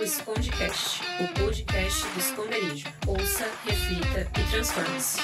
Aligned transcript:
o 0.00 0.02
Escondecast, 0.02 1.02
o 1.20 1.28
podcast 1.38 2.06
do 2.08 2.18
esconderijo. 2.18 2.88
Ouça, 3.06 3.44
reflita 3.66 4.20
e 4.40 4.50
transforme-se. 4.50 5.20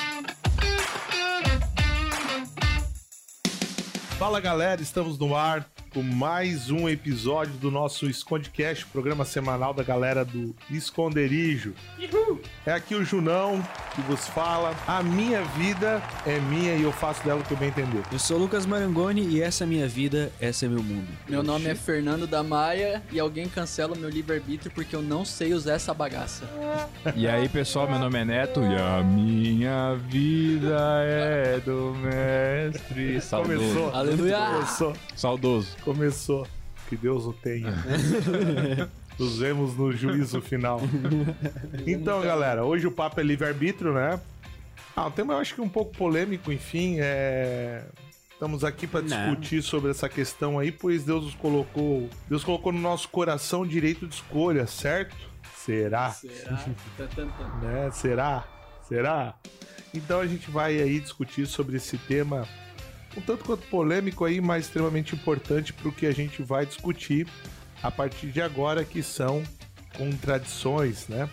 Fala 4.18 4.39
galera, 4.39 4.82
estamos 4.82 5.18
no 5.18 5.34
ar 5.34 5.66
mais 6.03 6.71
um 6.71 6.88
episódio 6.88 7.54
do 7.54 7.71
nosso 7.71 8.07
Escondecast, 8.07 8.87
programa 8.87 9.25
semanal 9.25 9.73
da 9.73 9.82
galera 9.82 10.25
do 10.25 10.55
Esconderijo. 10.70 11.75
Uhul. 11.98 12.41
É 12.64 12.73
aqui 12.73 12.95
o 12.95 13.05
Junão 13.05 13.62
que 13.95 14.01
vos 14.02 14.27
fala. 14.29 14.74
A 14.87 15.02
minha 15.02 15.43
vida 15.43 16.02
é 16.27 16.38
minha 16.38 16.74
e 16.74 16.82
eu 16.82 16.93
faço 16.93 17.24
dela 17.24 17.41
o 17.41 17.45
que 17.45 17.52
eu 17.52 17.56
bem 17.56 17.69
entender. 17.69 18.02
Eu 18.12 18.19
sou 18.19 18.37
o 18.37 18.41
Lucas 18.41 18.66
Marangoni 18.66 19.23
e 19.23 19.43
essa 19.43 19.64
é 19.64 19.66
minha 19.66 19.88
vida, 19.88 20.32
essa 20.41 20.66
é 20.66 20.69
meu 20.69 20.82
mundo. 20.82 21.09
Meu 21.29 21.43
nome 21.43 21.66
é 21.66 21.74
Fernando 21.74 22.27
da 22.27 22.42
Maia 22.42 23.02
e 23.10 23.19
alguém 23.19 23.48
cancela 23.48 23.95
o 23.95 23.98
meu 23.98 24.09
livre-arbítrio 24.09 24.70
porque 24.74 24.95
eu 24.95 25.02
não 25.02 25.24
sei 25.24 25.55
usar 25.55 25.74
essa 25.74 25.95
bagaça. 25.95 26.45
E 27.15 27.27
aí, 27.27 27.48
pessoal, 27.48 27.88
meu 27.88 27.98
nome 27.98 28.19
é 28.19 28.24
Neto 28.24 28.60
e 28.60 28.77
a 28.77 29.02
minha 29.02 29.95
vida 29.95 30.77
é 31.02 31.60
do 31.60 31.95
mestre. 31.95 33.20
Saudoso. 33.20 33.59
Começou. 33.59 33.95
Aleluia! 33.95 34.38
Começou. 34.38 34.92
Saudoso. 35.15 35.69
Começou. 35.86 36.45
Que 36.88 36.96
Deus 36.96 37.26
o 37.26 37.32
tenha. 37.32 37.72
Nos 39.16 39.38
vemos 39.38 39.76
no 39.76 39.92
juízo 39.92 40.42
final. 40.42 40.80
Então, 41.86 42.20
galera, 42.20 42.64
hoje 42.64 42.88
o 42.88 42.90
papo 42.90 43.20
é 43.20 43.22
livre-arbítrio, 43.22 43.95
né? 43.95 44.20
Ah, 44.96 45.06
o 45.06 45.10
tema 45.12 45.34
eu 45.34 45.38
acho 45.38 45.54
que 45.54 45.60
é 45.60 45.64
um 45.64 45.68
pouco 45.68 45.96
polêmico, 45.96 46.50
enfim, 46.50 46.96
é... 46.98 47.84
Estamos 48.32 48.64
aqui 48.64 48.86
para 48.86 49.00
discutir 49.00 49.62
sobre 49.62 49.92
essa 49.92 50.09
questão 50.09 50.59
aí, 50.59 50.72
pois 50.72 51.04
Deus 51.04 51.24
nos 51.24 51.34
colocou, 51.36 52.10
Deus 52.28 52.42
colocou 52.42 52.73
no 52.73 52.80
nosso 52.80 53.09
coração 53.09 53.60
o 53.60 53.66
direito 53.66 54.06
de 54.09 54.16
escolha, 54.16 54.66
certo? 54.66 55.16
Será? 55.54 56.10
Será? 56.10 56.56
Tan, 56.96 57.06
tan, 57.06 57.28
tan. 57.28 57.48
né? 57.62 57.90
Será? 57.93 58.45
Será? 58.88 59.34
Então 59.95 60.21
a 60.21 60.26
gente 60.26 60.50
vai 60.50 60.80
aí 60.80 60.98
discutir 60.98 61.46
sobre 61.46 61.76
esse 61.76 61.96
tema 61.96 62.46
um 63.16 63.20
tanto 63.20 63.45
quanto 63.45 63.66
polêmico 63.68 64.25
aí, 64.25 64.41
mas 64.41 64.66
extremamente 64.66 65.14
importante 65.14 65.72
para 65.72 65.88
o 65.88 65.92
que 65.92 66.06
a 66.06 66.12
gente 66.12 66.42
vai 66.42 66.66
discutir 66.66 67.26
a 67.82 67.91
partir 67.91 68.28
de 68.28 68.41
agora, 68.41 68.84
que 68.84 69.03
são 69.03 69.42
contradições, 69.97 71.09
né? 71.09 71.28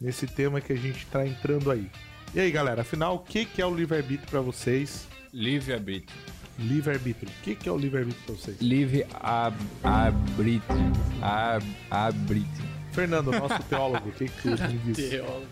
Nesse 0.00 0.26
tema 0.26 0.60
que 0.60 0.72
a 0.72 0.76
gente 0.76 0.98
está 0.98 1.26
entrando 1.26 1.70
aí. 1.70 1.88
E 2.34 2.40
aí, 2.40 2.50
galera, 2.50 2.82
afinal, 2.82 3.16
o 3.16 3.18
que, 3.20 3.44
que 3.44 3.62
é 3.62 3.66
o 3.66 3.74
livre-arbítrio 3.74 4.28
para 4.28 4.40
vocês? 4.40 5.06
Livre-arbítrio. 5.32 6.18
Livre-arbítrio. 6.58 7.30
O 7.30 7.42
que, 7.42 7.54
que 7.54 7.68
é 7.68 7.72
o 7.72 7.78
livre-arbítrio 7.78 8.24
para 8.26 8.34
vocês? 8.34 8.56
Livre-arbítrio. 8.60 10.92
Ab- 11.20 11.64
Arbítrio. 11.90 12.72
Fernando, 12.92 13.30
nosso 13.32 13.62
teólogo, 13.64 14.08
o 14.08 14.12
que, 14.12 14.28
que 14.28 14.48
você 14.50 14.68
me 14.68 14.78
diz? 14.78 15.10
Teólogo. 15.10 15.46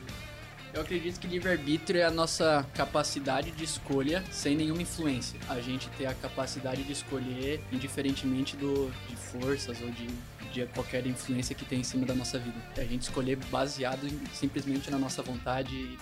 Eu 0.73 0.83
acredito 0.83 1.19
que 1.19 1.27
livre-arbítrio 1.27 2.01
é 2.01 2.05
a 2.05 2.11
nossa 2.13 2.65
capacidade 2.75 3.51
de 3.51 3.65
escolha 3.65 4.23
sem 4.31 4.57
nenhuma 4.57 4.81
influência. 4.83 5.39
A 5.49 5.61
gente 5.61 5.89
ter 5.99 6.07
a 6.07 6.15
capacidade 6.15 6.85
de 6.85 6.93
escolher 6.93 7.61
indiferentemente 7.73 8.57
do, 8.57 8.89
de 9.09 9.17
forças 9.17 9.81
ou 9.83 9.91
de, 9.91 10.07
de 10.53 10.65
qualquer 10.67 11.05
influência 11.07 11.57
que 11.57 11.65
tem 11.65 11.81
em 11.81 11.85
cima 11.85 12.07
da 12.07 12.15
nossa 12.15 12.39
vida. 12.39 12.57
A 12.77 12.85
gente 12.85 13.03
escolher 13.03 13.37
baseado 13.51 14.07
em- 14.07 14.21
simplesmente 14.33 14.91
na 14.93 14.99
nossa 14.99 15.23
vontade 15.23 15.75
e, 15.75 15.99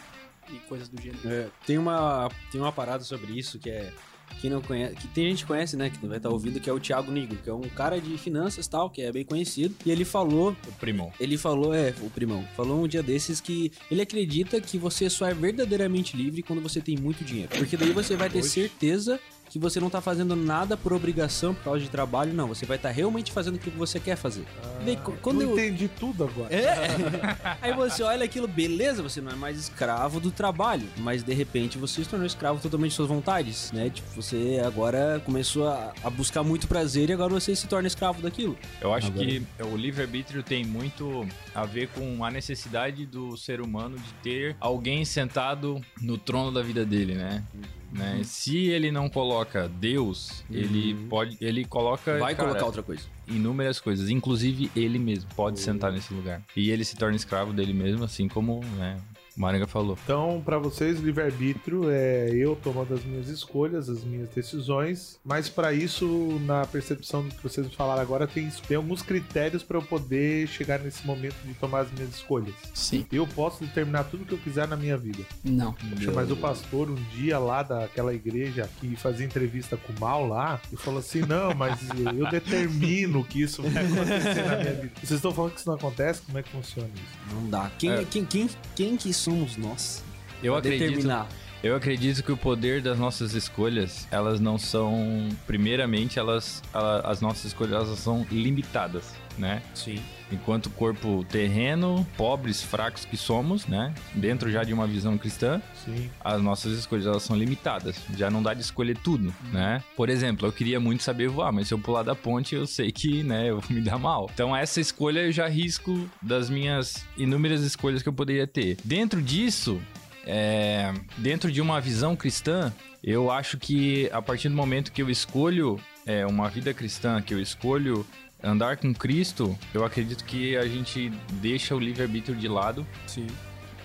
e 0.53 0.59
coisas 0.69 0.87
do 0.87 1.01
gênero. 1.01 1.27
É, 1.27 1.49
tem, 1.67 1.79
uma, 1.79 2.31
tem 2.53 2.61
uma 2.61 2.73
parada 2.73 3.03
sobre 3.05 3.33
isso 3.39 3.59
que 3.59 3.71
é. 3.71 3.91
Quem 4.41 4.51
não 4.51 4.61
conhece, 4.61 4.95
que 4.95 5.09
tem 5.09 5.31
gente 5.31 5.43
que 5.43 5.47
conhece, 5.47 5.77
né? 5.77 5.91
Que 5.91 6.07
vai 6.07 6.19
estar 6.19 6.31
ouvindo, 6.31 6.61
que 6.61 6.71
é 6.71 6.73
o 6.73 6.79
Thiago 6.79 7.11
Nigro, 7.11 7.39
que 7.43 7.51
é 7.51 7.55
um 7.55 7.63
cara 7.63 8.01
de 8.01 8.17
finanças 8.19 8.67
e 8.67 8.71
tal, 8.71 8.89
que 8.89 9.03
é 9.03 9.11
bem 9.11 9.25
conhecido. 9.25 9.75
E 9.85 9.91
ele 9.91 10.05
falou 10.05 10.57
O 10.67 10.73
primão. 10.73 11.13
Ele 11.19 11.37
falou, 11.37 11.75
é, 11.75 11.95
o 12.01 12.11
primão, 12.11 12.45
falou 12.57 12.85
um 12.85 12.89
dia 12.89 13.03
desses 13.03 13.41
que 13.41 13.73
ele 13.91 14.01
acredita 14.01 14.61
que 14.61 14.79
você 14.79 15.11
só 15.11 15.27
é 15.27 15.35
verdadeiramente 15.35 16.17
livre 16.17 16.43
quando 16.43 16.63
você 16.63 16.81
tem 16.81 16.97
muito 16.97 17.25
dinheiro. 17.25 17.51
Porque 17.57 17.77
daí 17.77 17.93
você 17.93 18.17
vai 18.17 18.31
ter 18.31 18.43
certeza 18.43 19.19
que 19.49 19.59
você 19.59 19.81
não 19.81 19.89
tá 19.91 20.01
fazendo 20.01 20.37
nada 20.37 20.77
por 20.77 20.93
obrigação, 20.93 21.55
por 21.55 21.65
causa 21.65 21.81
de 21.81 21.89
trabalho, 21.89 22.33
não. 22.35 22.49
Você 22.49 22.67
vai 22.67 22.77
estar 22.77 22.91
realmente 22.91 23.33
fazendo 23.33 23.57
aquilo 23.57 23.73
que 23.73 23.79
você 23.79 23.99
quer 23.99 24.17
fazer. 24.17 24.45
Daí, 24.85 24.97
qu- 24.97 25.13
quando 25.23 25.37
Não 25.43 25.51
eu... 25.51 25.53
entendi 25.53 25.89
tudo 25.89 26.25
agora. 26.25 26.55
É. 26.55 26.77
Aí 27.63 27.73
você 27.75 28.03
olha 28.03 28.25
aquilo, 28.25 28.47
beleza, 28.47 29.03
você 29.03 29.21
não 29.21 29.33
é 29.33 29.35
mais 29.35 29.59
escravo 29.59 30.21
do 30.21 30.31
trabalho, 30.31 30.87
mas 30.99 31.23
de 31.23 31.33
repente 31.35 31.79
você 31.79 32.03
se 32.05 32.09
tornou 32.11 32.27
escravo 32.27 32.61
totalmente 32.61 32.91
de 32.91 32.97
suas 32.97 33.09
vontades, 33.09 33.73
né? 33.73 33.91
Tipo, 33.91 34.09
você 34.23 34.61
agora 34.65 35.21
começou 35.25 35.69
a, 35.69 35.93
a 36.05 36.11
buscar 36.11 36.43
muito 36.43 36.69
prazer 36.69 37.11
e 37.11 37.13
agora 37.13 37.33
você 37.33 37.55
se 37.57 37.67
torna 37.67 37.87
escravo 37.89 38.21
daquilo. 38.23 38.57
Eu 38.81 38.93
acho 38.93 39.09
Agora- 39.09 39.25
que 39.27 39.43
o 39.63 39.77
livre-arbítrio 39.77 40.43
tem 40.43 40.65
muito 40.65 41.27
a 41.55 41.65
ver 41.65 41.89
com 41.89 42.25
a 42.25 42.31
necessidade 42.31 43.07
do 43.07 43.37
ser 43.37 43.61
humano 43.61 43.97
de 43.97 44.13
ter 44.23 44.57
alguém 44.61 45.05
sentado 45.05 45.81
no 46.01 46.17
trono 46.19 46.53
da 46.53 46.63
vida 46.63 46.85
dele, 46.85 47.15
né? 47.15 47.43
Né? 47.91 48.21
Se 48.23 48.67
ele 48.67 48.91
não 48.91 49.09
coloca 49.09 49.69
Deus, 49.69 50.45
ele 50.51 50.95
pode, 51.09 51.39
ele 51.41 51.65
coloca 51.65 52.19
Vai 52.19 52.35
cara, 52.35 52.49
colocar 52.49 52.67
outra 52.67 52.83
coisa. 52.83 53.03
inúmeras 53.27 53.81
coisas, 53.81 54.11
inclusive 54.11 54.71
ele 54.77 54.99
mesmo 54.99 55.29
pode 55.35 55.59
sentar 55.59 55.91
nesse 55.91 56.13
lugar. 56.13 56.43
E 56.55 56.71
ele 56.71 56.85
se 56.85 56.97
torna 56.97 57.17
escravo 57.17 57.53
dele 57.53 57.73
mesmo, 57.73 58.05
assim 58.05 58.29
como 58.29 58.61
né, 58.77 58.99
o 59.39 59.41
Maranga 59.41 59.67
falou. 59.67 59.97
Então, 60.05 60.43
pra 60.45 60.59
vocês, 60.59 60.99
livre-arbítrio 61.01 61.89
é 61.91 62.31
eu 62.31 62.57
tomando 62.57 62.93
as 62.95 63.05
minhas 63.05 63.29
escolhas, 63.29 63.89
as 63.89 64.03
minhas 64.05 64.29
decisões, 64.31 65.19
mas 65.25 65.49
pra 65.49 65.73
isso, 65.73 66.07
na 66.45 66.67
percepção 66.67 67.23
do 67.23 67.35
que 67.35 67.43
vocês 67.43 67.67
me 67.67 67.75
falaram 67.75 68.03
agora, 68.03 68.27
tem, 68.27 68.49
tem 68.67 68.77
alguns 68.77 69.01
critérios 69.03 69.63
pra 69.63 69.79
eu 69.79 69.83
poder 69.83 70.47
chegar 70.49 70.81
nesse 70.81 71.07
momento 71.07 71.37
de 71.45 71.55
tomar 71.55 71.81
as 71.81 71.93
minhas 71.93 72.11
escolhas. 72.11 72.55
Sim. 72.75 73.07
Eu 73.13 73.27
posso 73.27 73.65
determinar 73.65 74.05
tudo 74.05 74.25
que 74.25 74.33
eu 74.33 74.39
quiser 74.39 74.67
na 74.67 74.77
minha 74.77 74.97
vida. 74.97 75.23
Não. 75.45 75.75
Mas 76.15 76.31
o 76.31 76.37
pastor, 76.37 76.91
um 76.91 76.97
dia 77.17 77.39
lá 77.39 77.63
daquela 77.63 78.13
igreja 78.13 78.69
que 78.81 78.97
fazia 78.97 79.25
entrevista 79.25 79.77
com 79.77 79.93
o 79.93 80.01
Mal 80.01 80.27
lá, 80.27 80.61
e 80.73 80.77
falou 80.77 81.01
assim: 81.01 81.21
Não, 81.21 81.55
mas 81.55 81.79
eu 82.17 82.29
determino 82.31 83.25
que 83.25 83.43
isso 83.43 83.63
vai 83.63 83.85
acontecer 83.85 84.43
na 84.47 84.57
minha 84.57 84.75
vida. 84.75 84.93
Vocês 84.97 85.13
estão 85.13 85.33
falando 85.33 85.53
que 85.53 85.61
isso 85.61 85.69
não 85.69 85.77
acontece? 85.77 86.23
Como 86.23 86.39
é 86.39 86.43
que 86.43 86.51
funciona 86.51 86.89
isso? 86.95 87.35
Não 87.35 87.51
dá. 87.51 87.71
Quem, 87.79 87.91
É. 87.91 88.05
quem, 88.05 88.25
quem, 88.25 88.51
quem 88.75 88.97
que 88.97 89.13
somos 89.29 89.57
nós? 89.57 90.03
Eu 90.43 90.55
acredito, 90.57 90.81
Determinar. 90.89 91.27
eu 91.63 91.75
acredito 91.77 92.23
que 92.23 92.31
o 92.33 92.37
poder 92.37 92.81
das 92.81 92.99
nossas 92.99 93.35
escolhas, 93.35 94.07
elas 94.11 94.39
não 94.41 94.57
são, 94.59 95.29
primeiramente, 95.47 96.19
elas, 96.19 96.63
ela- 96.73 97.01
as 97.01 97.21
nossas 97.21 97.47
escolhas 97.47 97.73
elas 97.75 97.99
são 97.99 98.27
limitadas, 98.31 99.05
né? 99.39 99.63
Sim. 99.75 100.01
Enquanto 100.31 100.69
corpo 100.71 101.25
terreno, 101.31 102.07
pobres, 102.17 102.63
fracos 102.63 103.05
que 103.05 103.17
somos, 103.17 103.67
né? 103.67 103.95
Dentro 104.15 104.51
já 104.51 104.63
de 104.63 104.75
uma 104.75 104.87
visão 104.87 105.17
cristã, 105.17 105.63
Sim. 105.85 106.11
as 106.23 106.43
nossas 106.43 106.79
escolhas 106.79 107.07
elas 107.07 107.23
são 107.23 107.37
limitadas. 107.37 107.97
Já 108.17 108.31
não 108.31 108.43
dá 108.43 108.53
de 108.53 108.61
escolher 108.61 108.97
tudo, 108.99 109.35
né? 109.53 109.83
Por 109.97 110.11
exemplo, 110.11 110.47
eu 110.47 110.53
queria 110.53 110.79
muito 110.79 111.03
saber 111.03 111.29
voar, 111.29 111.53
mas 111.53 111.69
se 111.69 111.75
eu 111.75 111.79
pular 111.79 112.03
da 112.03 112.15
ponte, 112.15 112.55
eu 112.55 112.67
sei 112.67 112.93
que, 112.93 113.23
né, 113.23 113.51
eu 113.51 113.61
vou 113.61 113.71
me 113.75 113.81
dar 113.81 113.99
mal. 113.99 114.29
Então 114.33 114.55
essa 114.55 114.81
escolha 114.81 115.21
eu 115.21 115.33
já 115.33 115.49
risco 115.49 116.09
das 116.21 116.51
minhas 116.51 117.07
inúmeras 117.17 117.63
escolhas 117.63 118.03
que 118.03 118.09
eu 118.09 118.13
poderia 118.13 118.47
ter. 118.47 118.77
Dentro 118.85 119.23
disso, 119.23 119.81
é, 120.27 120.93
dentro 121.17 121.51
de 121.51 121.61
uma 121.61 121.81
visão 121.81 122.15
cristã, 122.15 122.73
eu 123.03 123.31
acho 123.31 123.57
que 123.57 124.11
a 124.13 124.21
partir 124.21 124.49
do 124.51 124.55
momento 124.55 124.93
que 124.93 125.01
eu 125.01 125.09
escolho 125.09 125.81
é, 126.05 126.27
uma 126.27 126.49
vida 126.49 126.75
cristã, 126.75 127.21
que 127.23 127.33
eu 127.33 127.41
escolho 127.41 128.05
andar 128.43 128.77
com 128.77 128.93
Cristo, 128.95 129.57
eu 129.75 129.85
acredito 129.85 130.25
que 130.25 130.57
a 130.57 130.67
gente 130.67 131.11
deixa 131.41 131.75
o 131.75 131.79
livre-arbítrio 131.81 132.37
de 132.37 132.49
lado 132.49 132.87
Sim. 133.07 133.27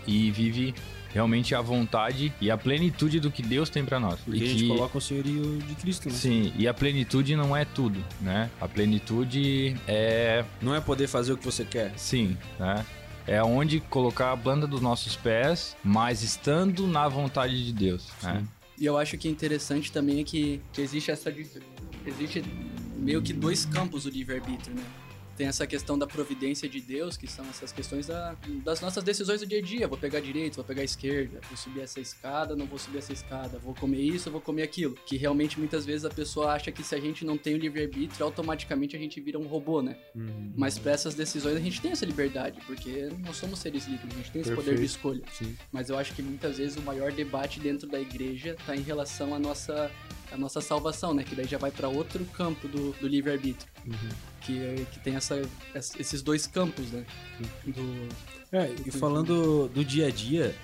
e 0.08 0.30
vive 0.32 0.74
realmente 1.14 1.54
a 1.54 1.62
vontade 1.62 2.34
e 2.42 2.50
a 2.50 2.58
plenitude 2.58 3.20
do 3.20 3.30
que 3.32 3.44
Deus 3.44 3.70
tem 3.70 3.86
pra 3.86 4.00
nós. 4.00 4.20
Porque 4.20 4.40
e 4.40 4.44
a 4.44 4.48
gente 4.48 4.62
que- 4.64 4.68
coloca 4.68 4.98
o 4.98 5.02
senhorio 5.02 5.60
de 5.60 5.76
Cristo, 5.76 6.10
né? 6.10 6.16
Sim, 6.16 6.54
e 6.58 6.68
a 6.68 6.74
plenitude 6.74 7.36
não 7.36 7.56
é 7.56 7.66
tudo, 7.66 8.04
né? 8.20 8.50
A 8.60 8.68
plenitude 8.68 9.76
é, 9.88 10.44
Não 10.62 10.74
é 10.74 10.82
poder 10.82 11.08
fazer 11.08 11.34
o 11.34 11.38
que 11.38 11.46
você 11.46 11.64
quer. 11.64 11.94
sim, 11.98 12.36
né? 12.60 12.86
É 13.26 13.42
onde 13.42 13.80
colocar 13.80 14.34
a 14.34 14.36
banda 14.36 14.68
dos 14.68 14.82
nossos 14.82 15.16
pés, 15.16 15.78
mas 15.82 16.24
estando 16.24 16.86
na 16.88 17.08
vontade 17.08 17.64
de 17.66 17.72
Deus, 17.72 18.10
né? 18.22 18.44
E 18.78 18.86
eu 18.86 18.98
acho 18.98 19.18
que 19.18 19.30
interessante 19.30 19.92
também 19.94 20.20
é 20.20 20.24
que, 20.26 20.60
que 20.74 20.82
existe 20.82 21.10
essa. 21.10 21.34
Existe 22.06 22.44
meio 23.04 23.22
que 23.22 23.34
dois 23.34 23.66
campos 23.66 24.04
do 24.04 24.10
livre-arbítrio, 24.10 24.76
né? 24.76 24.84
Tem 25.36 25.48
essa 25.48 25.66
questão 25.66 25.98
da 25.98 26.06
providência 26.06 26.70
de 26.70 26.80
Deus, 26.80 27.18
que 27.18 27.26
são 27.26 27.44
essas 27.50 27.72
questões 27.72 28.06
da- 28.06 28.36
das 28.64 28.80
nossas 28.82 29.04
decisões 29.04 29.40
do 29.40 29.48
dia 29.48 29.58
a 29.58 29.62
dia. 29.64 29.88
Vou 29.88 29.98
pegar 29.98 30.20
a 30.20 30.22
direita, 30.22 30.58
vou 30.58 30.64
pegar 30.64 30.84
esquerda, 30.84 31.42
vou 31.48 31.58
subir 31.58 31.82
essa 31.82 32.00
escada, 32.00 32.56
não 32.56 32.68
vou 32.68 32.78
subir 32.78 33.00
essa 33.00 33.12
escada, 33.12 33.58
vou 33.58 33.74
comer 33.74 34.00
isso, 34.00 34.30
vou 34.30 34.40
comer 34.40 34.62
aquilo. 34.62 34.94
Que 35.08 35.18
realmente 35.18 35.58
muitas 35.58 35.88
vezes 35.88 36.06
a 36.06 36.10
pessoa 36.12 36.52
acha 36.54 36.72
que 36.72 36.84
se 36.84 36.94
a 36.94 37.00
gente 37.02 37.26
não 37.26 37.36
tem 37.36 37.56
o 37.56 37.58
livre-arbítrio, 37.58 38.24
automaticamente 38.24 38.96
a 38.96 39.00
gente 39.00 39.20
vira 39.20 39.40
um 39.40 39.48
robô, 39.48 39.82
né? 39.82 39.98
Mas 40.56 40.78
para 40.78 40.92
essas 40.92 41.16
decisões 41.16 41.58
a 41.58 41.60
gente 41.60 41.82
tem 41.82 41.94
essa 41.94 42.06
liberdade, 42.06 42.60
porque 42.68 43.10
nós 43.26 43.36
somos 43.36 43.58
seres 43.58 43.88
livres, 43.88 44.14
a 44.14 44.18
gente 44.18 44.30
tem 44.32 44.42
esse 44.44 44.52
poder 44.52 44.76
de 44.76 44.82
Perfeito. 44.82 44.92
escolha. 44.92 45.24
Sim. 45.34 45.58
Mas 45.72 45.90
eu 45.90 45.98
acho 45.98 46.14
que 46.14 46.22
muitas 46.22 46.60
vezes 46.60 46.78
o 46.78 46.82
maior 46.84 47.12
debate 47.12 47.60
dentro 47.60 47.88
da 47.90 48.00
igreja 48.00 48.52
está 48.52 48.76
em 48.76 48.82
relação 48.84 49.34
à 49.34 49.40
nossa 49.40 49.90
a 50.34 50.38
nossa 50.38 50.60
salvação, 50.62 51.14
né? 51.14 51.24
Que 51.24 51.36
daí 51.36 51.46
já 51.48 51.58
vai 51.58 51.72
para 51.72 51.88
outro 51.88 52.26
campo 52.26 52.68
do, 52.68 52.92
do 52.94 53.08
livre-arbítrio. 53.08 53.70
Que, 54.42 54.60
é- 54.60 54.86
que 54.92 55.00
tem 55.00 55.16
essa, 55.16 55.42
ess- 55.76 55.96
esses 56.00 56.22
dois 56.22 56.48
campos, 56.48 56.92
né? 56.92 57.06
Do, 57.66 58.10
É, 58.52 58.70
e 58.86 58.92
falando 58.92 59.68
do 59.70 59.84
dia 59.86 60.08
a 60.08 60.12
dia, 60.12 60.56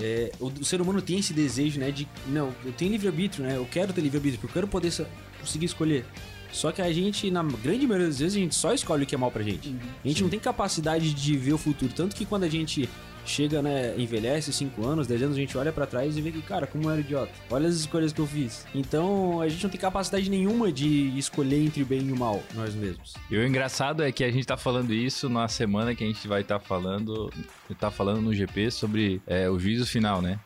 é, 0.00 0.30
o, 0.38 0.46
o 0.48 0.64
ser 0.64 0.80
humano 0.80 1.00
tem 1.00 1.18
esse 1.18 1.32
desejo, 1.32 1.80
né, 1.80 1.90
de 1.90 2.06
não, 2.28 2.52
eu 2.64 2.72
tenho 2.72 2.92
livre-arbítrio, 2.92 3.44
né? 3.44 3.56
Eu 3.56 3.64
quero 3.66 3.92
ter 3.92 4.00
livre-arbítrio, 4.00 4.40
porque 4.40 4.58
eu 4.58 4.62
quero 4.62 4.68
poder 4.68 4.92
conseguir 5.40 5.66
escolher. 5.66 6.04
Só 6.52 6.70
que 6.72 6.80
a 6.80 6.92
gente, 6.92 7.30
na 7.30 7.42
grande 7.42 7.86
maioria 7.86 8.06
das 8.08 8.18
vezes, 8.18 8.36
a 8.36 8.40
gente 8.40 8.54
só 8.54 8.72
escolhe 8.72 9.02
o 9.04 9.06
que 9.06 9.14
é 9.14 9.18
mal 9.18 9.30
pra 9.30 9.42
gente. 9.42 9.74
A 10.04 10.08
gente 10.08 10.22
não 10.22 10.30
tem 10.30 10.38
capacidade 10.40 11.12
de 11.12 11.36
ver 11.36 11.52
o 11.52 11.58
futuro. 11.58 11.92
Tanto 11.92 12.14
que 12.16 12.24
quando 12.24 12.44
a 12.44 12.48
gente 12.48 12.88
chega, 13.30 13.62
né, 13.62 13.94
envelhece 13.96 14.52
5 14.52 14.84
anos, 14.86 15.06
10 15.06 15.22
anos, 15.22 15.36
a 15.36 15.40
gente 15.40 15.56
olha 15.56 15.72
pra 15.72 15.86
trás 15.86 16.16
e 16.16 16.20
vê 16.20 16.30
que, 16.30 16.42
cara, 16.42 16.66
como 16.66 16.84
eu 16.84 16.90
era 16.90 17.00
idiota. 17.00 17.32
Olha 17.50 17.68
as 17.68 17.74
escolhas 17.74 18.12
que 18.12 18.20
eu 18.20 18.26
fiz. 18.26 18.66
Então, 18.74 19.40
a 19.40 19.48
gente 19.48 19.62
não 19.62 19.70
tem 19.70 19.80
capacidade 19.80 20.30
nenhuma 20.30 20.72
de 20.72 21.16
escolher 21.18 21.64
entre 21.64 21.82
o 21.82 21.86
bem 21.86 22.00
e 22.08 22.12
o 22.12 22.16
mal, 22.16 22.42
nós 22.54 22.74
mesmos. 22.74 23.14
E 23.30 23.36
o 23.36 23.46
engraçado 23.46 24.02
é 24.02 24.12
que 24.12 24.24
a 24.24 24.30
gente 24.30 24.46
tá 24.46 24.56
falando 24.56 24.92
isso 24.92 25.28
na 25.28 25.48
semana 25.48 25.94
que 25.94 26.04
a 26.04 26.06
gente 26.06 26.26
vai 26.26 26.42
estar 26.42 26.58
falando, 26.58 27.32
tá 27.78 27.90
falando 27.90 28.20
no 28.20 28.34
GP 28.34 28.70
sobre 28.70 29.20
é, 29.26 29.48
o 29.48 29.58
juízo 29.58 29.86
final, 29.86 30.20
né? 30.20 30.38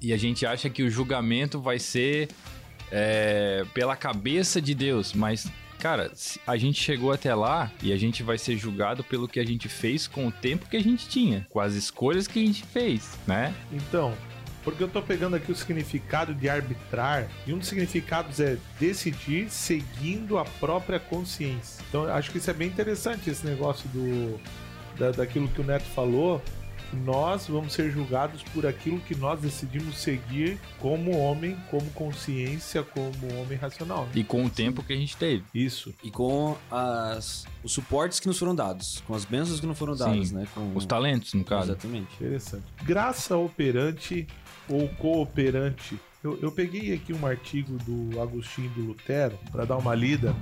E 0.00 0.12
a 0.12 0.16
gente 0.16 0.46
acha 0.46 0.68
que 0.70 0.82
o 0.82 0.90
julgamento 0.90 1.60
vai 1.60 1.78
ser 1.78 2.28
é, 2.90 3.64
pela 3.74 3.96
cabeça 3.96 4.60
de 4.60 4.74
Deus, 4.74 5.12
mas 5.12 5.50
cara, 5.78 6.10
a 6.46 6.56
gente 6.56 6.80
chegou 6.80 7.12
até 7.12 7.34
lá 7.34 7.70
e 7.82 7.92
a 7.92 7.96
gente 7.96 8.22
vai 8.22 8.38
ser 8.38 8.56
julgado 8.56 9.04
pelo 9.04 9.28
que 9.28 9.40
a 9.40 9.44
gente 9.44 9.68
fez 9.68 10.06
com 10.06 10.26
o 10.26 10.32
tempo 10.32 10.68
que 10.68 10.76
a 10.76 10.82
gente 10.82 11.08
tinha, 11.08 11.46
com 11.50 11.60
as 11.60 11.74
escolhas 11.74 12.26
que 12.26 12.42
a 12.42 12.46
gente 12.46 12.64
fez, 12.64 13.18
né? 13.26 13.54
Então, 13.72 14.14
porque 14.64 14.82
eu 14.82 14.88
tô 14.88 15.02
pegando 15.02 15.36
aqui 15.36 15.52
o 15.52 15.54
significado 15.54 16.34
de 16.34 16.48
arbitrar, 16.48 17.28
e 17.46 17.52
um 17.52 17.58
dos 17.58 17.68
significados 17.68 18.40
é 18.40 18.56
decidir 18.80 19.50
seguindo 19.50 20.38
a 20.38 20.44
própria 20.44 20.98
consciência. 20.98 21.84
Então, 21.88 22.04
acho 22.06 22.30
que 22.30 22.38
isso 22.38 22.50
é 22.50 22.54
bem 22.54 22.68
interessante, 22.68 23.28
esse 23.28 23.44
negócio 23.46 23.88
do 23.90 24.40
da, 24.98 25.10
daquilo 25.10 25.48
que 25.48 25.60
o 25.60 25.64
Neto 25.64 25.84
falou, 25.86 26.42
nós 26.94 27.46
vamos 27.46 27.72
ser 27.72 27.90
julgados 27.90 28.42
por 28.42 28.66
aquilo 28.66 29.00
que 29.00 29.14
nós 29.14 29.40
decidimos 29.40 29.98
seguir 29.98 30.58
como 30.78 31.16
homem, 31.18 31.56
como 31.70 31.90
consciência, 31.90 32.82
como 32.82 33.40
homem 33.40 33.58
racional. 33.58 34.04
né? 34.04 34.12
E 34.14 34.24
com 34.24 34.44
o 34.44 34.50
tempo 34.50 34.82
que 34.82 34.92
a 34.92 34.96
gente 34.96 35.16
teve. 35.16 35.44
Isso. 35.54 35.94
E 36.02 36.10
com 36.10 36.56
as, 36.70 37.46
os 37.62 37.72
suportes 37.72 38.20
que 38.20 38.26
nos 38.26 38.38
foram 38.38 38.54
dados, 38.54 39.02
com 39.06 39.14
as 39.14 39.24
bênçãos 39.24 39.60
que 39.60 39.66
não 39.66 39.74
foram 39.74 39.96
dadas, 39.96 40.28
Sim, 40.28 40.34
né? 40.34 40.46
Com 40.54 40.72
Os 40.74 40.86
talentos, 40.86 41.34
no 41.34 41.44
caso. 41.44 41.72
Exatamente. 41.72 42.14
Interessante. 42.14 42.64
Graça 42.82 43.36
operante 43.36 44.26
ou 44.68 44.88
cooperante. 44.90 45.98
Eu, 46.22 46.38
eu 46.40 46.50
peguei 46.50 46.94
aqui 46.94 47.12
um 47.12 47.26
artigo 47.26 47.76
do 47.84 48.20
Agostinho 48.20 48.70
do 48.70 48.80
Lutero 48.82 49.38
para 49.52 49.64
dar 49.66 49.76
uma 49.76 49.94
lida 49.94 50.34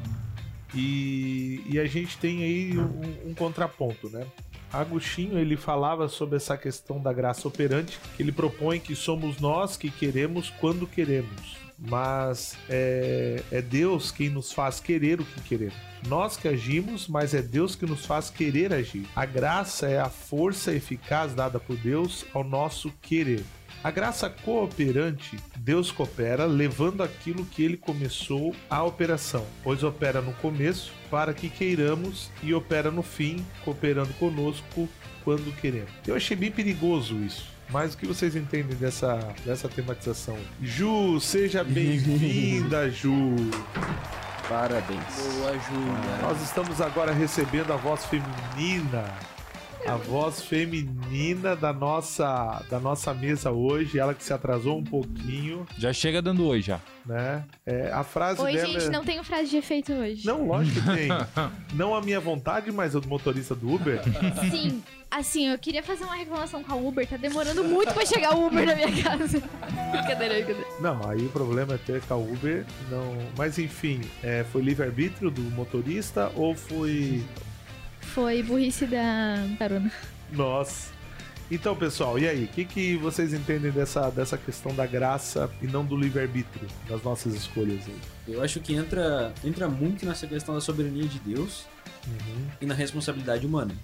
e, 0.75 1.63
e 1.69 1.79
a 1.79 1.87
gente 1.87 2.17
tem 2.19 2.43
aí 2.43 2.79
um, 2.79 3.31
um 3.31 3.35
contraponto, 3.35 4.09
né? 4.09 4.27
Agostinho 4.73 5.39
ele 5.39 5.57
falava 5.57 6.09
sobre 6.09 6.37
essa 6.37 6.57
questão 6.57 7.01
da 7.01 7.13
graça 7.13 7.47
operante, 7.47 8.01
que 8.17 8.23
ele 8.23 8.33
propõe 8.33 8.81
que 8.81 8.97
somos 8.97 9.39
nós 9.39 9.77
que 9.77 9.91
queremos 9.91 10.49
quando 10.49 10.87
queremos, 10.87 11.59
mas 11.79 12.57
é, 12.71 13.43
é 13.51 13.61
Deus 13.61 14.11
quem 14.11 14.31
nos 14.31 14.53
faz 14.53 14.81
querer 14.81 15.21
o 15.21 15.25
que 15.25 15.41
queremos. 15.43 15.77
Nós 16.09 16.37
que 16.37 16.49
agimos, 16.49 17.07
mas 17.07 17.35
é 17.35 17.43
Deus 17.43 17.77
que 17.77 17.87
nos 17.87 18.07
faz 18.07 18.31
querer 18.31 18.73
agir. 18.73 19.07
A 19.15 19.27
graça 19.27 19.89
é 19.89 20.01
a 20.01 20.09
força 20.09 20.73
eficaz 20.73 21.35
dada 21.35 21.61
por 21.61 21.77
Deus 21.77 22.25
ao 22.33 22.43
nosso 22.43 22.91
querer. 23.03 23.45
A 23.85 23.91
graça 23.91 24.31
cooperante, 24.31 25.37
Deus 25.57 25.91
coopera 25.91 26.45
levando 26.45 27.03
aquilo 27.03 27.45
que 27.45 27.65
ele 27.65 27.77
começou 27.77 28.55
à 28.71 28.81
operação, 28.85 29.45
pois 29.65 29.83
opera 29.83 30.21
no 30.23 30.33
começo 30.35 30.93
para 31.11 31.35
que 31.35 31.49
queiramos 31.49 32.31
e 32.45 32.55
opera 32.55 32.93
no 32.93 33.03
fim, 33.03 33.45
cooperando 33.65 34.13
conosco 34.15 34.89
quando 35.25 35.53
queremos. 35.57 35.91
Eu 36.07 36.15
achei 36.15 36.37
bem 36.37 36.53
perigoso 36.53 37.17
isso. 37.25 37.51
Mas 37.71 37.95
o 37.95 37.99
que 37.99 38.07
vocês 38.07 38.37
entendem 38.37 38.77
dessa, 38.77 39.17
dessa 39.45 39.69
tematização? 39.69 40.39
Ju, 40.61 41.19
seja 41.19 41.65
bem-vinda, 41.65 42.89
Ju! 42.89 43.35
Parabéns. 44.49 45.03
boa 45.39 45.51
ajuda. 45.51 46.19
Nós 46.23 46.43
estamos 46.43 46.81
agora 46.81 47.13
recebendo 47.13 47.73
a 47.73 47.77
voz 47.77 48.05
feminina. 48.05 49.32
A 49.87 49.97
voz 49.97 50.41
feminina 50.43 51.57
da 51.57 51.73
nossa, 51.73 52.65
da 52.71 52.79
nossa 52.79 53.13
mesa 53.13 53.51
hoje, 53.51 53.99
ela 53.99 54.15
que 54.15 54.23
se 54.23 54.33
atrasou 54.33 54.79
um 54.79 54.85
pouquinho, 54.85 55.67
Já 55.77 55.93
chega 55.93 56.23
dando 56.23 56.47
oi 56.47 56.63
já. 56.63 56.81
né? 57.05 57.45
É, 57.67 57.91
a 57.91 58.05
frase 58.05 58.41
Oi, 58.41 58.53
dela 58.53 58.67
gente, 58.67 58.85
é... 58.85 58.91
não 58.91 59.05
tenho 59.05 59.25
frase 59.25 59.51
de 59.51 59.57
efeito 59.57 59.93
hoje. 59.93 60.25
Não, 60.25 60.47
lógico 60.47 60.81
que 60.81 60.97
tem. 60.97 61.09
não 61.75 61.95
a 61.95 62.01
minha 62.01 62.21
vontade, 62.21 62.71
mas 62.71 62.95
a 62.95 63.01
do 63.01 63.09
motorista 63.09 63.55
do 63.55 63.75
Uber. 63.75 64.01
Sim, 64.51 64.83
assim, 65.11 65.49
eu 65.49 65.59
queria 65.59 65.83
fazer 65.83 66.05
uma 66.05 66.15
reclamação 66.15 66.63
com 66.63 66.73
a 66.73 66.77
Uber. 66.77 67.07
Tá 67.07 67.17
demorando 67.17 67.65
muito 67.65 67.93
pra 67.93 68.07
chegar 68.07 68.37
o 68.37 68.47
Uber 68.47 68.65
na 68.65 68.75
minha 68.77 69.03
casa. 69.03 69.43
brincadeira, 69.91 70.35
brincadeira. 70.35 70.67
Não, 70.81 71.09
aí 71.09 71.27
o 71.27 71.29
problema 71.29 71.75
é 71.75 71.79
ter 71.79 72.01
com 72.03 72.15
a 72.15 72.17
Uber. 72.17 72.65
Não... 72.89 73.19
Mas 73.37 73.59
enfim, 73.59 74.01
é, 74.23 74.45
foi 74.45 74.63
livre-arbítrio 74.63 75.31
do 75.31 75.43
motorista 75.43 76.31
ou 76.37 76.55
foi 76.55 77.25
Foi 78.15 78.43
burrice 78.43 78.87
da 78.87 79.37
carona. 79.59 79.91
Nossa. 80.31 80.93
Então, 81.51 81.77
pessoal, 81.77 82.19
e 82.19 82.29
aí? 82.29 82.45
O 82.45 82.49
que, 82.49 82.65
que 82.65 82.97
vocês 82.97 83.35
entendem 83.35 83.71
dessa, 83.71 84.11
dessa 84.11 84.39
questão 84.39 84.75
da 84.75 84.87
graça 84.87 85.51
e 85.61 85.67
não 85.67 85.85
do 85.85 85.97
livre-arbítrio 85.97 86.67
das 86.89 87.03
nossas 87.03 87.35
escolhas 87.35 87.81
aí? 87.87 88.35
Eu 88.35 88.43
acho 88.43 88.61
que 88.61 88.75
entra, 88.75 89.33
entra 89.45 89.69
muito 89.69 90.07
nessa 90.07 90.27
questão 90.27 90.55
da 90.55 90.61
soberania 90.61 91.05
de 91.05 91.19
Deus 91.19 91.67
e 92.61 92.67
na 92.67 92.75
responsabilidade 92.75 93.47
humana. 93.47 93.75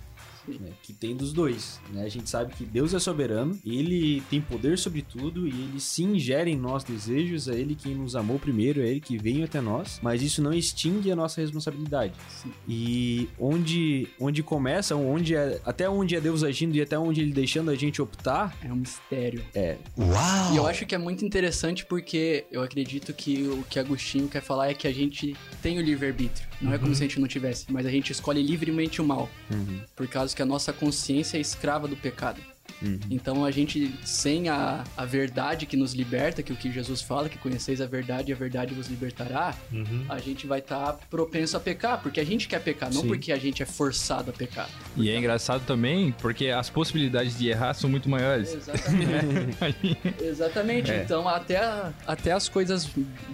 Né, 0.60 0.70
que 0.82 0.92
tem 0.92 1.16
dos 1.16 1.32
dois. 1.32 1.80
né? 1.92 2.04
A 2.04 2.08
gente 2.08 2.28
sabe 2.30 2.54
que 2.54 2.64
Deus 2.64 2.94
é 2.94 2.98
soberano, 2.98 3.58
ele 3.64 4.22
tem 4.30 4.40
poder 4.40 4.78
sobre 4.78 5.02
tudo 5.02 5.46
e 5.46 5.50
ele 5.50 5.80
sim 5.80 6.18
gera 6.18 6.48
em 6.48 6.56
nós 6.56 6.84
desejos, 6.84 7.48
é 7.48 7.54
ele 7.54 7.74
quem 7.74 7.94
nos 7.94 8.14
amou 8.16 8.38
primeiro, 8.38 8.80
é 8.80 8.88
ele 8.88 9.00
que 9.00 9.16
veio 9.18 9.44
até 9.44 9.60
nós, 9.60 9.98
mas 10.02 10.22
isso 10.22 10.40
não 10.42 10.52
extingue 10.52 11.10
a 11.10 11.16
nossa 11.16 11.40
responsabilidade. 11.40 12.12
Sim. 12.28 12.52
E 12.68 13.28
onde, 13.38 14.08
onde 14.20 14.42
começa, 14.42 14.94
onde 14.96 15.34
é, 15.34 15.60
até 15.64 15.88
onde 15.88 16.14
é 16.16 16.20
Deus 16.20 16.42
agindo 16.42 16.74
e 16.76 16.80
até 16.82 16.98
onde 16.98 17.20
ele 17.20 17.32
deixando 17.32 17.70
a 17.70 17.74
gente 17.74 18.00
optar, 18.00 18.56
É 18.62 18.72
um 18.72 18.76
mistério. 18.76 19.42
é. 19.54 19.76
E 20.52 20.56
eu 20.56 20.66
acho 20.66 20.86
que 20.86 20.94
é 20.94 20.98
muito 20.98 21.24
interessante 21.24 21.84
porque 21.84 22.44
eu 22.50 22.62
acredito 22.62 23.12
que 23.12 23.42
o 23.48 23.62
que 23.68 23.78
Agostinho 23.78 24.28
quer 24.28 24.40
falar 24.42 24.70
é 24.70 24.74
que 24.74 24.86
a 24.86 24.92
gente 24.92 25.34
tem 25.62 25.78
o 25.78 25.82
livre-arbítrio. 25.82 26.48
Não 26.60 26.72
é 26.72 26.78
como 26.78 26.94
se 26.94 27.02
a 27.04 27.06
gente 27.06 27.20
não 27.20 27.28
tivesse, 27.28 27.66
mas 27.70 27.86
a 27.86 27.90
gente 27.90 28.10
escolhe 28.12 28.42
livremente 28.42 29.00
o 29.00 29.04
mal. 29.04 29.28
Por 29.94 30.06
causa 30.08 30.34
que 30.38 30.42
a 30.42 30.47
nossa 30.47 30.73
consciência 30.73 31.37
é 31.37 31.40
escrava 31.40 31.88
do 31.88 31.97
pecado. 31.97 32.40
Então 33.11 33.45
a 33.45 33.50
gente, 33.50 33.92
sem 34.04 34.49
a, 34.49 34.85
a 34.97 35.04
verdade 35.04 35.66
que 35.66 35.76
nos 35.76 35.95
liberta, 35.95 36.42
que 36.45 36.52
o 36.52 36.57
que 36.57 36.71
Jesus 36.71 37.02
fala, 37.02 37.28
que 37.28 37.37
conheceis 37.37 37.80
a 37.80 37.87
verdade 37.87 38.30
e 38.30 38.33
a 38.33 38.37
verdade 38.37 38.73
vos 38.73 38.87
libertará, 38.87 39.52
a 40.09 40.18
gente 40.18 40.47
vai 40.47 40.61
estar 40.61 40.92
propenso 41.11 41.57
a 41.57 41.61
pecar, 41.61 42.00
porque 42.00 42.21
a 42.21 42.25
gente 42.25 42.47
quer 42.47 42.62
pecar, 42.62 42.92
não 42.95 43.02
Sim. 43.02 43.09
porque 43.09 43.33
a 43.33 43.37
gente 43.37 43.62
é 43.62 43.66
forçado 43.66 44.30
a 44.30 44.33
pecar. 44.33 44.71
E 44.97 45.11
é 45.11 45.18
engraçado 45.18 45.64
também 45.66 46.14
porque 46.21 46.49
as 46.49 46.71
possibilidades 46.71 47.37
de 47.37 47.49
errar 47.49 47.75
são 47.75 47.90
muito 47.90 48.09
maiores. 48.09 48.54
Exatamente. 48.54 49.99
Exatamente. 50.23 50.90
É. 50.92 51.02
Então, 51.02 51.28
até, 51.28 51.59
até 52.07 52.30
as 52.30 52.49
coisas 52.49 52.88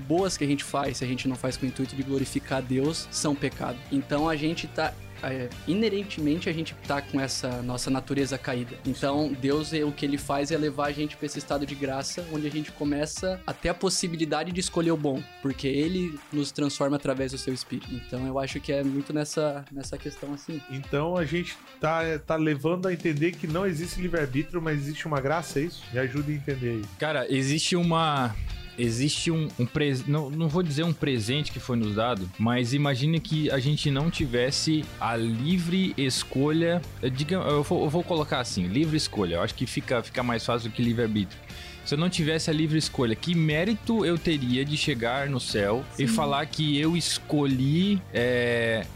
boas 0.08 0.38
que 0.38 0.44
a 0.44 0.46
gente 0.46 0.64
faz, 0.64 0.98
se 0.98 1.04
a 1.04 1.06
gente 1.06 1.28
não 1.28 1.36
faz 1.36 1.58
com 1.58 1.66
o 1.66 1.68
intuito 1.68 1.94
de 1.94 2.02
glorificar 2.02 2.62
Deus, 2.62 3.06
são 3.10 3.34
pecado. 3.34 3.76
Então, 3.92 4.26
a 4.26 4.36
gente 4.36 4.66
tá. 4.68 4.94
É, 5.32 5.48
inerentemente 5.66 6.48
a 6.48 6.52
gente 6.52 6.74
tá 6.86 7.00
com 7.00 7.20
essa 7.20 7.62
nossa 7.62 7.90
natureza 7.90 8.36
caída. 8.36 8.76
Então, 8.86 9.32
Deus 9.32 9.72
é, 9.72 9.84
o 9.84 9.92
que 9.92 10.04
ele 10.04 10.18
faz 10.18 10.50
é 10.50 10.56
levar 10.56 10.86
a 10.86 10.92
gente 10.92 11.16
para 11.16 11.26
esse 11.26 11.38
estado 11.38 11.66
de 11.66 11.74
graça, 11.74 12.26
onde 12.32 12.46
a 12.46 12.50
gente 12.50 12.72
começa 12.72 13.40
a 13.46 13.52
ter 13.52 13.68
a 13.68 13.74
possibilidade 13.74 14.52
de 14.52 14.60
escolher 14.60 14.90
o 14.90 14.96
bom, 14.96 15.22
porque 15.42 15.66
ele 15.66 16.18
nos 16.32 16.52
transforma 16.52 16.96
através 16.96 17.32
do 17.32 17.38
seu 17.38 17.52
espírito. 17.52 17.92
Então, 17.92 18.26
eu 18.26 18.38
acho 18.38 18.60
que 18.60 18.72
é 18.72 18.82
muito 18.82 19.12
nessa, 19.12 19.64
nessa 19.70 19.96
questão 19.96 20.32
assim. 20.32 20.60
Então 20.70 21.16
a 21.16 21.24
gente 21.24 21.56
tá, 21.80 22.18
tá 22.18 22.36
levando 22.36 22.86
a 22.86 22.92
entender 22.92 23.32
que 23.32 23.46
não 23.46 23.66
existe 23.66 24.00
livre-arbítrio, 24.00 24.60
mas 24.60 24.78
existe 24.78 25.06
uma 25.06 25.20
graça, 25.20 25.58
é 25.58 25.62
isso? 25.62 25.82
Me 25.92 25.98
ajuda 25.98 26.30
a 26.30 26.34
entender 26.34 26.70
aí. 26.70 26.82
Cara, 26.98 27.26
existe 27.32 27.76
uma. 27.76 28.34
Existe 28.78 29.30
um, 29.30 29.48
um 29.58 29.66
pres... 29.66 30.06
não, 30.06 30.30
não 30.30 30.48
vou 30.48 30.62
dizer 30.62 30.84
um 30.84 30.92
presente 30.92 31.52
que 31.52 31.60
foi 31.60 31.76
nos 31.76 31.94
dado, 31.94 32.28
mas 32.38 32.74
imagine 32.74 33.20
que 33.20 33.50
a 33.50 33.58
gente 33.58 33.90
não 33.90 34.10
tivesse 34.10 34.84
a 35.00 35.16
livre 35.16 35.94
escolha. 35.96 36.80
eh, 37.02 37.08
Diga, 37.10 37.36
eu, 37.36 37.62
vou, 37.62 37.84
eu 37.84 37.90
vou 37.90 38.02
colocar 38.02 38.40
assim, 38.40 38.66
livre 38.66 38.96
escolha. 38.96 39.36
Eu 39.36 39.42
acho 39.42 39.54
que 39.54 39.66
fica, 39.66 40.02
fica 40.02 40.22
mais 40.22 40.44
fácil 40.44 40.70
do 40.70 40.74
que 40.74 40.82
livre-arbítrio. 40.82 41.38
Se 41.84 41.94
eu 41.94 41.98
não 41.98 42.08
tivesse 42.08 42.48
a 42.48 42.52
livre 42.52 42.78
escolha, 42.78 43.14
que 43.14 43.34
mérito 43.34 44.06
eu 44.06 44.16
teria 44.16 44.64
de 44.64 44.74
chegar 44.76 45.28
no 45.28 45.38
céu 45.38 45.84
e 45.98 46.06
falar 46.06 46.46
que 46.46 46.78
eu 46.78 46.96
escolhi 46.96 48.00
é, 48.12 48.86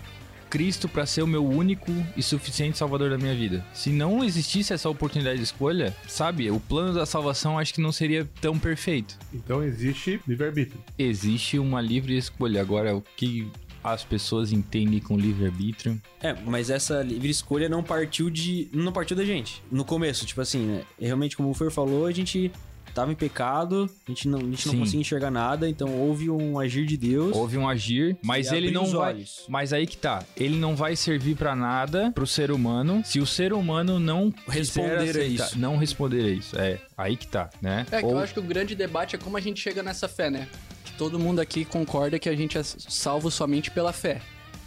Cristo 0.48 0.88
pra 0.88 1.06
ser 1.06 1.22
o 1.22 1.26
meu 1.26 1.46
único 1.46 1.92
e 2.16 2.22
suficiente 2.22 2.78
salvador 2.78 3.10
da 3.10 3.18
minha 3.18 3.34
vida. 3.34 3.64
Se 3.72 3.90
não 3.90 4.24
existisse 4.24 4.72
essa 4.72 4.88
oportunidade 4.88 5.38
de 5.38 5.44
escolha, 5.44 5.94
sabe, 6.06 6.50
o 6.50 6.60
plano 6.60 6.94
da 6.94 7.06
salvação 7.06 7.58
acho 7.58 7.74
que 7.74 7.80
não 7.80 7.92
seria 7.92 8.28
tão 8.40 8.58
perfeito. 8.58 9.18
Então 9.32 9.62
existe 9.62 10.20
livre-arbítrio. 10.26 10.80
Existe 10.98 11.58
uma 11.58 11.80
livre 11.80 12.16
escolha. 12.16 12.60
Agora, 12.60 12.96
o 12.96 13.02
que 13.16 13.50
as 13.82 14.04
pessoas 14.04 14.52
entendem 14.52 15.00
com 15.00 15.16
livre-arbítrio? 15.16 16.00
É, 16.20 16.34
mas 16.44 16.70
essa 16.70 17.02
livre 17.02 17.30
escolha 17.30 17.68
não 17.68 17.82
partiu 17.82 18.30
de. 18.30 18.68
não 18.72 18.92
partiu 18.92 19.16
da 19.16 19.24
gente. 19.24 19.62
No 19.70 19.84
começo, 19.84 20.26
tipo 20.26 20.40
assim, 20.40 20.66
né? 20.66 20.82
Realmente, 21.00 21.36
como 21.36 21.50
o 21.50 21.54
Fer 21.54 21.70
falou, 21.70 22.06
a 22.06 22.12
gente 22.12 22.50
tava 22.94 23.12
em 23.12 23.14
pecado, 23.14 23.88
a 24.06 24.10
gente 24.10 24.28
não, 24.28 24.38
a 24.38 24.42
gente 24.42 24.66
não 24.68 24.78
conseguia 24.78 25.00
enxergar 25.00 25.30
nada, 25.30 25.68
então 25.68 25.94
houve 25.94 26.30
um 26.30 26.58
agir 26.58 26.86
de 26.86 26.96
Deus. 26.96 27.36
Houve 27.36 27.58
um 27.58 27.68
agir, 27.68 28.16
mas 28.22 28.52
ele 28.52 28.70
não 28.70 28.86
vai. 28.86 29.14
olhos. 29.14 29.44
Mas 29.48 29.72
aí 29.72 29.86
que 29.86 29.96
tá. 29.96 30.24
Ele 30.36 30.56
não 30.56 30.74
vai 30.74 30.96
servir 30.96 31.36
pra 31.36 31.54
nada 31.54 32.10
pro 32.12 32.26
ser 32.26 32.50
humano 32.50 33.02
se 33.04 33.20
o 33.20 33.26
ser 33.26 33.52
humano 33.52 33.98
não 33.98 34.32
Responder 34.46 35.16
a 35.16 35.24
isso. 35.24 35.58
Não 35.58 35.76
responder 35.76 36.24
a 36.24 36.30
isso. 36.30 36.58
É, 36.58 36.78
aí 36.96 37.16
que 37.16 37.26
tá, 37.26 37.50
né? 37.60 37.86
É, 37.90 37.98
que 38.00 38.06
Ou- 38.06 38.12
eu 38.12 38.18
acho 38.18 38.34
que 38.34 38.40
o 38.40 38.42
grande 38.42 38.74
debate 38.74 39.16
é 39.16 39.18
como 39.18 39.36
a 39.36 39.40
gente 39.40 39.60
chega 39.60 39.82
nessa 39.82 40.08
fé, 40.08 40.30
né? 40.30 40.48
Que 40.84 40.92
todo 40.92 41.18
mundo 41.18 41.40
aqui 41.40 41.64
concorda 41.64 42.18
que 42.18 42.28
a 42.28 42.36
gente 42.36 42.56
é 42.58 42.62
salvo 42.62 43.30
somente 43.30 43.70
pela 43.70 43.92
fé. 43.92 44.20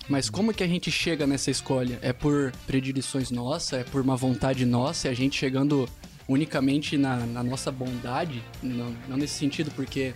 Mas 0.09 0.29
como 0.29 0.53
que 0.53 0.63
a 0.63 0.67
gente 0.67 0.91
chega 0.91 1.25
nessa 1.25 1.51
escolha? 1.51 1.99
É 2.01 2.11
por 2.11 2.51
predileções 2.67 3.31
nossas? 3.31 3.79
É 3.79 3.83
por 3.83 4.01
uma 4.01 4.17
vontade 4.17 4.65
nossa? 4.65 5.07
É 5.07 5.11
a 5.11 5.13
gente 5.13 5.37
chegando 5.37 5.87
unicamente 6.27 6.97
na, 6.97 7.17
na 7.17 7.43
nossa 7.43 7.71
bondade? 7.71 8.43
Não, 8.61 8.95
não 9.07 9.17
nesse 9.17 9.35
sentido, 9.35 9.71
porque 9.71 10.13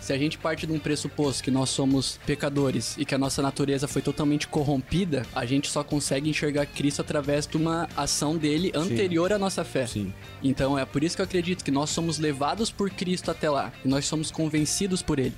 se 0.00 0.12
a 0.12 0.16
gente 0.16 0.38
parte 0.38 0.66
de 0.66 0.72
um 0.72 0.78
pressuposto 0.78 1.42
que 1.42 1.50
nós 1.50 1.68
somos 1.68 2.18
pecadores 2.24 2.96
e 2.96 3.04
que 3.04 3.14
a 3.14 3.18
nossa 3.18 3.42
natureza 3.42 3.86
foi 3.86 4.00
totalmente 4.00 4.48
corrompida, 4.48 5.26
a 5.34 5.44
gente 5.44 5.68
só 5.68 5.84
consegue 5.84 6.30
enxergar 6.30 6.64
Cristo 6.66 7.02
através 7.02 7.46
de 7.46 7.56
uma 7.56 7.88
ação 7.96 8.36
dele 8.36 8.72
anterior 8.74 9.32
à 9.32 9.38
nossa 9.38 9.64
fé. 9.64 9.86
Sim. 9.86 10.12
Então 10.42 10.78
é 10.78 10.84
por 10.84 11.04
isso 11.04 11.16
que 11.16 11.20
eu 11.20 11.24
acredito 11.24 11.64
que 11.64 11.70
nós 11.70 11.90
somos 11.90 12.18
levados 12.18 12.70
por 12.70 12.88
Cristo 12.90 13.30
até 13.30 13.50
lá. 13.50 13.72
E 13.84 13.88
nós 13.88 14.06
somos 14.06 14.30
convencidos 14.30 15.02
por 15.02 15.18
Ele. 15.18 15.34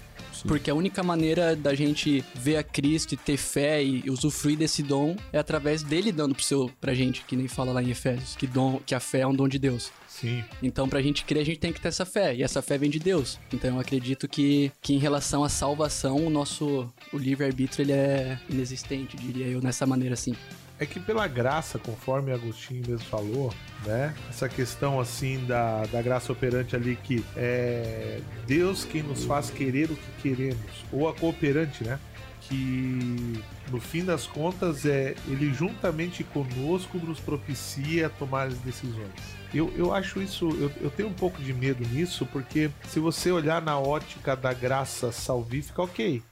Porque 0.49 0.71
a 0.71 0.75
única 0.75 1.03
maneira 1.03 1.55
da 1.55 1.75
gente 1.75 2.25
ver 2.35 2.57
a 2.57 2.63
Cristo 2.63 3.15
e 3.15 3.17
ter 3.17 3.37
fé 3.37 3.83
e 3.83 4.09
usufruir 4.11 4.57
desse 4.57 4.83
dom 4.83 5.17
é 5.33 5.39
através 5.39 5.83
dele 5.83 6.13
dando 6.13 6.35
pro 6.35 6.45
seu, 6.45 6.71
pra 6.81 6.95
gente, 6.95 7.25
que 7.25 7.37
nem 7.37 7.49
fala 7.49 7.73
lá 7.73 7.83
em 7.83 7.91
Efésios, 7.91 8.37
que, 8.37 8.47
dom, 8.47 8.81
que 8.85 8.95
a 8.95 9.01
fé 9.01 9.21
é 9.21 9.27
um 9.27 9.35
dom 9.35 9.49
de 9.49 9.59
Deus. 9.59 9.91
Sim. 10.09 10.45
Então, 10.63 10.89
pra 10.89 11.01
gente 11.01 11.25
crer, 11.25 11.41
a 11.41 11.45
gente 11.45 11.59
tem 11.59 11.73
que 11.73 11.81
ter 11.81 11.89
essa 11.89 12.05
fé. 12.05 12.35
E 12.35 12.43
essa 12.43 12.61
fé 12.61 12.77
vem 12.77 12.91
de 12.91 12.99
Deus. 12.99 13.39
Então, 13.53 13.75
eu 13.75 13.81
acredito 13.81 14.29
que, 14.29 14.71
que 14.83 14.93
em 14.93 14.99
relação 14.99 15.43
à 15.45 15.49
salvação, 15.49 16.27
o 16.27 16.31
nosso 16.31 16.93
o 17.13 17.17
livre-arbítrio 17.17 17.85
ele 17.85 17.93
é 17.93 18.39
inexistente, 18.49 19.17
diria 19.17 19.47
eu, 19.47 19.63
nessa 19.63 19.87
maneira 19.87 20.15
assim. 20.15 20.35
É 20.81 20.87
que 20.87 20.99
pela 20.99 21.29
graça, 21.29 21.79
conforme 21.79 22.33
Agostinho 22.33 22.83
mesmo 22.89 23.07
falou, 23.07 23.53
né? 23.85 24.15
Essa 24.31 24.49
questão 24.49 24.99
assim 24.99 25.45
da, 25.45 25.85
da 25.85 26.01
graça 26.01 26.33
operante 26.33 26.75
ali 26.75 26.97
que 26.97 27.23
é 27.37 28.19
Deus 28.47 28.83
quem 28.87 29.03
nos 29.03 29.25
faz 29.27 29.51
querer 29.51 29.91
o 29.91 29.95
que 29.95 30.23
queremos, 30.23 30.85
ou 30.91 31.07
a 31.07 31.13
cooperante, 31.13 31.85
né? 31.85 32.01
Que 32.41 33.43
no 33.71 33.79
fim 33.79 34.07
das 34.07 34.27
contas 34.27 34.87
é 34.87 35.15
ele 35.29 35.53
juntamente 35.53 36.25
conosco 36.25 36.97
nos 36.97 37.21
propicia 37.21 38.09
tomar 38.09 38.49
as 38.49 38.55
decisões. 38.61 39.13
Eu, 39.53 39.71
eu 39.77 39.93
acho 39.93 40.23
isso, 40.23 40.49
eu, 40.49 40.73
eu 40.81 40.91
tenho 40.91 41.11
um 41.11 41.13
pouco 41.15 41.43
de 41.43 41.53
medo 41.53 41.87
nisso, 41.89 42.25
porque 42.25 42.71
se 42.89 42.99
você 42.99 43.31
olhar 43.31 43.61
na 43.61 43.79
ótica 43.79 44.35
da 44.35 44.55
graça 44.55 45.13
salvífica, 45.13 45.83
ok. 45.83 46.23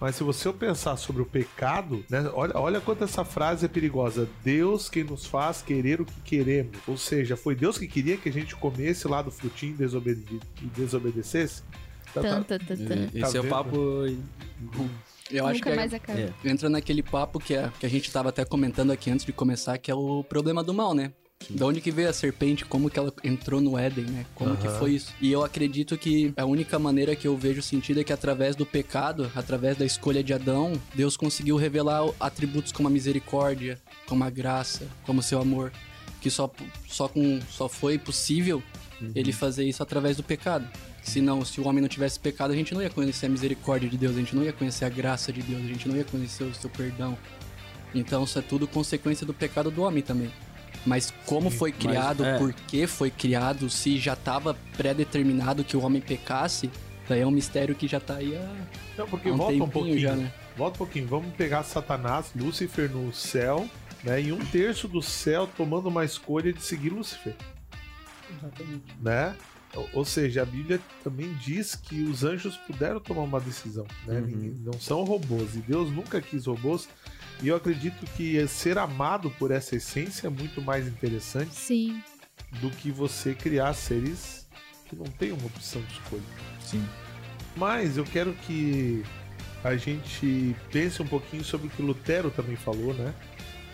Mas 0.00 0.16
se 0.16 0.22
você 0.24 0.50
pensar 0.52 0.96
sobre 0.96 1.20
o 1.20 1.26
pecado, 1.26 2.02
né, 2.08 2.30
olha, 2.32 2.56
olha 2.56 2.80
quanto 2.80 3.04
essa 3.04 3.22
frase 3.24 3.66
é 3.66 3.68
perigosa. 3.68 4.26
Deus 4.42 4.88
quem 4.88 5.04
nos 5.04 5.26
faz 5.26 5.60
querer 5.60 6.00
o 6.00 6.06
que 6.06 6.20
queremos. 6.22 6.76
Ou 6.88 6.96
seja, 6.96 7.36
foi 7.36 7.54
Deus 7.54 7.76
que 7.76 7.86
queria 7.86 8.16
que 8.16 8.28
a 8.28 8.32
gente 8.32 8.56
comesse 8.56 9.06
lá 9.06 9.20
do 9.20 9.30
frutinho 9.30 9.74
e 9.74 9.76
desobede- 9.76 10.40
e 10.62 10.66
desobedecesse? 10.66 11.62
Tá- 12.14 12.22
tá- 12.22 12.42
tan, 12.42 12.58
tan. 12.58 13.10
Esse 13.14 13.36
é 13.36 13.40
o 13.40 13.44
papo. 13.46 13.76
Eu 15.30 15.46
acho 15.46 15.60
que 15.60 15.68
Nunca 15.68 15.70
é- 15.70 15.76
mais 15.76 15.94
acaba. 15.94 16.18
É. 16.18 16.32
entra 16.44 16.68
naquele 16.68 17.02
papo 17.02 17.38
que, 17.38 17.54
é, 17.54 17.70
que 17.78 17.86
a 17.86 17.88
gente 17.88 18.10
tava 18.10 18.30
até 18.30 18.44
comentando 18.44 18.90
aqui 18.90 19.10
antes 19.10 19.24
de 19.24 19.32
começar, 19.32 19.78
que 19.78 19.90
é 19.90 19.94
o 19.94 20.24
problema 20.24 20.64
do 20.64 20.74
mal, 20.74 20.92
né? 20.92 21.12
Da 21.48 21.66
onde 21.66 21.80
que 21.80 21.90
veio 21.90 22.08
a 22.08 22.12
serpente, 22.12 22.64
como 22.64 22.90
que 22.90 22.98
ela 22.98 23.12
entrou 23.24 23.60
no 23.60 23.78
Éden, 23.78 24.04
né? 24.04 24.26
Como 24.34 24.56
que 24.56 24.68
Aham. 24.68 24.78
foi 24.78 24.92
isso? 24.92 25.12
E 25.20 25.32
eu 25.32 25.42
acredito 25.42 25.96
que 25.96 26.32
a 26.36 26.44
única 26.44 26.78
maneira 26.78 27.16
que 27.16 27.26
eu 27.26 27.36
vejo 27.36 27.62
sentido 27.62 28.00
é 28.00 28.04
que 28.04 28.12
através 28.12 28.54
do 28.54 28.66
pecado, 28.66 29.30
através 29.34 29.76
da 29.76 29.84
escolha 29.84 30.22
de 30.22 30.32
Adão, 30.32 30.72
Deus 30.94 31.16
conseguiu 31.16 31.56
revelar 31.56 32.08
atributos 32.20 32.72
como 32.72 32.88
a 32.88 32.90
misericórdia, 32.90 33.80
como 34.06 34.22
a 34.22 34.30
graça, 34.30 34.86
como 35.04 35.20
o 35.20 35.22
seu 35.22 35.40
amor, 35.40 35.72
que 36.20 36.30
só, 36.30 36.50
só, 36.86 37.08
com, 37.08 37.40
só 37.48 37.68
foi 37.68 37.98
possível 37.98 38.62
ele 39.14 39.32
fazer 39.32 39.64
isso 39.64 39.82
através 39.82 40.16
do 40.16 40.22
pecado. 40.22 40.68
Se 41.02 41.20
não, 41.20 41.42
se 41.44 41.60
o 41.60 41.66
homem 41.66 41.80
não 41.80 41.88
tivesse 41.88 42.20
pecado, 42.20 42.52
a 42.52 42.56
gente 42.56 42.74
não 42.74 42.82
ia 42.82 42.90
conhecer 42.90 43.26
a 43.26 43.28
misericórdia 43.30 43.88
de 43.88 43.96
Deus, 43.96 44.14
a 44.14 44.18
gente 44.18 44.36
não 44.36 44.44
ia 44.44 44.52
conhecer 44.52 44.84
a 44.84 44.90
graça 44.90 45.32
de 45.32 45.42
Deus, 45.42 45.64
a 45.64 45.66
gente 45.66 45.88
não 45.88 45.96
ia 45.96 46.04
conhecer 46.04 46.44
o 46.44 46.54
seu 46.54 46.68
perdão. 46.68 47.16
Então 47.94 48.24
isso 48.24 48.38
é 48.38 48.42
tudo 48.42 48.68
consequência 48.68 49.26
do 49.26 49.32
pecado 49.32 49.70
do 49.70 49.82
homem 49.82 50.02
também. 50.02 50.30
Mas 50.86 51.12
como 51.26 51.50
Sim, 51.50 51.56
foi 51.58 51.70
mas, 51.72 51.80
criado, 51.80 52.24
é. 52.24 52.38
por 52.38 52.52
que 52.54 52.86
foi 52.86 53.10
criado, 53.10 53.68
se 53.68 53.98
já 53.98 54.14
estava 54.14 54.54
pré-determinado 54.76 55.62
que 55.62 55.76
o 55.76 55.82
homem 55.82 56.00
pecasse, 56.00 56.70
daí 57.08 57.20
é 57.20 57.26
um 57.26 57.30
mistério 57.30 57.74
que 57.74 57.86
já 57.86 58.00
tá 58.00 58.16
aí 58.16 58.34
há, 58.34 58.56
Não, 58.96 59.06
porque 59.06 59.28
há 59.28 59.32
um 59.32 59.36
volta 59.36 59.64
um 59.64 59.68
pouquinho. 59.68 59.98
já, 59.98 60.14
né? 60.16 60.32
Volta 60.56 60.74
um 60.76 60.78
pouquinho. 60.78 61.06
Vamos 61.06 61.34
pegar 61.34 61.62
Satanás, 61.64 62.30
Lúcifer 62.34 62.90
no 62.90 63.12
céu, 63.12 63.68
né? 64.02 64.22
E 64.22 64.32
um 64.32 64.38
terço 64.46 64.88
do 64.88 65.02
céu 65.02 65.46
tomando 65.56 65.88
uma 65.88 66.04
escolha 66.04 66.52
de 66.52 66.62
seguir 66.62 66.88
Lúcifer, 66.90 67.34
Exatamente. 68.30 68.84
né? 69.00 69.34
Ou- 69.92 70.04
seja, 70.04 70.42
a 70.42 70.44
Bíblia 70.44 70.80
também 71.04 71.32
diz 71.34 71.76
que 71.76 72.02
os 72.02 72.24
anjos 72.24 72.56
puderam 72.56 72.98
tomar 72.98 73.22
uma 73.22 73.38
decisão, 73.40 73.86
né? 74.06 74.18
Uhum. 74.18 74.54
Não 74.64 74.72
são 74.80 75.04
robôs. 75.04 75.54
E 75.54 75.60
Deus 75.60 75.90
nunca 75.92 76.20
quis 76.20 76.46
robôs. 76.46 76.88
E 77.42 77.48
eu 77.48 77.56
acredito 77.56 78.04
que 78.16 78.46
ser 78.46 78.76
amado 78.76 79.30
por 79.30 79.50
essa 79.50 79.76
essência 79.76 80.26
é 80.26 80.30
muito 80.30 80.60
mais 80.60 80.86
interessante 80.86 81.54
Sim. 81.54 82.02
do 82.60 82.70
que 82.70 82.90
você 82.90 83.34
criar 83.34 83.72
seres 83.72 84.46
que 84.86 84.94
não 84.94 85.06
têm 85.06 85.32
uma 85.32 85.46
opção 85.46 85.80
de 85.82 85.92
escolha. 85.94 86.22
Sim. 86.60 86.86
Mas 87.56 87.96
eu 87.96 88.04
quero 88.04 88.34
que 88.34 89.02
a 89.64 89.76
gente 89.76 90.54
pense 90.70 91.00
um 91.00 91.06
pouquinho 91.06 91.44
sobre 91.44 91.68
o 91.68 91.70
que 91.70 91.80
Lutero 91.80 92.30
também 92.30 92.56
falou, 92.56 92.92
né? 92.92 93.14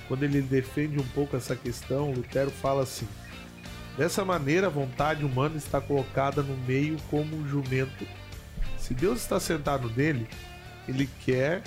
Quando 0.07 0.23
ele 0.23 0.41
defende 0.41 0.99
um 0.99 1.09
pouco 1.09 1.37
essa 1.37 1.57
questão, 1.57 2.13
Lutero 2.13 2.51
fala 2.51 2.83
assim: 2.83 3.09
Dessa 3.97 4.25
maneira, 4.25 4.69
a 4.69 4.71
vontade 4.71 5.25
humana 5.25 5.57
está 5.57 5.81
colocada 5.81 6.43
no 6.43 6.57
meio 6.59 6.97
como 7.11 7.37
um 7.37 7.49
jumento. 7.49 8.07
Se 8.79 8.95
Deus 8.95 9.21
está 9.23 9.41
sentado 9.41 9.91
nele, 9.91 10.29
ele 10.87 11.09
quer 11.25 11.63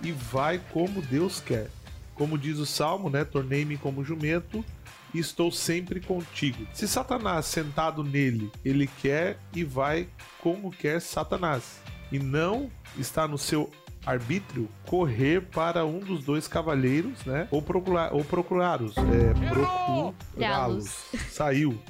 e 0.00 0.12
vai 0.12 0.60
como 0.72 1.02
Deus 1.02 1.40
quer. 1.40 1.70
Como 2.14 2.38
diz 2.38 2.58
o 2.58 2.66
salmo, 2.66 3.10
né? 3.10 3.24
Tornei-me 3.24 3.76
como 3.76 4.04
jumento 4.04 4.64
e 5.12 5.18
estou 5.18 5.50
sempre 5.50 6.00
contigo. 6.00 6.66
Se 6.72 6.86
Satanás 6.86 7.46
sentado 7.46 8.02
nele, 8.02 8.50
ele 8.64 8.86
quer 8.86 9.38
e 9.54 9.64
vai 9.64 10.08
como 10.40 10.70
quer 10.70 11.00
Satanás. 11.00 11.80
E 12.12 12.18
não 12.18 12.70
está 12.96 13.26
no 13.26 13.38
seu 13.38 13.70
arbítrio 14.06 14.68
correr 14.86 15.40
para 15.40 15.84
um 15.84 15.98
dos 15.98 16.22
dois 16.24 16.46
cavaleiros, 16.46 17.24
né? 17.24 17.48
Ou 17.50 17.62
procurar, 17.62 18.12
ou 18.12 18.24
procurá-los, 18.24 18.94
é, 18.96 19.48
procurá-los. 19.48 21.06
Saiu, 21.30 21.80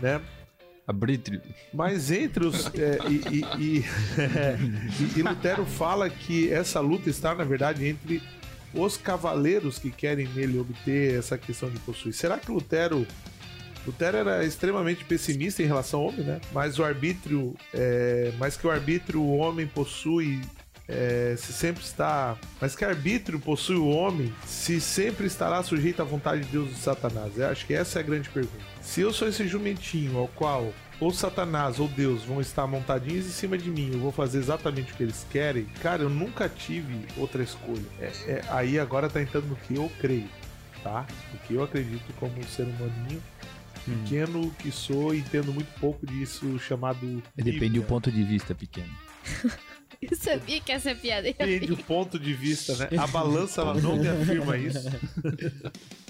né? 0.00 0.20
Mas 1.72 2.10
entre 2.10 2.46
os. 2.46 2.66
é, 2.74 2.98
e, 3.08 3.22
e, 3.30 3.44
e, 3.58 3.84
e- 5.16 5.18
e 5.18 5.22
Lutero 5.22 5.64
fala 5.66 6.08
que 6.10 6.50
essa 6.52 6.80
luta 6.80 7.08
está, 7.10 7.34
na 7.34 7.44
verdade, 7.44 7.86
entre 7.86 8.22
os 8.74 8.96
cavaleiros 8.96 9.78
que 9.78 9.90
querem 9.90 10.28
nele 10.28 10.58
obter 10.58 11.18
essa 11.18 11.36
questão 11.36 11.68
de 11.70 11.78
possuir. 11.80 12.12
Será 12.14 12.38
que 12.38 12.50
Lutero. 12.50 13.06
Lutero 13.86 14.18
era 14.18 14.44
extremamente 14.44 15.04
pessimista 15.06 15.62
em 15.62 15.66
relação 15.66 16.00
ao 16.00 16.06
homem, 16.08 16.20
né? 16.22 16.40
Mas 16.52 16.78
o 16.78 16.84
arbítrio. 16.84 17.56
É, 17.72 18.32
mas 18.38 18.56
que 18.56 18.66
o 18.66 18.70
arbítrio 18.70 19.20
o 19.22 19.36
homem 19.38 19.66
possui. 19.66 20.40
é, 20.86 21.34
se 21.38 21.52
sempre 21.52 21.82
está. 21.82 22.36
Mas 22.60 22.76
que 22.76 22.84
arbítrio 22.84 23.40
possui 23.40 23.76
o 23.76 23.88
homem 23.88 24.32
se 24.46 24.80
sempre 24.82 25.26
estará 25.26 25.62
sujeito 25.62 26.02
à 26.02 26.04
vontade 26.04 26.42
de 26.44 26.48
Deus 26.52 26.70
e 26.70 26.74
de 26.74 26.78
Satanás? 26.80 27.32
Eu 27.38 27.48
acho 27.48 27.64
que 27.66 27.72
essa 27.72 27.98
é 27.98 28.00
a 28.00 28.04
grande 28.04 28.28
pergunta. 28.28 28.69
Se 28.80 29.00
eu 29.00 29.12
sou 29.12 29.28
esse 29.28 29.46
jumentinho 29.46 30.18
ao 30.18 30.28
qual 30.28 30.72
ou 30.98 31.12
Satanás 31.12 31.78
ou 31.78 31.88
Deus 31.88 32.24
vão 32.24 32.40
estar 32.40 32.66
montadinhos 32.66 33.26
em 33.26 33.30
cima 33.30 33.56
de 33.56 33.70
mim, 33.70 33.90
eu 33.92 33.98
vou 34.00 34.12
fazer 34.12 34.38
exatamente 34.38 34.92
o 34.92 34.96
que 34.96 35.02
eles 35.02 35.26
querem, 35.30 35.64
cara, 35.82 36.02
eu 36.02 36.10
nunca 36.10 36.48
tive 36.48 37.06
outra 37.16 37.42
escolha. 37.42 37.84
É, 37.98 38.06
é- 38.26 38.44
aí 38.48 38.78
agora 38.78 39.08
tá 39.08 39.22
entrando 39.22 39.46
no 39.46 39.56
que 39.56 39.76
eu 39.76 39.90
creio, 39.98 40.28
tá? 40.82 41.06
O 41.34 41.38
que 41.46 41.54
eu 41.54 41.62
acredito 41.62 42.12
como 42.18 42.38
um 42.38 42.42
ser 42.42 42.64
humaninho, 42.64 43.22
pequeno 43.84 44.50
que 44.58 44.70
sou 44.70 45.14
e 45.14 45.20
entendo 45.20 45.52
muito 45.52 45.72
pouco 45.80 46.06
disso 46.06 46.58
chamado. 46.58 47.22
Depende 47.34 47.80
do 47.80 47.82
ponto 47.86 48.10
de 48.12 48.22
vista 48.22 48.54
pequeno. 48.54 48.92
Eu 50.00 50.16
sabia 50.16 50.58
que 50.62 50.72
essa 50.72 50.94
piada 50.94 51.28
ia 51.28 51.34
Depende 51.34 51.66
do 51.66 51.76
ponto 51.76 52.18
de 52.18 52.32
vista, 52.32 52.74
né? 52.74 52.88
A 52.98 53.06
balança, 53.06 53.60
ela 53.60 53.74
não 53.74 53.98
me 53.98 54.08
afirma 54.08 54.56
isso. 54.56 54.78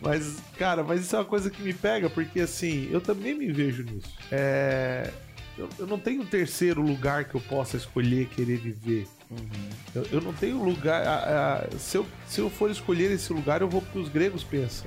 Mas, 0.00 0.36
cara, 0.58 0.82
mas 0.82 1.00
isso 1.02 1.14
é 1.14 1.18
uma 1.18 1.24
coisa 1.24 1.50
que 1.50 1.60
me 1.62 1.72
pega, 1.74 2.08
porque 2.08 2.40
assim, 2.40 2.88
eu 2.90 3.00
também 3.00 3.34
me 3.34 3.52
vejo 3.52 3.82
nisso. 3.82 4.08
É. 4.32 5.10
Eu, 5.58 5.68
eu 5.78 5.86
não 5.86 5.98
tenho 5.98 6.22
um 6.22 6.26
terceiro 6.26 6.80
lugar 6.80 7.24
que 7.26 7.34
eu 7.34 7.40
possa 7.40 7.76
escolher 7.76 8.26
querer 8.28 8.56
viver. 8.56 9.06
Eu, 9.94 10.06
eu 10.10 10.20
não 10.22 10.32
tenho 10.32 10.62
lugar. 10.62 11.06
a- 11.06 11.64
a- 11.74 11.78
se, 11.78 11.98
eu, 11.98 12.06
se 12.26 12.40
eu 12.40 12.48
for 12.48 12.70
escolher 12.70 13.10
esse 13.10 13.30
lugar, 13.32 13.60
eu 13.60 13.68
vou 13.68 13.82
pro 13.82 13.90
que 13.92 13.98
os 13.98 14.08
gregos 14.08 14.42
pensam. 14.42 14.86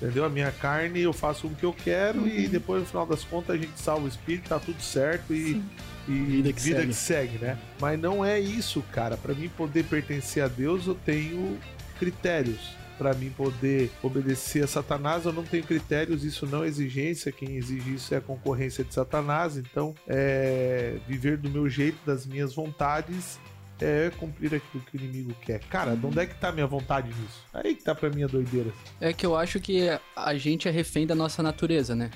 Entendeu? 0.00 0.24
A 0.24 0.28
minha 0.28 0.52
carne, 0.52 1.00
eu 1.00 1.12
faço 1.12 1.46
o 1.46 1.54
que 1.54 1.64
eu 1.64 1.72
quero 1.72 2.26
e 2.28 2.46
depois, 2.48 2.80
no 2.82 2.86
final 2.88 3.06
das 3.06 3.24
contas, 3.24 3.56
a 3.56 3.58
gente 3.58 3.78
salva 3.80 4.04
o 4.04 4.08
espírito, 4.08 4.48
tá 4.48 4.58
tudo 4.58 4.80
certo 4.80 5.34
e, 5.34 5.62
e 6.06 6.12
vida, 6.12 6.52
Vida 6.52 6.80
que, 6.82 6.86
que 6.88 6.94
segue. 6.94 7.38
né? 7.38 7.58
Mas 7.80 7.98
não 8.00 8.24
é 8.24 8.38
isso, 8.38 8.82
cara. 8.92 9.16
Pra 9.16 9.34
mim 9.34 9.48
poder 9.50 9.84
pertencer 9.84 10.42
a 10.42 10.48
Deus, 10.48 10.86
eu 10.86 10.94
tenho 10.94 11.58
critérios. 11.98 12.76
Pra 12.98 13.14
mim 13.14 13.30
poder 13.30 13.90
obedecer 14.02 14.64
a 14.64 14.66
Satanás, 14.66 15.24
eu 15.24 15.32
não 15.32 15.44
tenho 15.44 15.62
critérios, 15.62 16.24
isso 16.24 16.46
não 16.46 16.64
é 16.64 16.66
exigência. 16.66 17.30
Quem 17.30 17.56
exige 17.56 17.94
isso 17.94 18.12
é 18.12 18.18
a 18.18 18.20
concorrência 18.20 18.82
de 18.82 18.92
Satanás. 18.92 19.56
Então, 19.56 19.94
é 20.06 20.98
viver 21.06 21.36
do 21.36 21.48
meu 21.48 21.68
jeito, 21.68 21.98
das 22.04 22.26
minhas 22.26 22.54
vontades, 22.54 23.38
é 23.80 24.10
cumprir 24.18 24.54
aquilo 24.54 24.82
que 24.84 24.96
o 24.96 25.00
inimigo 25.00 25.34
quer. 25.40 25.60
Cara, 25.60 25.94
de 25.94 26.04
onde 26.04 26.18
é 26.18 26.26
que 26.26 26.34
tá 26.34 26.48
a 26.48 26.52
minha 26.52 26.66
vontade 26.66 27.08
nisso? 27.08 27.44
Aí 27.52 27.74
que 27.74 27.84
tá 27.84 27.94
pra 27.94 28.10
mim 28.10 28.24
a 28.24 28.26
doideira. 28.26 28.72
É 29.00 29.12
que 29.12 29.24
eu 29.24 29.36
acho 29.36 29.60
que 29.60 29.88
a 30.16 30.34
gente 30.36 30.68
é 30.68 30.70
refém 30.70 31.06
da 31.06 31.14
nossa 31.14 31.42
natureza, 31.42 31.94
né? 31.94 32.10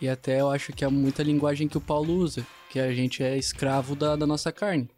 E 0.00 0.08
até 0.08 0.40
eu 0.40 0.50
acho 0.50 0.72
que 0.72 0.84
é 0.84 0.88
muita 0.88 1.22
linguagem 1.22 1.68
que 1.68 1.76
o 1.76 1.80
Paulo 1.80 2.14
usa, 2.14 2.46
que 2.70 2.80
a 2.80 2.92
gente 2.92 3.22
é 3.22 3.36
escravo 3.36 3.94
da, 3.94 4.16
da 4.16 4.26
nossa 4.26 4.50
carne. 4.50 4.88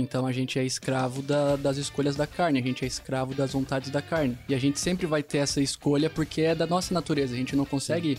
Então 0.00 0.24
a 0.26 0.30
gente 0.32 0.58
é 0.60 0.64
escravo 0.64 1.20
da- 1.22 1.56
das 1.56 1.76
escolhas 1.76 2.14
da 2.14 2.24
carne, 2.24 2.60
a 2.60 2.62
gente 2.62 2.84
é 2.84 2.86
escravo 2.86 3.34
das 3.34 3.52
vontades 3.52 3.90
da 3.90 4.00
carne. 4.00 4.38
E 4.48 4.54
a 4.54 4.58
gente 4.58 4.78
sempre 4.78 5.06
vai 5.08 5.24
ter 5.24 5.38
essa 5.38 5.60
escolha 5.60 6.08
porque 6.08 6.42
é 6.42 6.54
da 6.54 6.66
nossa 6.68 6.94
natureza, 6.94 7.34
a 7.34 7.36
gente 7.36 7.56
não 7.56 7.64
consegue 7.64 8.16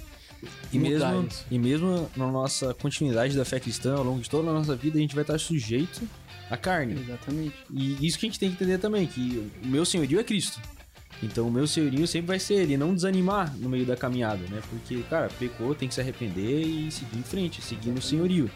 E 0.74 0.78
mudar 0.78 1.12
mesmo, 1.14 1.28
isso. 1.28 1.46
e 1.50 1.58
mesmo 1.58 2.10
na 2.18 2.28
nossa 2.30 2.74
continuidade 2.74 3.36
da 3.36 3.46
fé 3.46 3.60
cristã, 3.62 3.96
ao 3.96 4.04
longo 4.04 4.20
de 4.22 4.30
toda 4.30 4.50
a 4.50 4.54
nossa 4.54 4.76
vida, 4.76 4.98
a 4.98 5.02
gente 5.02 5.16
vai 5.16 5.24
estar 5.24 5.40
sujeito 5.40 6.02
à 6.50 6.58
carne. 6.58 7.00
Exatamente. 7.00 7.56
E 7.74 8.06
isso 8.06 8.20
que 8.20 8.26
a 8.26 8.30
gente 8.30 8.40
tem 8.40 8.50
que 8.50 8.56
entender 8.56 8.78
também, 8.78 9.08
que 9.08 9.50
o 9.64 9.68
meu 9.68 9.86
senhorio 9.86 10.20
é 10.20 10.24
Cristo. 10.24 10.60
Então 11.24 11.48
o 11.48 11.52
meu 11.52 11.66
senhorio 11.68 12.06
sempre 12.08 12.28
vai 12.28 12.40
ser 12.40 12.56
ele, 12.56 12.76
não 12.78 12.94
desanimar 12.94 13.56
no 13.58 13.70
meio 13.70 13.86
da 13.86 13.96
caminhada, 13.96 14.42
né? 14.50 14.62
Porque, 14.70 15.02
cara, 15.10 15.30
pecou, 15.40 15.74
tem 15.76 15.88
que 15.88 15.94
se 15.96 16.02
arrepender 16.02 16.62
e 16.62 16.92
seguir 16.92 17.18
em 17.18 17.24
frente, 17.24 17.62
seguir 17.62 17.90
no 17.92 18.02
senhorio. 18.02 18.50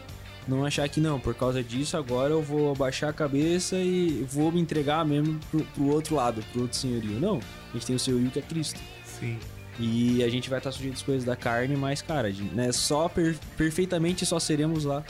Não 0.46 0.64
achar 0.64 0.86
que 0.88 1.00
não, 1.00 1.18
por 1.18 1.34
causa 1.34 1.62
disso 1.62 1.96
agora 1.96 2.30
eu 2.32 2.42
vou 2.42 2.70
abaixar 2.72 3.08
a 3.10 3.12
cabeça 3.12 3.76
e 3.76 4.26
vou 4.30 4.52
me 4.52 4.60
entregar 4.60 5.04
mesmo 5.04 5.40
pro, 5.50 5.64
pro 5.64 5.84
outro 5.88 6.14
lado, 6.16 6.42
pro 6.52 6.62
outro 6.62 6.76
senhorio. 6.76 7.18
Não, 7.18 7.38
a 7.70 7.72
gente 7.72 7.86
tem 7.86 7.96
o 7.96 7.98
senhorio 7.98 8.30
que 8.30 8.38
é 8.38 8.42
Cristo. 8.42 8.78
Sim. 9.04 9.38
E 9.80 10.22
a 10.22 10.28
gente 10.28 10.50
vai 10.50 10.58
estar 10.58 10.70
sujeito 10.70 10.94
às 10.94 11.02
coisas 11.02 11.24
da 11.24 11.34
carne, 11.34 11.76
mas, 11.76 12.02
cara, 12.02 12.30
né, 12.52 12.70
só 12.72 13.08
per- 13.08 13.38
perfeitamente 13.56 14.24
só 14.26 14.38
seremos 14.38 14.84
lá 14.84 15.02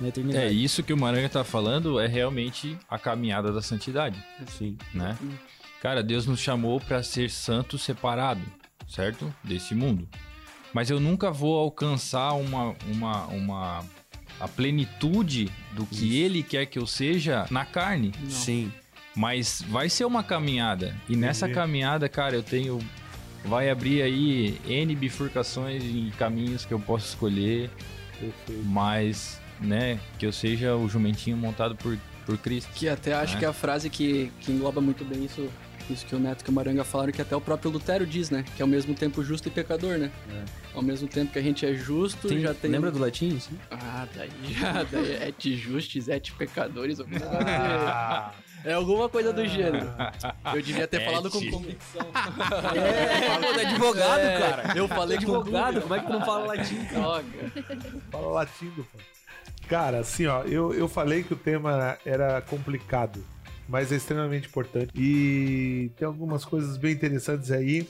na 0.00 0.06
É, 0.06 0.10
eternidade. 0.10 0.64
isso 0.64 0.82
que 0.82 0.92
o 0.92 0.96
Maranga 0.96 1.28
tá 1.28 1.42
falando 1.42 1.98
é 1.98 2.06
realmente 2.06 2.78
a 2.88 2.98
caminhada 2.98 3.50
da 3.52 3.62
santidade, 3.62 4.22
Sim. 4.58 4.76
né? 4.92 5.16
Cara, 5.80 6.02
Deus 6.02 6.26
nos 6.26 6.40
chamou 6.40 6.78
pra 6.80 7.02
ser 7.02 7.30
santo 7.30 7.76
separado, 7.78 8.40
certo? 8.86 9.34
Desse 9.42 9.74
mundo. 9.74 10.06
Mas 10.72 10.90
eu 10.90 11.00
nunca 11.00 11.30
vou 11.30 11.58
alcançar 11.58 12.32
uma, 12.34 12.74
uma, 12.86 13.26
uma 13.26 13.84
a 14.40 14.48
plenitude 14.48 15.50
do 15.72 15.86
que 15.86 16.18
Ele 16.18 16.42
quer 16.42 16.66
que 16.66 16.78
eu 16.78 16.86
seja 16.86 17.46
na 17.50 17.64
carne. 17.64 18.12
Sim. 18.28 18.72
Mas 19.16 19.62
vai 19.68 19.88
ser 19.88 20.04
uma 20.04 20.22
caminhada. 20.24 20.94
E 21.08 21.14
nessa 21.16 21.46
Entendi. 21.46 21.60
caminhada, 21.60 22.08
cara, 22.08 22.34
eu 22.34 22.42
tenho. 22.42 22.78
Vai 23.44 23.68
abrir 23.70 24.02
aí 24.02 24.58
N 24.66 24.94
bifurcações 24.96 25.82
e 25.84 26.12
caminhos 26.18 26.64
que 26.64 26.72
eu 26.74 26.80
posso 26.80 27.08
escolher. 27.08 27.70
Perfeito. 28.18 28.62
Mas, 28.64 29.40
né, 29.60 30.00
que 30.18 30.26
eu 30.26 30.32
seja 30.32 30.74
o 30.74 30.88
jumentinho 30.88 31.36
montado 31.36 31.76
por, 31.76 31.96
por 32.24 32.38
Cristo. 32.38 32.70
Que 32.74 32.88
até 32.88 33.12
acho 33.14 33.36
É. 33.36 33.38
que 33.40 33.44
é 33.44 33.48
a 33.48 33.52
frase 33.52 33.90
que, 33.90 34.32
que 34.40 34.50
engloba 34.50 34.80
muito 34.80 35.04
bem 35.04 35.26
isso, 35.26 35.48
isso 35.92 36.06
que 36.06 36.14
o 36.14 36.18
Neto 36.18 36.42
e 36.44 36.50
o 36.50 36.52
Maranga 36.52 36.84
falaram, 36.84 37.12
que 37.12 37.20
até 37.22 37.34
o 37.36 37.40
próprio 37.40 37.70
Lutero 37.70 38.06
diz, 38.06 38.30
né? 38.30 38.44
Que 38.56 38.62
é 38.62 38.64
ao 38.64 38.68
mesmo 38.68 38.94
tempo 38.94 39.22
justo 39.22 39.48
e 39.48 39.50
pecador, 39.50 39.98
né? 39.98 40.10
Ao 40.74 40.82
mesmo 40.82 41.06
tempo 41.08 41.32
que 41.32 41.38
a 41.38 41.42
gente 41.42 41.64
é 41.66 41.74
justo, 41.74 42.28
Tem- 42.28 42.40
já 42.40 42.54
tem... 42.54 42.70
Lembra 42.70 42.90
do 42.90 42.98
latim? 42.98 43.38
Sim? 43.38 43.58
Ah, 43.70 44.06
daí 44.14 44.30
já, 44.50 44.82
daí 44.84 45.12
é 45.16 45.28
et 45.28 45.56
justis, 45.56 46.08
et 46.08 46.32
pecadores, 46.32 46.98
coisa 46.98 47.24
Ah, 47.46 48.32
É 48.64 48.72
alguma 48.72 49.08
coisa 49.10 49.32
do 49.32 49.46
gênero. 49.46 49.86
Eu 50.54 50.62
devia 50.62 50.86
ter 50.88 51.04
falado 51.04 51.30
com 51.30 51.38
convicção. 51.50 52.06
É, 52.74 53.26
é 53.62 53.66
advogado, 53.66 54.20
É, 54.20 54.38
cara. 54.38 54.72
Eu 54.78 54.88
falei 54.88 55.16
Advogado, 55.18 55.80
como 55.82 55.94
é 55.94 55.98
que 56.00 56.06
tu 56.06 56.12
não 56.12 56.24
fala 56.24 56.46
latim? 56.46 56.76
Droga. 56.84 57.24
fala 58.10 58.26
latindo, 58.32 58.86
pô. 58.90 58.98
Cara, 59.68 60.00
assim, 60.00 60.26
ó, 60.26 60.42
eu, 60.42 60.74
eu 60.74 60.88
falei 60.88 61.22
que 61.22 61.32
o 61.32 61.36
tema 61.36 61.98
era 62.04 62.40
complicado, 62.42 63.24
mas 63.68 63.90
é 63.92 63.96
extremamente 63.96 64.48
importante. 64.48 64.92
E 64.94 65.90
tem 65.96 66.06
algumas 66.06 66.44
coisas 66.44 66.76
bem 66.76 66.92
interessantes 66.92 67.50
aí 67.50 67.88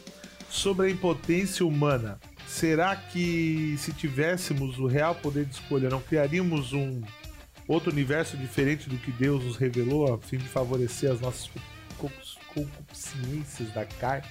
sobre 0.49 0.87
a 0.87 0.91
impotência 0.91 1.67
humana. 1.67 2.19
Será 2.47 2.95
que 2.95 3.75
se 3.79 3.93
tivéssemos 3.93 4.79
o 4.79 4.87
real 4.87 5.15
poder 5.15 5.45
de 5.47 5.55
escolha, 5.55 5.89
não 5.91 6.01
criaríamos 6.01 6.73
um 6.73 7.03
outro 7.67 7.91
universo 7.91 8.37
diferente 8.37 8.89
do 8.89 8.97
que 8.99 9.11
Deus 9.11 9.43
nos 9.43 9.57
revelou 9.57 10.13
a 10.13 10.19
fim 10.19 10.37
de 10.37 10.45
favorecer 10.45 11.11
as 11.11 11.21
nossas 11.21 11.51
concu- 11.99 12.13
concupiscências 12.55 13.73
da 13.73 13.85
carne? 13.85 14.29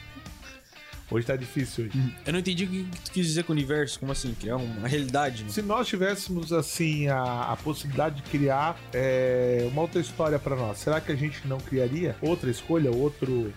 Hoje 1.13 1.27
tá 1.27 1.35
difícil 1.35 1.85
hoje. 1.85 2.15
Eu 2.25 2.33
não 2.33 2.39
entendi 2.39 2.63
o 2.63 2.67
que 2.67 2.87
tu 3.05 3.11
quis 3.11 3.27
dizer 3.27 3.43
com 3.43 3.53
o 3.53 3.55
universo. 3.55 3.99
Como 3.99 4.11
assim? 4.11 4.33
Criar 4.33 4.55
uma 4.55 4.87
realidade? 4.87 5.43
né? 5.43 5.49
Se 5.51 5.61
nós 5.61 5.87
tivéssemos 5.87 6.51
assim 6.51 7.07
a, 7.07 7.51
a 7.51 7.55
possibilidade 7.55 8.15
de 8.15 8.23
criar 8.23 8.75
é, 8.91 9.63
uma 9.71 9.83
outra 9.83 10.01
história 10.01 10.39
pra 10.39 10.55
nós, 10.55 10.79
será 10.79 10.99
que 10.99 11.11
a 11.11 11.15
gente 11.15 11.47
não 11.47 11.59
criaria 11.59 12.15
outra 12.19 12.49
escolha, 12.49 12.89
outro 12.89 13.53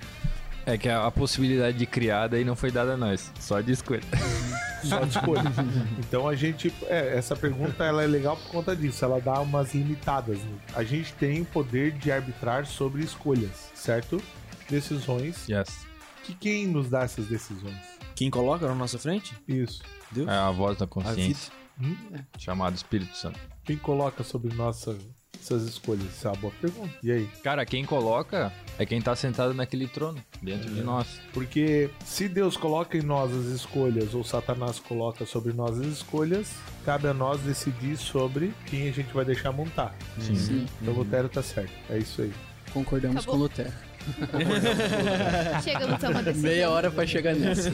É 0.66 0.76
que 0.76 0.86
a, 0.86 1.06
a 1.06 1.10
possibilidade 1.10 1.78
de 1.78 1.86
criar 1.86 2.26
daí 2.26 2.44
não 2.44 2.54
foi 2.54 2.70
dada 2.70 2.92
a 2.92 2.96
nós, 2.96 3.32
só 3.40 3.62
de 3.62 3.72
escolha. 3.72 4.02
só 4.84 5.00
de 5.00 5.16
escolha? 5.16 5.50
então 5.98 6.28
a 6.28 6.34
gente, 6.34 6.70
é, 6.88 7.16
essa 7.16 7.34
pergunta 7.34 7.84
ela 7.84 8.02
é 8.02 8.06
legal 8.06 8.36
por 8.36 8.50
conta 8.50 8.76
disso, 8.76 9.02
ela 9.02 9.18
dá 9.18 9.40
umas 9.40 9.74
limitadas. 9.74 10.36
né? 10.36 10.58
A 10.74 10.84
gente 10.84 11.14
tem 11.14 11.40
o 11.40 11.46
poder 11.46 11.92
de 11.92 12.12
arbitrar 12.12 12.66
sobre 12.66 13.02
escolhas, 13.02 13.70
certo? 13.74 14.22
Decisões. 14.68 15.48
Yes. 15.48 15.85
Que 16.26 16.34
quem 16.34 16.66
nos 16.66 16.88
dá 16.90 17.02
essas 17.02 17.26
decisões? 17.26 17.76
Quem 18.14 18.30
coloca 18.30 18.66
na 18.66 18.74
nossa 18.74 18.98
frente? 18.98 19.34
Isso. 19.46 19.82
Deus. 20.10 20.28
É 20.28 20.32
a 20.32 20.50
voz 20.50 20.76
da 20.78 20.86
consciência, 20.86 21.52
Hum? 21.80 21.94
chamado 22.38 22.74
Espírito 22.74 23.16
Santo. 23.16 23.38
Quem 23.64 23.76
coloca 23.76 24.24
sobre 24.24 24.54
nossa, 24.54 24.96
essas 25.38 25.64
escolhas? 25.64 26.04
Isso 26.04 26.26
é 26.26 26.30
uma 26.30 26.36
boa 26.38 26.52
pergunta. 26.60 26.94
E 27.02 27.12
aí? 27.12 27.26
Cara, 27.42 27.66
quem 27.66 27.84
coloca 27.84 28.52
é 28.78 28.86
quem 28.86 29.00
tá 29.02 29.14
sentado 29.14 29.52
naquele 29.52 29.86
trono, 29.86 30.18
dentro 30.40 30.72
de 30.72 30.82
nós. 30.82 31.20
Porque 31.34 31.90
se 32.04 32.28
Deus 32.28 32.56
coloca 32.56 32.96
em 32.96 33.02
nós 33.02 33.30
as 33.32 33.46
escolhas, 33.46 34.14
ou 34.14 34.24
Satanás 34.24 34.78
coloca 34.80 35.26
sobre 35.26 35.52
nós 35.52 35.78
as 35.78 35.86
escolhas, 35.86 36.50
cabe 36.84 37.08
a 37.08 37.14
nós 37.14 37.40
decidir 37.42 37.96
sobre 37.98 38.54
quem 38.66 38.88
a 38.88 38.92
gente 38.92 39.12
vai 39.12 39.24
deixar 39.24 39.52
montar. 39.52 39.94
Sim. 40.18 40.34
Sim, 40.36 40.66
Então 40.80 40.94
o 40.94 40.98
Lutero 40.98 41.28
tá 41.28 41.42
certo. 41.42 41.72
É 41.90 41.98
isso 41.98 42.22
aí. 42.22 42.32
concordamos 42.72 43.18
Acabou. 43.18 43.34
com 43.34 43.38
o 43.38 43.42
Lutero. 43.42 43.72
Chegamos 45.62 46.02
a 46.04 46.08
uma 46.10 46.22
decisão. 46.22 46.50
Meia 46.50 46.70
hora 46.70 46.90
pra 46.90 47.06
chegar 47.06 47.34
nessa. 47.34 47.70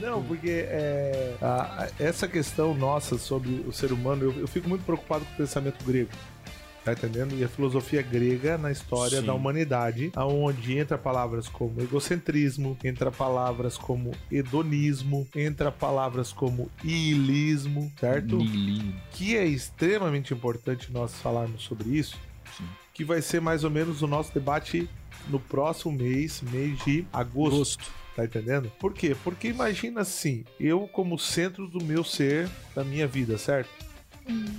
Não, 0.00 0.22
porque 0.22 0.50
é, 0.68 1.34
a- 1.40 1.84
a- 1.84 1.88
essa 2.02 2.26
questão 2.26 2.74
nossa 2.74 3.16
sobre 3.18 3.50
o 3.66 3.72
ser 3.72 3.92
humano, 3.92 4.24
eu, 4.24 4.40
eu 4.40 4.48
fico 4.48 4.68
muito 4.68 4.84
preocupado 4.84 5.24
com 5.24 5.32
o 5.32 5.36
pensamento 5.36 5.84
grego. 5.84 6.10
Tá 6.84 6.92
entendendo? 6.94 7.38
E 7.38 7.44
a 7.44 7.48
filosofia 7.48 8.02
grega 8.02 8.58
na 8.58 8.72
história 8.72 9.20
Sim. 9.20 9.26
da 9.26 9.32
humanidade, 9.32 10.10
aonde 10.16 10.76
entra 10.76 10.98
palavras 10.98 11.46
como 11.46 11.80
egocentrismo, 11.80 12.76
entra 12.82 13.12
palavras 13.12 13.78
como 13.78 14.10
hedonismo, 14.32 15.28
entra 15.36 15.70
palavras 15.70 16.32
como 16.32 16.68
ilismo, 16.82 17.92
certo? 18.00 18.34
Nihilismo. 18.38 18.94
que 19.12 19.36
é 19.36 19.44
extremamente 19.46 20.34
importante 20.34 20.90
nós 20.92 21.14
falarmos 21.14 21.62
sobre 21.62 21.88
isso. 21.90 22.18
Que 23.02 23.04
vai 23.04 23.20
ser 23.20 23.40
mais 23.40 23.64
ou 23.64 23.70
menos 23.70 24.00
o 24.00 24.06
nosso 24.06 24.32
debate 24.32 24.88
no 25.28 25.40
próximo 25.40 25.92
mês, 25.92 26.40
mês 26.40 26.78
de 26.84 27.04
agosto. 27.12 27.90
Tá 28.14 28.24
entendendo? 28.24 28.70
Por 28.78 28.92
quê? 28.92 29.16
Porque 29.24 29.48
imagina 29.48 30.02
assim, 30.02 30.44
eu 30.60 30.86
como 30.86 31.18
centro 31.18 31.66
do 31.66 31.82
meu 31.82 32.04
ser, 32.04 32.48
da 32.74 32.84
minha 32.84 33.08
vida, 33.08 33.36
certo? 33.36 33.70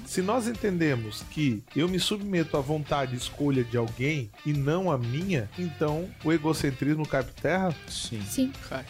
Se 0.05 0.21
nós 0.21 0.45
entendemos 0.47 1.23
que 1.31 1.63
eu 1.73 1.87
me 1.87 1.99
submeto 1.99 2.57
à 2.57 2.59
vontade 2.59 3.13
e 3.13 3.17
escolha 3.17 3.63
de 3.63 3.77
alguém 3.77 4.29
e 4.45 4.51
não 4.51 4.91
a 4.91 4.97
minha, 4.97 5.49
então 5.57 6.09
o 6.21 6.33
egocentrismo 6.33 7.07
cai 7.07 7.23
por 7.23 7.33
terra? 7.35 7.73
Sim. 7.87 8.21
Sim. 8.23 8.51
Cara, 8.67 8.85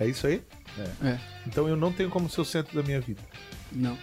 É 0.00 0.06
isso 0.08 0.26
aí? 0.26 0.42
É. 1.00 1.20
Então 1.46 1.68
eu 1.68 1.76
não 1.76 1.92
tenho 1.92 2.10
como 2.10 2.28
ser 2.28 2.40
o 2.40 2.44
centro 2.44 2.74
da 2.74 2.82
minha 2.82 3.00
vida. 3.00 3.20
Não. 3.74 3.98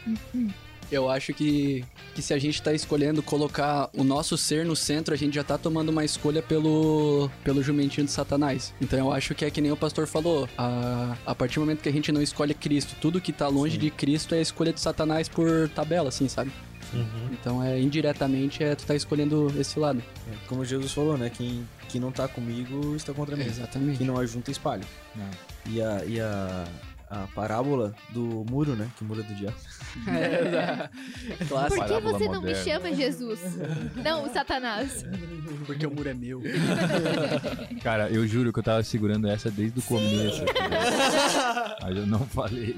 Eu 0.92 1.10
acho 1.10 1.34
que, 1.34 1.86
que 2.14 2.22
se 2.22 2.34
a 2.34 2.38
gente 2.38 2.62
tá 2.62 2.74
escolhendo 2.74 3.24
colocar 3.24 3.90
o 3.96 4.04
nosso 4.04 4.38
ser 4.38 4.66
no 4.66 4.76
centro, 4.76 5.14
a 5.14 5.18
gente 5.18 5.34
já 5.34 5.44
tá 5.44 5.58
tomando 5.58 5.88
uma 5.88 6.04
escolha 6.04 6.42
pelo, 6.42 7.32
pelo 7.46 7.64
jumentinho 7.64 8.06
de 8.06 8.12
Satanás. 8.12 8.74
Então 8.82 9.00
eu 9.00 9.12
acho 9.14 9.34
que 9.34 9.46
é 9.46 9.50
que 9.50 9.62
nem 9.62 9.72
o 9.72 9.78
pastor 9.78 10.06
falou. 10.06 10.50
A, 10.58 11.16
a 11.26 11.34
partir 11.34 11.56
do 11.56 11.62
momento 11.62 11.82
que 11.82 11.88
a 11.88 11.94
gente 11.94 12.12
não 12.12 12.22
escolhe 12.22 12.54
Cristo, 12.54 12.98
tudo 13.00 13.22
que 13.22 13.32
tá 13.32 13.48
longe 13.48 13.78
de 13.78 13.90
Cristo 13.90 14.36
é 14.36 14.40
a 14.40 14.42
escolha 14.42 14.74
de 14.74 14.82
Satanás 14.82 15.30
por 15.30 15.70
tabela, 15.70 16.10
assim, 16.10 16.28
sabe? 16.28 16.52
Então 17.32 17.64
é 17.64 17.80
indiretamente 17.80 18.64
é 18.64 18.76
tu 18.76 18.86
tá 18.86 18.96
escolhendo 18.96 19.54
esse 19.58 19.80
lado. 19.80 20.04
Como 20.48 20.66
Jesus 20.66 20.92
falou, 20.92 21.18
né? 21.18 21.30
Quem, 21.30 21.66
quem 21.88 22.02
não 22.02 22.12
tá 22.12 22.28
comigo 22.28 22.96
está 22.96 23.14
contra 23.14 23.36
mim. 23.36 23.46
Exatamente. 23.46 23.98
Quem 23.98 24.08
não 24.08 24.18
ajunta, 24.18 24.52
espalha. 24.52 24.84
E 25.68 25.82
a, 25.82 26.04
e 26.06 26.20
a, 26.20 26.66
a 27.12 27.28
parábola 27.36 27.94
do 28.12 28.46
muro, 28.50 28.74
né? 28.74 28.90
Que 28.96 29.04
o 29.04 29.06
muro 29.06 29.20
é 29.20 29.24
do 29.24 29.36
diabo. 29.36 29.58
É, 30.08 30.88
Por 31.46 31.68
que 31.70 31.76
Parábola 31.78 32.18
você 32.18 32.26
não 32.26 32.42
me 32.42 32.54
moderna. 32.54 32.64
chama 32.64 32.96
Jesus? 32.96 33.40
Não, 34.02 34.24
o 34.24 34.30
Satanás. 34.30 35.06
Porque 35.66 35.86
o 35.86 35.92
muro 35.92 36.08
é 36.08 36.14
meu. 36.14 36.42
Cara, 37.84 38.10
eu 38.10 38.26
juro 38.26 38.54
que 38.54 38.60
eu 38.60 38.64
tava 38.64 38.82
segurando 38.84 39.28
essa 39.28 39.52
desde 39.52 39.78
o 39.78 39.84
começo. 39.84 40.42
Mas 41.82 41.98
eu 41.98 42.08
não 42.08 42.26
falei. 42.28 42.78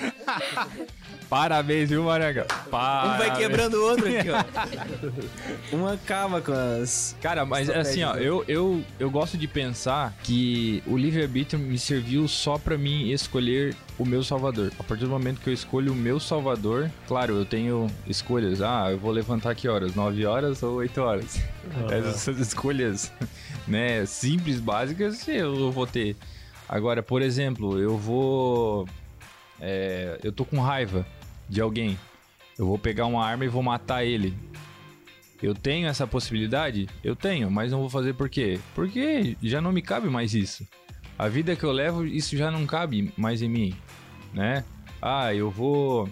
Parabéns, 1.32 1.88
viu, 1.88 2.04
Maranga? 2.04 2.46
Um 2.66 2.70
Parabéns. 2.70 3.18
vai 3.18 3.36
quebrando 3.38 3.74
o 3.78 3.88
outro 3.88 4.06
aqui, 4.06 4.28
ó. 4.28 5.72
Um 5.74 5.86
acaba 5.86 6.42
com 6.42 6.52
as. 6.52 7.16
Cara, 7.22 7.46
mas 7.46 7.70
assim, 7.70 8.02
ó, 8.02 8.16
eu, 8.16 8.44
eu, 8.46 8.84
eu 9.00 9.10
gosto 9.10 9.38
de 9.38 9.48
pensar 9.48 10.14
que 10.22 10.82
o 10.86 10.94
livre-arbítrio 10.94 11.58
me 11.58 11.78
serviu 11.78 12.28
só 12.28 12.58
pra 12.58 12.76
mim 12.76 13.08
escolher 13.10 13.74
o 13.98 14.04
meu 14.04 14.22
salvador. 14.22 14.70
A 14.78 14.82
partir 14.82 15.04
do 15.04 15.10
momento 15.10 15.40
que 15.40 15.48
eu 15.48 15.54
escolho 15.54 15.94
o 15.94 15.96
meu 15.96 16.20
salvador, 16.20 16.90
claro, 17.08 17.38
eu 17.38 17.46
tenho 17.46 17.86
escolhas. 18.06 18.60
Ah, 18.60 18.88
eu 18.90 18.98
vou 18.98 19.10
levantar 19.10 19.54
que 19.54 19.66
horas? 19.66 19.94
9 19.94 20.26
horas 20.26 20.62
ou 20.62 20.74
8 20.74 21.00
horas? 21.00 21.40
Essas 21.90 22.38
escolhas, 22.40 23.10
né, 23.66 24.04
simples, 24.04 24.60
básicas, 24.60 25.26
eu 25.26 25.72
vou 25.72 25.86
ter. 25.86 26.14
Agora, 26.68 27.02
por 27.02 27.22
exemplo, 27.22 27.78
eu 27.78 27.96
vou. 27.96 28.86
é, 29.58 30.18
eu 30.22 30.30
tô 30.30 30.44
com 30.44 30.60
raiva 30.60 31.06
de 31.52 31.60
alguém. 31.60 31.98
Eu 32.58 32.66
vou 32.66 32.78
pegar 32.78 33.06
uma 33.06 33.24
arma 33.24 33.44
e 33.44 33.48
vou 33.48 33.62
matar 33.62 34.04
ele. 34.04 34.34
Eu 35.42 35.54
tenho 35.54 35.86
essa 35.86 36.06
possibilidade? 36.06 36.88
Eu 37.04 37.14
tenho, 37.14 37.50
mas 37.50 37.70
não 37.70 37.80
vou 37.80 37.90
fazer 37.90 38.14
por 38.14 38.28
quê? 38.28 38.58
Porque 38.74 39.36
já 39.42 39.60
não 39.60 39.72
me 39.72 39.82
cabe 39.82 40.08
mais 40.08 40.34
isso. 40.34 40.66
A 41.18 41.28
vida 41.28 41.54
que 41.54 41.64
eu 41.64 41.72
levo, 41.72 42.06
isso 42.06 42.36
já 42.36 42.50
não 42.50 42.64
cabe 42.64 43.12
mais 43.16 43.42
em 43.42 43.48
mim, 43.48 43.74
né? 44.32 44.64
Ah, 45.00 45.34
eu 45.34 45.50
vou. 45.50 46.08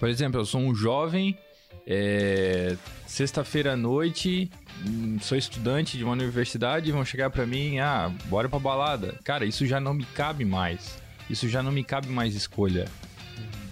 Por 0.00 0.08
exemplo, 0.08 0.40
eu 0.40 0.44
sou 0.44 0.60
um 0.60 0.74
jovem, 0.74 1.38
é, 1.86 2.76
sexta-feira 3.06 3.74
à 3.74 3.76
noite, 3.76 4.50
hum, 4.86 5.18
sou 5.20 5.38
estudante 5.38 5.96
de 5.96 6.02
uma 6.02 6.14
universidade, 6.14 6.90
vão 6.90 7.04
chegar 7.04 7.30
pra 7.30 7.46
mim, 7.46 7.78
ah, 7.78 8.10
bora 8.24 8.48
pra 8.48 8.58
balada. 8.58 9.14
Cara, 9.22 9.44
isso 9.44 9.64
já 9.66 9.78
não 9.78 9.94
me 9.94 10.04
cabe 10.04 10.44
mais. 10.44 10.98
Isso 11.28 11.48
já 11.48 11.62
não 11.62 11.70
me 11.70 11.84
cabe 11.84 12.08
mais 12.08 12.34
escolha. 12.34 12.88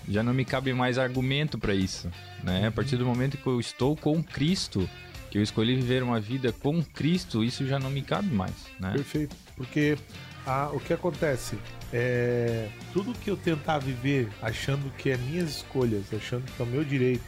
Já 0.08 0.22
não 0.22 0.32
me 0.32 0.44
cabe 0.44 0.72
mais 0.72 0.98
argumento 0.98 1.58
pra 1.58 1.74
isso, 1.74 2.10
né? 2.42 2.66
A 2.66 2.70
partir 2.70 2.96
do 2.96 3.04
momento 3.04 3.36
que 3.36 3.46
eu 3.46 3.60
estou 3.60 3.94
com 3.94 4.22
Cristo, 4.22 4.88
que 5.30 5.38
eu 5.38 5.42
escolhi 5.42 5.76
viver 5.76 6.02
uma 6.02 6.18
vida 6.18 6.52
com 6.52 6.82
Cristo, 6.82 7.44
isso 7.44 7.66
já 7.66 7.78
não 7.78 7.90
me 7.90 8.02
cabe 8.02 8.28
mais, 8.34 8.54
né? 8.80 8.92
Perfeito. 8.92 9.36
Porque 9.56 9.98
ah, 10.46 10.70
o 10.72 10.80
que 10.80 10.92
acontece 10.92 11.58
é 11.92 12.68
tudo 12.92 13.12
que 13.12 13.30
eu 13.30 13.36
tentar 13.36 13.78
viver 13.78 14.28
achando 14.40 14.90
que 14.96 15.10
é 15.10 15.16
minhas 15.16 15.56
escolhas, 15.56 16.04
achando 16.12 16.44
que 16.44 16.62
é 16.62 16.64
o 16.64 16.68
meu 16.68 16.82
direito, 16.82 17.24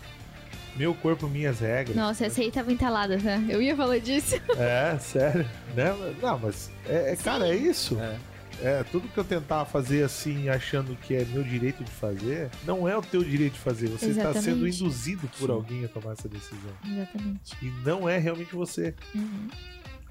meu 0.77 0.95
corpo, 0.95 1.29
minhas 1.29 1.61
regras. 1.61 1.95
Nossa, 1.95 2.27
essa 2.27 2.41
aí 2.41 2.51
tava 2.51 2.73
entalada, 2.73 3.19
tá? 3.19 3.37
Eu 3.49 3.61
ia 3.61 3.77
falar 3.77 3.99
disso. 3.99 4.37
É, 4.57 4.99
sério. 4.99 5.47
Né? 5.75 6.15
Não, 6.23 6.39
mas 6.39 6.71
é, 6.89 7.13
é, 7.13 7.17
cara, 7.17 7.49
é 7.49 7.55
isso. 7.55 7.99
É. 8.01 8.17
É, 8.63 8.85
tudo 8.85 9.09
que 9.09 9.17
eu 9.17 9.25
tentar 9.25 9.65
fazer 9.65 10.03
assim, 10.03 10.49
achando 10.49 10.95
que 10.97 11.15
é 11.15 11.25
meu 11.25 11.43
direito 11.43 11.83
de 11.83 11.91
fazer, 11.91 12.51
não 12.65 12.87
é 12.87 12.97
o 12.97 13.03
teu 13.03 13.25
direito 13.25 13.55
de 13.55 13.61
fazer. 13.61 13.89
Você 13.89 14.11
está 14.11 14.33
sendo 14.35 14.67
Exatamente. 14.67 14.83
induzido 14.83 15.29
por 15.39 15.47
Sim. 15.47 15.53
alguém 15.53 15.85
a 15.85 15.89
tomar 15.89 16.13
essa 16.13 16.29
decisão. 16.29 16.71
Exatamente. 16.87 17.57
E 17.63 17.71
não 17.85 18.09
é 18.09 18.19
realmente 18.19 18.55
você. 18.55 18.95
Uhum. 19.15 19.49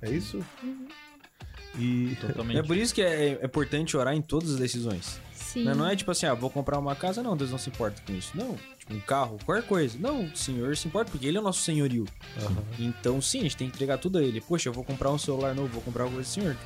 É 0.02 0.10
isso? 0.10 0.44
E 1.78 2.18
Totalmente. 2.20 2.58
É 2.60 2.64
por 2.64 2.76
isso 2.76 2.94
que 2.94 3.02
é, 3.02 3.40
é 3.40 3.46
importante 3.46 3.96
orar 3.96 4.16
em 4.16 4.22
todas 4.22 4.52
as 4.52 4.58
decisões. 4.58 5.20
Sim. 5.34 5.64
Né? 5.64 5.74
Não 5.74 5.88
é 5.88 5.96
tipo 5.96 6.12
assim, 6.12 6.26
ah, 6.26 6.34
vou 6.34 6.50
comprar 6.50 6.78
uma 6.78 6.96
casa, 6.96 7.24
não, 7.24 7.36
Deus 7.36 7.52
não 7.52 7.58
se 7.58 7.70
importa 7.70 8.02
com 8.06 8.14
isso. 8.14 8.36
Não, 8.36 8.56
tipo, 8.78 8.94
um 8.94 9.00
carro, 9.00 9.38
qualquer 9.46 9.66
coisa. 9.66 9.98
Não, 10.00 10.26
o 10.26 10.36
Senhor 10.36 10.76
se 10.78 10.88
importa 10.88 11.12
porque 11.12 11.26
Ele 11.26 11.38
é 11.38 11.42
o 11.42 11.44
nosso 11.44 11.62
senhorio. 11.62 12.06
Aham. 12.40 12.64
Então, 12.78 13.22
sim, 13.22 13.40
a 13.40 13.44
gente 13.44 13.58
tem 13.58 13.70
que 13.70 13.76
entregar 13.76 13.98
tudo 13.98 14.20
a 14.20 14.24
Ele. 14.24 14.42
Poxa, 14.42 14.70
eu 14.70 14.74
vou 14.74 14.84
comprar 14.84 15.12
um 15.12 15.18
celular 15.18 15.56
novo, 15.56 15.70
vou 15.70 15.82
comprar 15.82 16.04
alguma 16.04 16.18
coisa 16.18 16.30
do 16.30 16.34
Senhor. 16.34 16.58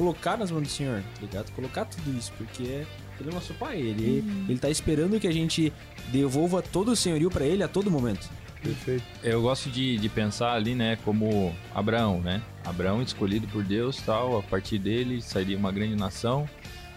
Colocar 0.00 0.38
nas 0.38 0.50
mãos 0.50 0.62
do 0.62 0.68
Senhor, 0.68 1.02
tá 1.14 1.20
ligado? 1.20 1.52
Colocar 1.52 1.84
tudo 1.84 2.16
isso, 2.16 2.32
porque 2.38 2.62
Ele 2.62 2.86
é 3.26 3.28
o 3.28 3.34
nosso 3.34 3.52
Pai. 3.52 3.76
Ele, 3.76 4.24
ele 4.48 4.58
tá 4.58 4.70
esperando 4.70 5.20
que 5.20 5.28
a 5.28 5.30
gente 5.30 5.70
devolva 6.10 6.62
todo 6.62 6.92
o 6.92 6.96
senhorio 6.96 7.30
pra 7.30 7.44
Ele 7.44 7.62
a 7.62 7.68
todo 7.68 7.90
momento. 7.90 8.26
perfeito. 8.62 9.04
Eu 9.22 9.42
gosto 9.42 9.68
de, 9.68 9.98
de 9.98 10.08
pensar 10.08 10.54
ali, 10.54 10.74
né, 10.74 10.96
como 11.04 11.54
Abraão, 11.74 12.18
né? 12.22 12.40
Abraão 12.64 13.02
escolhido 13.02 13.46
por 13.48 13.62
Deus, 13.62 14.00
tal, 14.00 14.38
a 14.38 14.42
partir 14.42 14.78
dele 14.78 15.20
sairia 15.20 15.58
uma 15.58 15.70
grande 15.70 15.94
nação. 15.96 16.48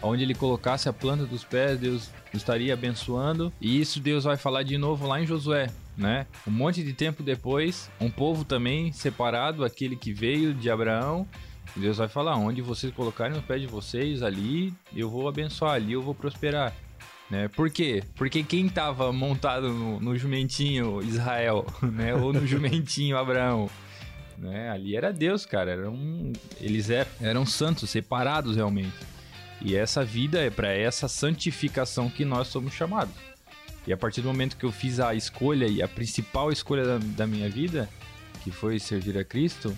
Onde 0.01 0.23
ele 0.23 0.33
colocasse 0.33 0.87
a 0.87 0.93
planta 0.93 1.25
dos 1.25 1.43
pés, 1.43 1.77
Deus 1.77 2.09
estaria 2.33 2.73
abençoando. 2.73 3.51
E 3.59 3.81
isso 3.81 3.99
Deus 3.99 4.23
vai 4.23 4.37
falar 4.37 4.63
de 4.63 4.77
novo 4.77 5.05
lá 5.05 5.21
em 5.21 5.27
Josué, 5.27 5.67
né? 5.97 6.25
Um 6.47 6.51
monte 6.51 6.81
de 6.81 6.93
tempo 6.93 7.21
depois, 7.21 7.91
um 7.99 8.09
povo 8.09 8.45
também 8.45 8.93
separado, 8.93 9.65
aquele 9.65 9.97
que 9.97 10.13
veio 10.13 10.53
de 10.53 10.69
Abraão. 10.69 11.27
Deus 11.75 11.97
vai 11.97 12.07
falar: 12.07 12.35
onde 12.35 12.61
vocês 12.61 12.93
colocarem 12.93 13.37
os 13.37 13.43
pés 13.43 13.61
de 13.61 13.67
vocês, 13.67 14.21
ali 14.21 14.73
eu 14.95 15.09
vou 15.09 15.27
abençoar, 15.27 15.73
ali 15.73 15.93
eu 15.93 16.01
vou 16.01 16.13
prosperar. 16.13 16.73
Né? 17.29 17.47
Por 17.47 17.69
quê? 17.69 18.03
Porque 18.15 18.43
quem 18.43 18.67
estava 18.67 19.11
montado 19.11 19.69
no, 19.69 19.99
no 19.99 20.17
jumentinho 20.17 21.01
Israel, 21.01 21.65
né? 21.81 22.13
Ou 22.13 22.31
no 22.31 22.45
jumentinho 22.45 23.17
Abraão, 23.17 23.69
né? 24.37 24.69
Ali 24.69 24.95
era 24.95 25.11
Deus, 25.11 25.45
cara. 25.45 25.71
Era 25.71 25.89
um, 25.89 26.31
eles 26.61 26.89
eram, 26.89 27.11
eram 27.21 27.45
santos, 27.45 27.89
separados 27.89 28.55
realmente. 28.55 28.93
E 29.61 29.75
essa 29.75 30.03
vida 30.03 30.39
é 30.41 30.49
para 30.49 30.71
essa 30.71 31.07
santificação 31.07 32.09
que 32.09 32.25
nós 32.25 32.49
somos 32.49 32.73
chamados. 32.73 33.15
E 33.87 33.93
a 33.93 33.97
partir 33.97 34.21
do 34.21 34.27
momento 34.27 34.57
que 34.57 34.65
eu 34.65 34.71
fiz 34.71 34.99
a 34.99 35.15
escolha 35.15 35.65
e 35.65 35.81
a 35.81 35.87
principal 35.87 36.51
escolha 36.51 36.85
da, 36.85 36.97
da 36.99 37.27
minha 37.27 37.49
vida, 37.49 37.89
que 38.43 38.51
foi 38.51 38.79
servir 38.79 39.17
a 39.17 39.23
Cristo 39.23 39.75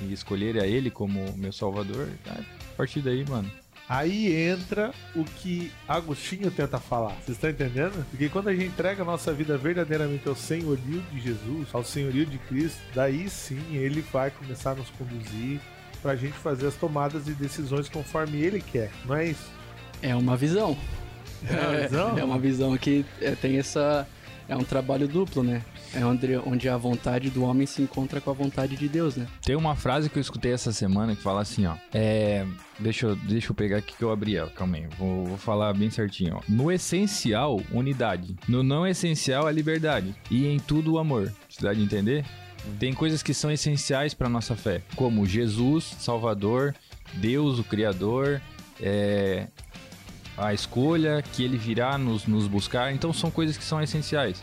e 0.00 0.12
escolher 0.12 0.60
a 0.60 0.66
Ele 0.66 0.90
como 0.90 1.32
meu 1.36 1.52
Salvador, 1.52 2.08
a 2.26 2.76
partir 2.76 3.00
daí, 3.00 3.24
mano, 3.28 3.50
Aí 3.88 4.32
entra 4.48 4.90
o 5.14 5.22
que 5.22 5.70
Agostinho 5.86 6.50
tenta 6.50 6.78
falar. 6.78 7.14
Vocês 7.16 7.36
estão 7.36 7.50
entendendo? 7.50 8.06
Porque 8.08 8.28
quando 8.30 8.48
a 8.48 8.54
gente 8.54 8.66
entrega 8.66 9.02
a 9.02 9.04
nossa 9.04 9.34
vida 9.34 9.58
verdadeiramente 9.58 10.26
ao 10.26 10.34
senhorio 10.34 11.02
de 11.12 11.20
Jesus, 11.20 11.68
ao 11.74 11.84
senhorio 11.84 12.24
de 12.24 12.38
Cristo, 12.38 12.80
daí 12.94 13.28
sim 13.28 13.60
ele 13.72 14.00
vai 14.12 14.30
começar 14.30 14.70
a 14.70 14.74
nos 14.76 14.88
conduzir 14.90 15.60
pra 16.00 16.16
gente 16.16 16.32
fazer 16.32 16.68
as 16.68 16.74
tomadas 16.74 17.26
de 17.26 17.34
decisões 17.34 17.88
conforme 17.88 18.40
ele 18.40 18.62
quer. 18.62 18.90
Não 19.04 19.14
é 19.14 19.26
isso? 19.26 19.50
É 20.00 20.16
uma 20.16 20.36
visão. 20.36 20.76
É 21.46 21.54
uma 21.54 21.80
visão? 21.82 22.16
É 22.18 22.24
uma 22.24 22.38
visão 22.38 22.76
que 22.78 23.04
é, 23.20 23.32
tem 23.32 23.58
essa. 23.58 24.08
É 24.48 24.56
um 24.56 24.64
trabalho 24.64 25.08
duplo, 25.08 25.42
né? 25.42 25.62
É 25.94 26.04
onde, 26.04 26.36
onde 26.38 26.68
a 26.68 26.76
vontade 26.76 27.30
do 27.30 27.44
homem 27.44 27.66
se 27.66 27.82
encontra 27.82 28.20
com 28.20 28.30
a 28.30 28.34
vontade 28.34 28.76
de 28.76 28.88
Deus, 28.88 29.16
né? 29.16 29.26
Tem 29.44 29.56
uma 29.56 29.74
frase 29.74 30.10
que 30.10 30.18
eu 30.18 30.20
escutei 30.20 30.52
essa 30.52 30.72
semana 30.72 31.14
que 31.14 31.22
fala 31.22 31.40
assim, 31.40 31.66
ó. 31.66 31.74
É. 31.92 32.46
Deixa 32.78 33.06
eu, 33.06 33.16
deixa 33.16 33.50
eu 33.50 33.54
pegar 33.54 33.78
aqui 33.78 33.96
que 33.96 34.02
eu 34.02 34.10
abri 34.10 34.36
ela, 34.36 34.50
calma 34.50 34.76
aí. 34.76 34.86
Vou, 34.98 35.26
vou 35.26 35.38
falar 35.38 35.72
bem 35.72 35.90
certinho, 35.90 36.36
ó. 36.36 36.40
No 36.48 36.72
essencial, 36.72 37.60
unidade. 37.70 38.34
No 38.48 38.62
não 38.62 38.86
essencial, 38.86 39.46
a 39.46 39.52
liberdade. 39.52 40.14
E 40.30 40.46
em 40.46 40.58
tudo, 40.58 40.94
o 40.94 40.98
amor. 40.98 41.32
Você 41.48 41.62
dá 41.62 41.72
de 41.72 41.82
entender? 41.82 42.24
Tem 42.78 42.92
coisas 42.92 43.22
que 43.22 43.34
são 43.34 43.50
essenciais 43.50 44.14
para 44.14 44.28
nossa 44.28 44.54
fé, 44.54 44.82
como 44.94 45.26
Jesus, 45.26 45.96
Salvador, 45.98 46.74
Deus, 47.14 47.58
o 47.58 47.64
Criador, 47.64 48.40
é, 48.80 49.48
a 50.44 50.54
escolha 50.54 51.22
que 51.32 51.42
Ele 51.44 51.56
virá 51.56 51.96
nos, 51.98 52.26
nos 52.26 52.46
buscar. 52.46 52.92
Então 52.92 53.12
são 53.12 53.30
coisas 53.30 53.56
que 53.56 53.64
são 53.64 53.80
essenciais. 53.82 54.42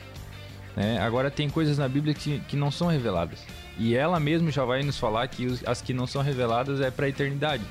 né? 0.76 1.00
Agora 1.00 1.30
tem 1.32 1.50
coisas 1.50 1.78
na 1.78 1.88
Bíblia 1.88 2.14
que, 2.14 2.40
que 2.48 2.56
não 2.56 2.72
são 2.72 2.88
reveladas. 2.88 3.40
E 3.78 3.96
ela 3.96 4.20
mesmo 4.20 4.52
já 4.52 4.66
vai 4.66 4.84
nos 4.84 4.98
falar 4.98 5.28
que 5.28 5.46
os- 5.46 5.66
as 5.68 5.82
que 5.82 5.94
não 5.94 6.06
são 6.08 6.22
reveladas 6.22 6.82
é 6.82 6.92
para 6.92 7.06
a 7.06 7.10
eternidade. 7.10 7.64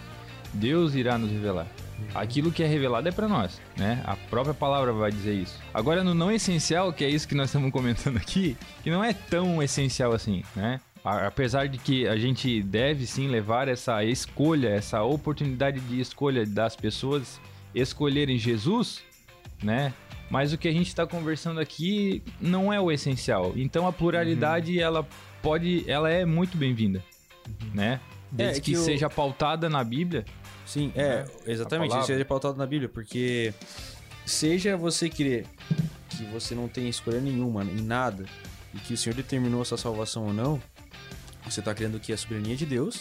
Deus 0.53 0.95
irá 0.95 1.19
nos 1.19 1.31
revelar. 1.31 1.67
Aquilo 2.15 2.53
que 2.53 2.63
é 2.63 2.67
revelado 2.67 3.09
é 3.09 3.13
para 3.13 3.27
nós, 3.29 3.61
né? 3.77 4.01
A 4.07 4.15
própria 4.17 4.55
palavra 4.55 4.93
vai 4.93 5.11
dizer 5.11 5.35
isso. 5.35 5.59
Agora 5.75 6.03
no 6.05 6.15
não 6.15 6.31
essencial, 6.31 6.93
que 6.93 7.05
é 7.05 7.09
isso 7.11 7.27
que 7.27 7.35
nós 7.35 7.49
estamos 7.49 7.71
comentando 7.73 8.17
aqui, 8.17 8.57
que 8.83 8.91
não 8.91 9.03
é 9.03 9.13
tão 9.13 9.63
essencial 9.63 10.13
assim, 10.13 10.43
né? 10.55 10.81
Apesar 11.05 11.69
de 11.69 11.77
que 11.79 12.07
a 12.07 12.17
gente 12.17 12.63
deve 12.63 13.07
sim 13.07 13.29
levar 13.29 13.67
essa 13.69 14.03
escolha, 14.05 14.69
essa 14.69 15.03
oportunidade 15.03 15.81
de 15.81 16.01
escolha 16.01 16.45
das 16.47 16.77
pessoas 16.77 17.41
escolherem 17.81 18.39
Jesus, 18.39 19.03
né? 19.63 19.93
Mas 20.31 20.53
o 20.53 20.59
que 20.59 20.69
a 20.69 20.73
gente 20.73 20.89
está 20.89 21.07
conversando 21.07 21.59
aqui 21.59 22.23
não 22.41 22.73
é 22.73 22.81
o 22.81 22.91
essencial. 22.93 23.53
Então 23.57 23.87
a 23.87 23.93
pluralidade 23.93 24.77
Uhum. 24.77 24.83
ela 24.83 25.09
pode, 25.43 25.85
ela 25.91 26.11
é 26.11 26.25
muito 26.25 26.57
bem-vinda, 26.57 27.03
né? 27.73 28.01
Desde 28.31 28.59
É, 28.59 28.61
que, 28.61 28.73
que 28.73 28.77
o- 28.77 28.85
seja 28.85 29.09
pautada 29.09 29.71
na 29.71 29.83
Bíblia. 29.83 30.25
Sim, 30.67 30.93
é, 30.95 31.25
exatamente. 31.47 31.89
palavra. 31.91 32.13
Isso 32.15 32.21
é 32.21 32.25
pautado 32.25 32.59
na 32.59 32.67
Bíblia, 32.67 32.91
porque 32.91 33.55
seja 34.27 34.77
você 34.77 35.09
crer 35.09 35.47
que 36.11 36.25
você 36.25 36.55
não 36.55 36.69
tem 36.69 36.89
escolha 36.89 37.21
nenhuma 37.21 37.65
em 37.65 37.81
nada 37.81 38.27
e 38.75 38.79
que 38.79 38.93
o 38.93 38.97
Senhor 38.99 39.15
determinou 39.17 39.63
a 39.63 39.65
sua 39.65 39.79
salvação 39.79 40.27
ou 40.27 40.33
não, 40.35 40.61
você 41.49 41.63
tá 41.63 41.75
crendo 41.75 41.99
que 41.99 42.13
é 42.13 42.15
a 42.15 42.19
soberania 42.19 42.55
de 42.55 42.67
Deus, 42.67 43.01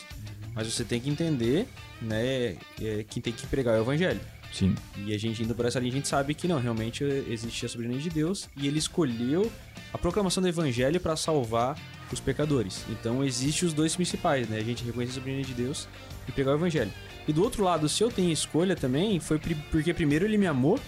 mas 0.54 0.72
você 0.72 0.86
tem 0.86 1.02
que 1.02 1.10
entender, 1.10 1.68
né, 2.02 2.56
é, 2.82 3.04
que 3.10 3.20
tem 3.20 3.34
que 3.34 3.46
pregar 3.48 3.78
o 3.78 3.82
evangelho. 3.82 4.22
Sim. 4.52 4.76
E 5.06 5.14
a 5.14 5.18
gente 5.20 5.44
indo 5.44 5.54
por 5.54 5.66
essa 5.66 5.80
linha, 5.80 5.92
a 5.92 5.96
gente 5.96 6.08
sabe 6.08 6.34
que 6.34 6.48
não, 6.48 6.60
realmente 6.60 7.04
existe 7.04 7.66
a 7.66 7.70
soberania 7.70 8.00
de 8.00 8.10
Deus 8.10 8.50
e 8.56 8.68
ele 8.68 8.80
escolheu 8.80 9.52
a 9.94 9.98
proclamação 9.98 10.42
do 10.42 10.48
evangelho 10.48 11.00
para 11.00 11.16
salvar 11.16 11.78
os 12.12 12.20
pecadores. 12.20 12.84
Então 12.90 13.24
existe 13.24 13.66
os 13.66 13.74
dois 13.74 13.96
principais, 13.96 14.48
né? 14.48 14.58
A 14.58 14.64
gente 14.64 14.84
reconhece 14.84 15.14
a 15.14 15.16
soberania 15.16 15.44
de 15.44 15.54
Deus 15.54 15.88
e 16.28 16.32
pregar 16.32 16.54
o 16.54 16.58
evangelho. 16.58 16.92
E 17.28 17.34
do 17.34 17.44
outro 17.44 17.64
lado, 17.64 17.90
se 17.90 18.04
eu 18.04 18.10
tenho 18.10 18.32
escolha 18.32 18.76
também, 18.76 19.20
foi 19.20 19.40
porque 19.72 19.94
primeiro 19.94 20.26
ele 20.26 20.38
me 20.38 20.48
amou. 20.48 20.80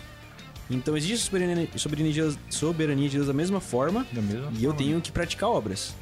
Então 0.69 0.95
existe 0.95 1.15
a 1.15 1.25
soberania, 1.25 1.67
soberania, 1.77 2.11
de 2.11 2.21
Deus, 2.21 2.39
soberania 2.49 3.09
de 3.09 3.15
Deus 3.15 3.27
da 3.27 3.33
mesma 3.33 3.59
forma 3.59 4.05
Da 4.11 4.21
mesma 4.21 4.51
e 4.55 4.63
eu 4.63 4.71
tenho 4.71 5.01
que 5.01 5.11
praticar 5.11 5.49
obras. 5.49 5.95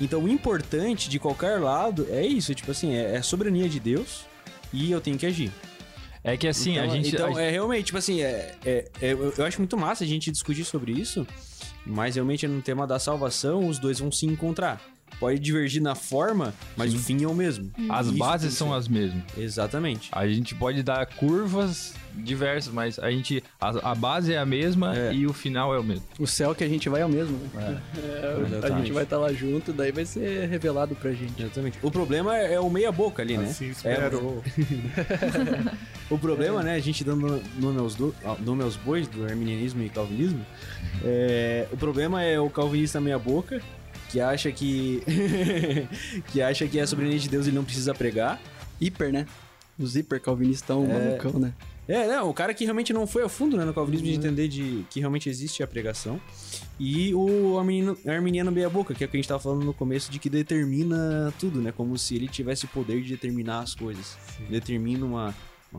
Então 0.00 0.24
o 0.24 0.28
importante 0.28 1.08
de 1.08 1.18
qualquer 1.18 1.60
lado 1.60 2.06
é 2.10 2.26
isso, 2.26 2.54
tipo 2.54 2.70
assim, 2.72 2.94
é, 2.94 3.14
é 3.14 3.16
a 3.18 3.22
soberania 3.22 3.68
de 3.68 3.78
Deus 3.78 4.24
e 4.72 4.90
eu 4.90 5.00
tenho 5.00 5.16
que 5.16 5.26
agir. 5.26 5.52
É 6.22 6.36
que 6.36 6.46
assim, 6.46 6.72
então, 6.72 6.84
a 6.84 6.88
gente. 6.88 7.14
então 7.14 7.36
a- 7.36 7.42
é 7.42 7.50
realmente, 7.50 7.86
tipo 7.86 7.98
assim, 7.98 8.20
é, 8.20 8.54
é- 8.64 8.88
é- 9.00 9.12
eu, 9.12 9.32
eu 9.38 9.44
acho 9.44 9.58
muito 9.58 9.76
massa 9.76 10.04
a 10.04 10.06
gente 10.06 10.30
discutir 10.30 10.64
sobre 10.64 10.92
isso, 10.92 11.26
mas 11.86 12.14
realmente 12.16 12.46
no 12.46 12.60
tema 12.60 12.86
da 12.86 12.98
salvação, 12.98 13.66
os 13.66 13.78
dois 13.78 13.98
vão 14.00 14.12
se 14.12 14.26
encontrar. 14.26 14.80
Pode 15.20 15.38
divergir 15.38 15.82
na 15.82 15.94
forma, 15.94 16.52
mas 16.76 16.94
o 16.94 16.98
fim 16.98 17.22
é 17.22 17.28
o 17.28 17.34
mesmo. 17.34 17.70
as 17.90 18.06
Isso 18.06 18.16
bases 18.16 18.54
são 18.54 18.72
as 18.72 18.88
mesmas. 18.88 19.22
Exatamente. 19.36 20.08
A 20.12 20.26
gente 20.26 20.54
pode 20.54 20.82
dar 20.82 21.04
curvas 21.06 21.94
diversas, 22.14 22.72
mas 22.72 22.98
a 22.98 23.10
gente. 23.10 23.44
A, 23.60 23.90
a 23.90 23.94
base 23.94 24.32
é 24.32 24.38
a 24.38 24.46
mesma 24.46 24.96
É. 24.96 25.12
e 25.14 25.26
o 25.26 25.32
final 25.34 25.74
é 25.74 25.78
o 25.78 25.84
mesmo. 25.84 26.02
O 26.18 26.26
céu 26.26 26.54
que 26.54 26.64
a 26.64 26.68
gente 26.68 26.88
vai 26.88 27.02
é 27.02 27.06
o 27.06 27.08
mesmo, 27.08 27.36
né? 27.54 27.80
É, 27.98 28.00
a 28.42 28.46
Exatamente. 28.46 28.80
gente 28.86 28.92
vai 28.92 29.04
estar 29.04 29.18
lá 29.18 29.30
junto, 29.32 29.72
daí 29.74 29.92
vai 29.92 30.06
ser 30.06 30.48
revelado 30.48 30.94
pra 30.96 31.12
gente. 31.12 31.40
Exatamente. 31.42 31.78
O 31.82 31.90
problema 31.90 32.36
é, 32.36 32.54
é 32.54 32.60
o 32.60 32.70
meia 32.70 32.90
boca 32.90 33.22
ali, 33.22 33.36
né? 33.36 33.44
Assim 33.44 33.66
É, 33.66 33.70
espero. 33.70 34.42
o 36.10 36.16
problema, 36.18 36.62
né, 36.62 36.74
a 36.74 36.80
gente 36.80 37.04
dando 37.04 37.42
nome 37.58 37.78
aos, 37.78 37.94
do, 37.94 38.14
nome 38.40 38.62
aos 38.62 38.76
bois 38.76 39.06
do 39.06 39.24
arminianismo 39.24 39.82
e 39.82 39.88
calvinismo, 39.90 40.44
é, 41.04 41.66
o 41.70 41.76
problema 41.76 42.22
é 42.22 42.40
o 42.40 42.48
calvinista 42.48 43.00
meia 43.00 43.18
boca, 43.18 43.60
que 44.10 44.20
acha 44.20 44.50
que 44.50 45.02
que 46.32 46.42
acha 46.42 46.66
que 46.66 46.78
a 46.78 46.86
soberania 46.86 47.18
de 47.18 47.28
Deus 47.28 47.46
ele 47.46 47.56
não 47.56 47.64
precisa 47.64 47.94
pregar. 47.94 48.40
Hiper, 48.80 49.12
né? 49.12 49.26
Os 49.78 49.96
hiper 49.96 50.20
calvinistas 50.20 50.62
estão 50.62 50.86
malucão, 50.86 51.38
né? 51.38 51.54
É, 51.90 52.06
né, 52.06 52.20
o 52.20 52.32
cara 52.32 52.54
que 52.54 52.62
realmente 52.62 52.92
não 52.92 53.04
foi 53.04 53.24
a 53.24 53.28
fundo 53.28 53.56
né, 53.56 53.64
no 53.64 53.74
calvinismo 53.74 54.06
de 54.06 54.14
entender 54.14 54.46
de, 54.46 54.84
que 54.90 55.00
realmente 55.00 55.28
existe 55.28 55.60
a 55.60 55.66
pregação. 55.66 56.20
E 56.78 57.12
o 57.14 57.58
arminiano, 57.58 57.98
arminiano 58.06 58.52
meia 58.52 58.70
boca, 58.70 58.94
que 58.94 59.02
é 59.02 59.08
o 59.08 59.10
que 59.10 59.16
a 59.16 59.18
gente 59.18 59.28
tava 59.28 59.40
falando 59.40 59.64
no 59.64 59.74
começo, 59.74 60.08
de 60.08 60.20
que 60.20 60.30
determina 60.30 61.34
tudo, 61.36 61.60
né? 61.60 61.72
Como 61.72 61.98
se 61.98 62.14
ele 62.14 62.28
tivesse 62.28 62.64
o 62.64 62.68
poder 62.68 63.02
de 63.02 63.08
determinar 63.08 63.58
as 63.58 63.74
coisas. 63.74 64.16
Determina 64.48 65.04
uma, 65.04 65.24
uma 65.24 65.34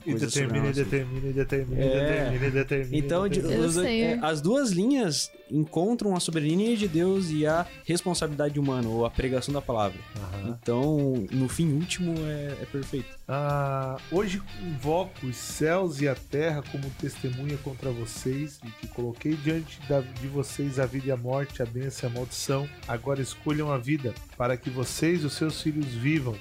E 0.05 0.13
determina, 0.13 0.25
e 0.25 0.31
sobre 0.31 0.57
a 0.57 0.61
nossa 0.63 0.83
determina, 0.83 1.27
e 1.27 1.33
determina, 1.33 1.81
e 1.81 1.83
É. 1.85 1.89
determina, 1.99 2.45
e 2.47 2.51
determina. 2.51 2.97
Então, 2.97 3.27
e 3.27 3.29
de- 3.29 3.41
determina. 3.41 3.67
Os 3.67 3.73
sei. 3.75 4.01
é, 4.03 4.19
as 4.21 4.39
duas 4.41 4.71
linhas 4.71 5.29
encontram 5.51 6.15
a 6.15 6.19
soberania 6.21 6.77
de 6.77 6.87
Deus 6.87 7.29
e 7.29 7.45
a 7.45 7.65
responsabilidade 7.85 8.57
humana, 8.57 8.87
ou 8.87 9.05
a 9.05 9.09
pregação 9.11 9.53
da 9.53 9.61
palavra. 9.61 9.99
Aham. 10.15 10.57
Então, 10.61 11.27
no 11.31 11.49
fim 11.49 11.73
último, 11.73 12.15
é, 12.25 12.55
é 12.61 12.65
perfeito. 12.71 13.09
Ah, 13.27 13.97
hoje 14.09 14.41
invoco 14.63 15.25
os 15.27 15.35
céus 15.35 15.99
e 15.99 16.07
a 16.07 16.15
terra 16.15 16.63
como 16.71 16.89
testemunha 16.99 17.57
contra 17.57 17.91
vocês 17.91 18.59
e 18.65 18.69
que 18.79 18.87
coloquei 18.87 19.33
diante 19.35 19.77
da- 19.89 19.99
de 19.99 20.27
vocês 20.27 20.79
a 20.79 20.85
vida 20.85 21.07
e 21.07 21.11
a 21.11 21.17
morte, 21.17 21.61
a 21.61 21.65
bênção 21.65 22.09
e 22.09 22.11
a 22.13 22.15
maldição. 22.15 22.67
Agora 22.87 23.21
escolham 23.21 23.69
a 23.71 23.77
vida 23.77 24.13
para 24.37 24.55
que 24.55 24.69
vocês 24.69 25.23
e 25.23 25.25
os 25.25 25.33
seus 25.33 25.61
filhos 25.61 25.87
vivam 25.87 26.35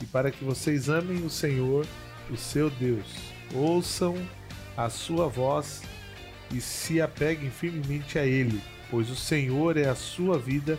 e 0.00 0.04
para 0.04 0.30
que 0.30 0.44
vocês 0.44 0.88
amem 0.90 1.24
o 1.24 1.30
Senhor, 1.30 1.86
o 2.32 2.36
seu 2.36 2.70
Deus. 2.70 3.06
Ouçam 3.54 4.16
a 4.76 4.88
sua 4.88 5.28
voz 5.28 5.82
e 6.50 6.60
se 6.60 7.00
apeguem 7.00 7.50
firmemente 7.50 8.18
a 8.18 8.24
Ele, 8.24 8.62
pois 8.90 9.10
o 9.10 9.16
Senhor 9.16 9.76
é 9.76 9.88
a 9.88 9.94
sua 9.94 10.38
vida 10.38 10.78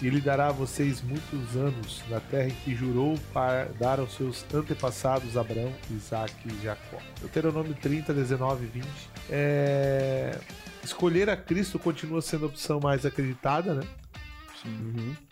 e 0.00 0.06
ele 0.06 0.20
dará 0.20 0.48
a 0.48 0.52
vocês 0.52 1.02
muitos 1.02 1.56
anos 1.56 2.02
na 2.08 2.20
terra 2.20 2.48
em 2.48 2.54
que 2.64 2.74
jurou 2.74 3.18
para 3.32 3.64
dar 3.80 3.98
aos 3.98 4.14
seus 4.14 4.44
antepassados 4.54 5.36
Abraão, 5.36 5.72
Isaac 5.90 6.32
e 6.46 6.62
Jacó. 6.62 6.98
Deuteronômio 7.20 7.74
30, 7.74 8.14
19 8.14 8.64
e 8.64 8.68
20. 8.68 8.86
É... 9.28 10.38
Escolher 10.84 11.28
a 11.28 11.36
Cristo 11.36 11.78
continua 11.78 12.22
sendo 12.22 12.44
a 12.44 12.48
opção 12.48 12.78
mais 12.78 13.04
acreditada, 13.04 13.74
né? 13.74 13.82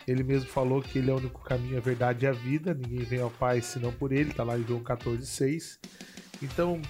Ele 0.07 0.23
mesmo 0.23 0.49
falou 0.49 0.81
que 0.81 0.99
ele 0.99 1.09
é 1.09 1.13
o 1.13 1.17
único 1.17 1.41
caminho, 1.41 1.77
a 1.77 1.81
verdade 1.81 2.25
e 2.25 2.27
a 2.27 2.31
vida. 2.31 2.73
Ninguém 2.73 3.05
vem 3.05 3.21
ao 3.21 3.29
Pai 3.29 3.61
senão 3.61 3.91
por 3.91 4.11
ele. 4.11 4.31
Está 4.31 4.43
lá 4.43 4.57
em 4.57 4.65
João 4.65 4.81
14, 4.81 5.25
6. 5.25 5.79
Então, 6.41 6.81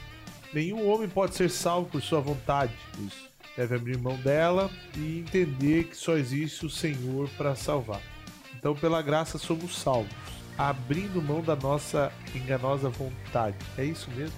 nenhum 0.53 0.87
homem 0.87 1.09
pode 1.09 1.35
ser 1.35 1.49
salvo 1.49 1.89
por 1.89 2.01
sua 2.01 2.19
vontade. 2.19 2.73
Isso. 2.99 3.27
Deve 3.55 3.75
abrir 3.75 3.97
mão 3.97 4.15
dela 4.17 4.69
e 4.95 5.19
entender 5.19 5.85
que 5.85 5.97
só 5.97 6.15
existe 6.15 6.65
o 6.65 6.69
Senhor 6.69 7.27
para 7.37 7.55
salvar. 7.55 8.01
Então, 8.55 8.75
pela 8.75 9.01
graça, 9.01 9.37
somos 9.37 9.77
salvos, 9.77 10.13
abrindo 10.57 11.21
mão 11.21 11.41
da 11.41 11.55
nossa 11.55 12.11
enganosa 12.35 12.89
vontade. 12.89 13.57
É 13.77 13.83
isso 13.83 14.11
mesmo? 14.11 14.35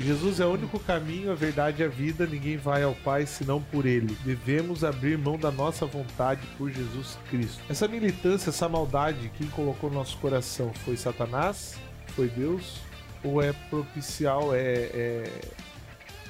Jesus 0.00 0.40
é 0.40 0.46
o 0.46 0.52
único 0.52 0.78
caminho, 0.80 1.30
a 1.30 1.34
verdade 1.34 1.82
e 1.82 1.84
a 1.84 1.88
vida. 1.88 2.26
Ninguém 2.26 2.56
vai 2.56 2.82
ao 2.82 2.94
Pai 2.94 3.26
senão 3.26 3.60
por 3.62 3.86
Ele. 3.86 4.16
Devemos 4.24 4.82
abrir 4.82 5.16
mão 5.18 5.38
da 5.38 5.50
nossa 5.50 5.86
vontade 5.86 6.40
por 6.58 6.70
Jesus 6.70 7.18
Cristo. 7.30 7.60
Essa 7.68 7.86
militância, 7.86 8.50
essa 8.50 8.68
maldade, 8.68 9.30
quem 9.36 9.46
colocou 9.48 9.90
no 9.90 9.96
nosso 9.96 10.16
coração 10.18 10.72
foi 10.84 10.96
Satanás? 10.96 11.76
Foi 12.08 12.28
Deus? 12.28 12.78
Ou 13.22 13.40
é 13.42 13.52
propicial? 13.70 14.54
É, 14.54 14.60
é- 14.92 15.40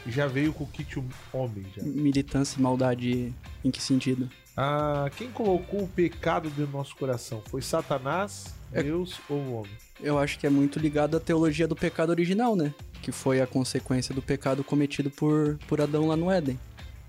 já 0.06 0.26
veio 0.26 0.52
com 0.52 0.64
o 0.64 0.66
kit 0.66 0.98
homem? 1.32 1.64
Já? 1.76 1.82
Militância 1.84 2.58
e 2.58 2.62
maldade 2.62 3.32
em 3.64 3.70
que 3.70 3.80
sentido? 3.80 4.28
Ah, 4.56 5.08
quem 5.16 5.30
colocou 5.30 5.84
o 5.84 5.88
pecado 5.88 6.50
dentro 6.50 6.66
do 6.66 6.72
nosso 6.76 6.94
coração? 6.96 7.40
Foi 7.48 7.62
Satanás, 7.62 8.52
É- 8.72 8.82
Deus 8.82 9.18
ou 9.30 9.38
o 9.38 9.54
homem? 9.60 9.70
Eu 10.02 10.18
acho 10.18 10.38
que 10.38 10.46
é 10.46 10.50
muito 10.50 10.78
ligado 10.80 11.16
à 11.16 11.20
teologia 11.20 11.66
do 11.68 11.76
pecado 11.76 12.10
original, 12.10 12.56
né? 12.56 12.74
Que 13.02 13.12
foi 13.12 13.40
a 13.40 13.46
consequência 13.46 14.14
do 14.14 14.22
pecado 14.22 14.62
cometido 14.64 15.10
por, 15.10 15.58
por 15.68 15.80
Adão 15.80 16.06
lá 16.06 16.16
no 16.16 16.30
Éden. 16.30 16.58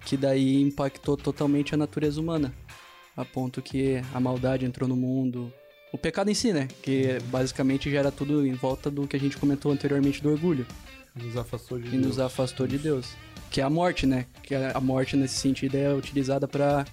Que 0.06 0.18
daí 0.18 0.60
impactou 0.62 1.16
totalmente 1.16 1.74
a 1.74 1.78
natureza 1.78 2.20
humana. 2.20 2.54
A 3.16 3.24
ponto 3.24 3.62
que 3.62 4.02
a 4.14 4.20
maldade 4.20 4.66
entrou 4.66 4.90
no 4.90 4.96
mundo. 4.96 5.54
O 5.94 5.98
pecado 5.98 6.30
em 6.30 6.34
si, 6.34 6.52
né? 6.52 6.68
Que 6.82 7.20
basicamente 7.26 7.90
gera 7.90 8.12
tudo 8.12 8.46
em 8.46 8.54
volta 8.54 8.90
do 8.90 9.08
que 9.08 9.16
a 9.16 9.20
gente 9.20 9.38
comentou 9.38 9.72
anteriormente 9.72 10.22
do 10.22 10.32
orgulho. 10.32 10.66
Nos 11.16 11.38
afastou 11.38 11.78
de 11.80 11.88
E 11.88 11.92
Deus. 11.92 12.06
nos 12.06 12.20
afastou 12.20 12.66
de 12.66 12.80
Deus. 12.80 13.14
Que 13.52 13.62
é 13.62 13.64
a 13.64 13.70
morte, 13.70 14.08
né? 14.08 14.26
Que 14.42 14.56
a 14.56 14.72
a 14.76 14.82
morte 14.82 15.16
nesse 15.16 15.36
sentido 15.36 15.76
é 15.78 15.94
utilizada 15.94 16.48
para 16.48 16.86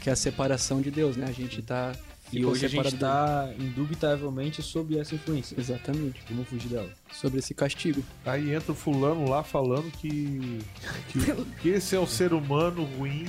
que 0.00 0.10
é 0.10 0.12
a 0.12 0.16
separação 0.16 0.80
de 0.80 0.90
Deus, 0.90 1.16
né? 1.16 1.26
A 1.28 1.32
gente 1.32 1.62
tá 1.62 1.92
E 2.32 2.44
hoje 2.44 2.66
a 2.66 2.68
gente 2.68 2.90
separado 2.90 2.98
tá 2.98 3.52
indubitavelmente 3.62 4.62
sob 4.62 4.98
essa 4.98 5.14
influência. 5.14 5.54
exatamente 5.58 6.20
Como 6.28 6.44
fugir 6.44 6.68
dela? 6.68 6.90
sobre 7.12 7.38
esse 7.40 7.52
castigo. 7.54 8.02
Aí 8.24 8.54
entra 8.54 8.72
o 8.72 8.74
fulano 8.74 9.28
lá 9.28 9.42
falando 9.42 9.90
que, 9.90 10.60
que, 11.08 11.18
que 11.60 11.68
esse 11.70 11.96
é 11.96 11.98
o 11.98 12.06
ser 12.06 12.32
humano 12.32 12.84
ruim 12.84 13.26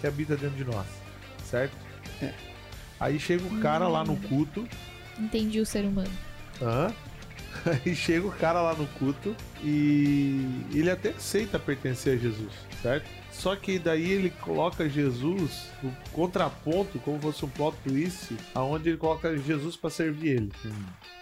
que 0.00 0.06
habita 0.06 0.36
dentro 0.36 0.56
de 0.56 0.64
nós, 0.64 0.86
certo? 1.48 1.76
É. 2.20 2.32
Aí 2.98 3.18
chega 3.20 3.44
o 3.44 3.60
cara 3.60 3.86
lá 3.88 4.04
no 4.04 4.16
culto, 4.16 4.66
Entendi 5.18 5.60
o 5.60 5.66
ser 5.66 5.84
humano. 5.84 6.10
hã? 6.60 6.92
Aí 7.84 7.94
chega 7.94 8.26
o 8.26 8.32
cara 8.32 8.60
lá 8.62 8.74
no 8.74 8.86
culto 8.88 9.36
e 9.62 10.40
ele 10.72 10.90
até 10.90 11.10
aceita 11.10 11.58
pertencer 11.58 12.16
a 12.16 12.20
Jesus, 12.20 12.52
certo? 12.82 13.06
Só 13.32 13.56
que 13.56 13.78
daí 13.78 14.12
ele 14.12 14.30
coloca 14.30 14.88
Jesus 14.88 15.68
no 15.82 15.92
contraponto, 16.12 16.98
como 17.00 17.20
fosse 17.20 17.44
um 17.44 17.48
plot 17.48 17.76
twist, 17.82 18.36
aonde 18.54 18.90
ele 18.90 18.98
coloca 18.98 19.36
Jesus 19.36 19.74
para 19.74 19.90
servir 19.90 20.36
ele 20.36 20.52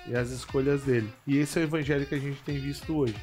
e 0.07 0.15
as 0.15 0.31
escolhas 0.31 0.83
dele. 0.83 1.11
E 1.27 1.39
esse 1.39 1.59
é 1.59 1.63
o 1.63 1.65
evangelho 1.65 2.05
que 2.05 2.15
a 2.15 2.19
gente 2.19 2.43
tem 2.43 2.59
visto 2.59 2.95
hoje, 2.95 3.17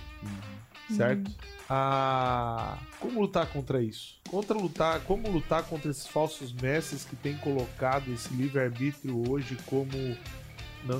certo? 0.95 1.29
Ah, 1.69 2.77
como 2.99 3.21
lutar 3.21 3.45
contra 3.47 3.83
isso? 3.83 4.15
Contra 4.29 4.57
lutar, 4.57 5.01
como 5.01 5.29
lutar 5.29 5.63
contra 5.63 5.91
esses 5.91 6.07
falsos 6.07 6.53
mestres 6.53 7.03
que 7.03 7.15
têm 7.15 7.35
colocado 7.37 8.11
esse 8.13 8.33
livre-arbítrio 8.33 9.29
hoje 9.29 9.57
como 9.65 9.91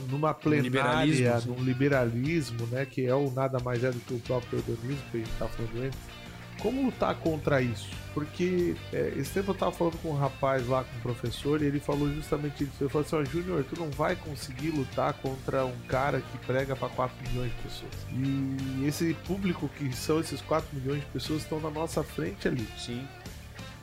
numa 0.10 0.34
plenária, 0.34 0.64
liberalismo, 0.64 1.56
num 1.56 1.64
liberalismo, 1.64 2.68
né, 2.68 2.86
que 2.86 3.06
é 3.06 3.16
o 3.16 3.32
nada 3.32 3.60
mais 3.60 3.84
é 3.84 3.92
do 3.92 4.00
que 4.00 4.14
o 4.14 4.20
próprio 4.20 4.60
hedonismo 4.60 5.02
que 5.10 5.18
a 5.18 5.20
gente 5.22 5.32
tá 5.40 5.48
falando 5.48 5.84
antes. 5.84 6.00
Como 6.60 6.86
lutar 6.86 7.16
contra 7.16 7.62
isso? 7.62 7.90
Porque 8.14 8.76
é, 8.92 9.14
esse 9.16 9.32
tempo 9.32 9.52
eu 9.52 9.56
tava 9.56 9.72
falando 9.72 9.98
com 10.02 10.10
um 10.10 10.18
rapaz 10.18 10.68
lá, 10.68 10.84
com 10.84 10.98
um 10.98 11.02
professor, 11.02 11.62
e 11.62 11.66
ele 11.66 11.80
falou 11.80 12.12
justamente 12.12 12.64
isso. 12.64 12.74
Ele 12.82 12.90
falou 12.90 13.06
assim: 13.06 13.16
ó, 13.16 13.24
Júnior, 13.24 13.64
tu 13.64 13.80
não 13.80 13.92
vai 13.92 14.16
conseguir 14.16 14.72
lutar 14.72 15.14
contra 15.14 15.66
um 15.66 15.80
cara 15.88 16.20
que 16.20 16.38
prega 16.40 16.76
para 16.76 16.90
4 16.90 17.16
milhões 17.30 17.52
de 17.52 17.62
pessoas. 17.62 17.92
E 18.12 18.86
esse 18.86 19.14
público 19.26 19.70
que 19.70 19.96
são 19.96 20.20
esses 20.20 20.42
4 20.42 20.76
milhões 20.76 21.02
de 21.02 21.06
pessoas 21.08 21.44
estão 21.44 21.60
na 21.60 21.70
nossa 21.70 22.04
frente 22.04 22.48
ali. 22.48 22.68
Sim. 22.78 23.08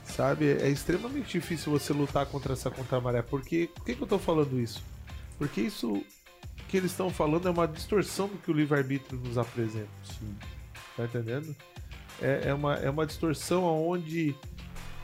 Sabe? 0.05 0.47
É 0.61 0.69
extremamente 0.69 1.39
difícil 1.39 1.71
você 1.71 1.93
lutar 1.93 2.27
contra 2.27 2.55
essa 2.55 2.71
contra-maré. 2.71 3.23
Porque, 3.23 3.71
por 3.73 3.85
que, 3.85 3.95
que 3.95 4.03
eu 4.03 4.07
tô 4.07 4.19
falando 4.19 4.59
isso? 4.59 4.83
Porque 5.39 5.61
isso 5.61 6.05
que 6.69 6.77
eles 6.77 6.91
estão 6.91 7.09
falando 7.09 7.47
é 7.47 7.51
uma 7.53 7.69
distorção 7.69 8.27
do 8.27 8.37
que 8.39 8.51
o 8.51 8.55
livre-arbítrio 8.55 9.21
nos 9.21 9.39
apresenta. 9.39 9.89
Sim. 10.05 10.35
Tá 10.97 11.05
entendendo? 11.05 11.55
É, 12.23 12.49
é, 12.49 12.55
uma, 12.55 12.75
é 12.75 12.89
uma 12.89 13.05
distorção 13.07 13.65
onde 13.65 14.35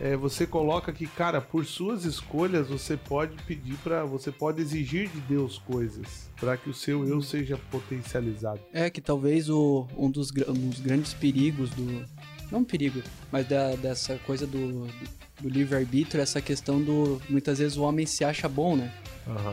é, 0.01 0.17
você 0.17 0.47
coloca 0.47 0.93
que, 0.93 1.07
cara, 1.07 1.41
por 1.41 1.67
suas 1.67 2.05
escolhas 2.05 2.69
você 2.69 2.97
pode 2.97 3.37
pedir 3.43 3.77
para 3.85 4.05
você 4.05 4.33
pode 4.33 4.63
exigir 4.63 5.09
de 5.11 5.21
Deus 5.21 5.59
coisas 5.59 6.31
para 6.39 6.57
que 6.57 6.71
o 6.71 6.75
seu 6.75 7.07
eu 7.07 7.21
seja 7.21 7.59
potencializado. 7.71 8.61
É 8.73 8.89
que 8.89 9.01
talvez 9.01 9.51
o, 9.51 9.87
um, 9.97 10.11
dos, 10.11 10.31
um 10.49 10.69
dos 10.71 10.81
grandes 10.81 11.13
perigos 11.13 11.71
do. 11.71 12.05
Não 12.51 12.65
perigo, 12.65 13.01
mas 13.31 13.47
da, 13.47 13.77
dessa 13.77 14.17
coisa 14.27 14.45
do, 14.45 14.87
do 15.41 15.49
livre-arbítrio, 15.49 16.21
essa 16.23 16.41
questão 16.41 16.81
do. 16.83 17.21
Muitas 17.29 17.59
vezes 17.59 17.77
o 17.77 17.83
homem 17.83 18.07
se 18.07 18.25
acha 18.25 18.49
bom, 18.49 18.77
né? 18.77 18.93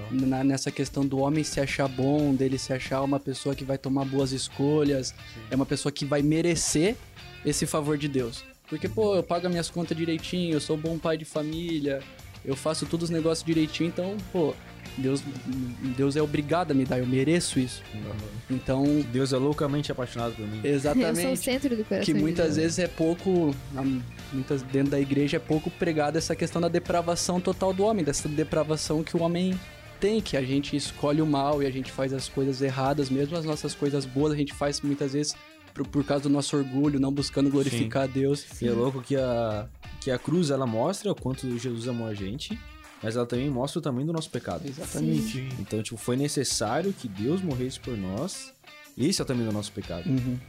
Na- 0.10 0.44
nessa 0.44 0.72
questão 0.72 1.06
do 1.06 1.20
homem 1.20 1.44
se 1.44 1.60
achar 1.60 1.88
bom, 1.88 2.34
dele 2.34 2.58
se 2.58 2.74
achar 2.74 3.02
uma 3.02 3.20
pessoa 3.20 3.54
que 3.54 3.64
vai 3.64 3.78
tomar 3.78 4.06
boas 4.06 4.32
escolhas, 4.32 5.14
é 5.52 5.56
uma 5.56 5.66
pessoa 5.66 5.92
que 5.92 6.06
vai 6.06 6.22
merecer 6.24 6.96
esse 7.50 7.66
favor 7.66 7.98
de 7.98 8.08
Deus. 8.08 8.44
Porque, 8.70 8.90
pô, 8.90 9.16
eu 9.16 9.24
pago 9.24 9.46
as 9.46 9.52
minhas 9.52 9.70
contas 9.70 9.96
direitinho, 9.96 10.54
eu 10.54 10.60
sou 10.60 10.76
um 10.76 10.80
bom 10.80 10.98
pai 10.98 11.18
de 11.18 11.24
família, 11.24 12.02
eu 12.44 12.56
faço 12.56 12.86
todos 12.86 13.06
os 13.06 13.10
negócios 13.10 13.46
direitinho, 13.46 13.88
então, 13.88 14.18
pô, 14.32 14.54
Deus, 14.98 15.24
Deus 15.96 16.16
é 16.16 16.22
obrigado 16.22 16.72
a 16.72 16.74
me 16.74 16.84
dar, 16.84 17.00
eu 17.00 17.08
mereço 17.08 17.60
isso. 17.60 17.82
Então, 18.50 18.84
Deus 19.12 19.32
é 19.32 19.38
loucamente 19.38 19.92
apaixonado 19.92 20.36
por 20.36 20.46
mim. 20.46 20.60
Eu 20.64 20.80
sou 20.80 20.92
o 20.92 20.94
exatamente. 20.96 21.38
centro 21.40 21.70
do 21.76 21.84
coração 21.86 22.06
Que 22.06 22.14
de 22.14 22.20
muitas 22.20 22.46
Deus. 22.46 22.58
vezes 22.58 22.80
é 22.80 22.88
pouco, 22.88 23.56
muitas 24.34 24.62
dentro 24.64 24.92
da 24.92 25.00
igreja 25.00 25.38
é 25.38 25.40
pouco 25.40 25.70
pregada 25.72 26.18
essa 26.18 26.36
questão 26.36 26.62
da 26.62 26.68
depravação 26.68 27.40
total 27.40 27.74
do 27.74 27.84
homem, 27.84 28.04
dessa 28.04 28.28
depravação 28.28 29.04
que 29.04 29.16
o 29.16 29.22
homem 29.22 29.58
tem, 30.00 30.20
que 30.22 30.36
a 30.36 30.44
gente 30.44 30.76
escolhe 30.76 31.22
o 31.22 31.26
mal 31.26 31.64
e 31.64 31.66
a 31.66 31.72
gente 31.72 31.92
faz 31.92 32.12
as 32.12 32.28
coisas 32.28 32.62
erradas, 32.62 33.10
mesmo 33.10 33.38
as 33.38 33.46
nossas 33.46 33.74
coisas 33.74 34.06
boas 34.06 34.34
a 34.34 34.36
gente 34.36 34.54
faz 34.54 34.82
muitas 34.82 35.14
vezes 35.14 35.36
por, 35.78 35.88
por 35.88 36.04
causa 36.04 36.24
do 36.24 36.30
nosso 36.30 36.58
orgulho, 36.58 37.00
não 37.00 37.12
buscando 37.12 37.50
glorificar 37.50 38.04
a 38.04 38.08
Deus. 38.08 38.46
E 38.62 38.68
é 38.68 38.72
louco 38.72 39.02
que 39.02 39.16
a, 39.16 39.68
que 40.02 40.10
a 40.10 40.18
cruz, 40.18 40.50
ela 40.50 40.66
mostra 40.66 41.12
o 41.12 41.16
quanto 41.16 41.58
Jesus 41.58 41.88
amou 41.88 42.08
a 42.08 42.14
gente, 42.14 42.58
mas 43.02 43.16
ela 43.16 43.26
também 43.26 43.50
mostra 43.50 43.80
o 43.80 43.82
tamanho 43.82 44.08
do 44.08 44.14
nosso 44.14 44.30
pecado. 44.30 44.68
Exatamente. 44.68 45.22
Sim. 45.22 45.50
Então, 45.60 45.82
tipo, 45.84 45.98
foi 45.98 46.16
necessário 46.16 46.94
que 46.94 47.08
Deus 47.08 47.42
morresse 47.42 47.80
por 47.80 47.96
nós. 47.98 48.54
Esse 48.98 49.22
é 49.22 49.24
o 49.24 49.28
tamanho 49.28 49.48
do 49.48 49.54
nosso 49.54 49.72
pecado. 49.72 50.10
Uhum. 50.10 50.40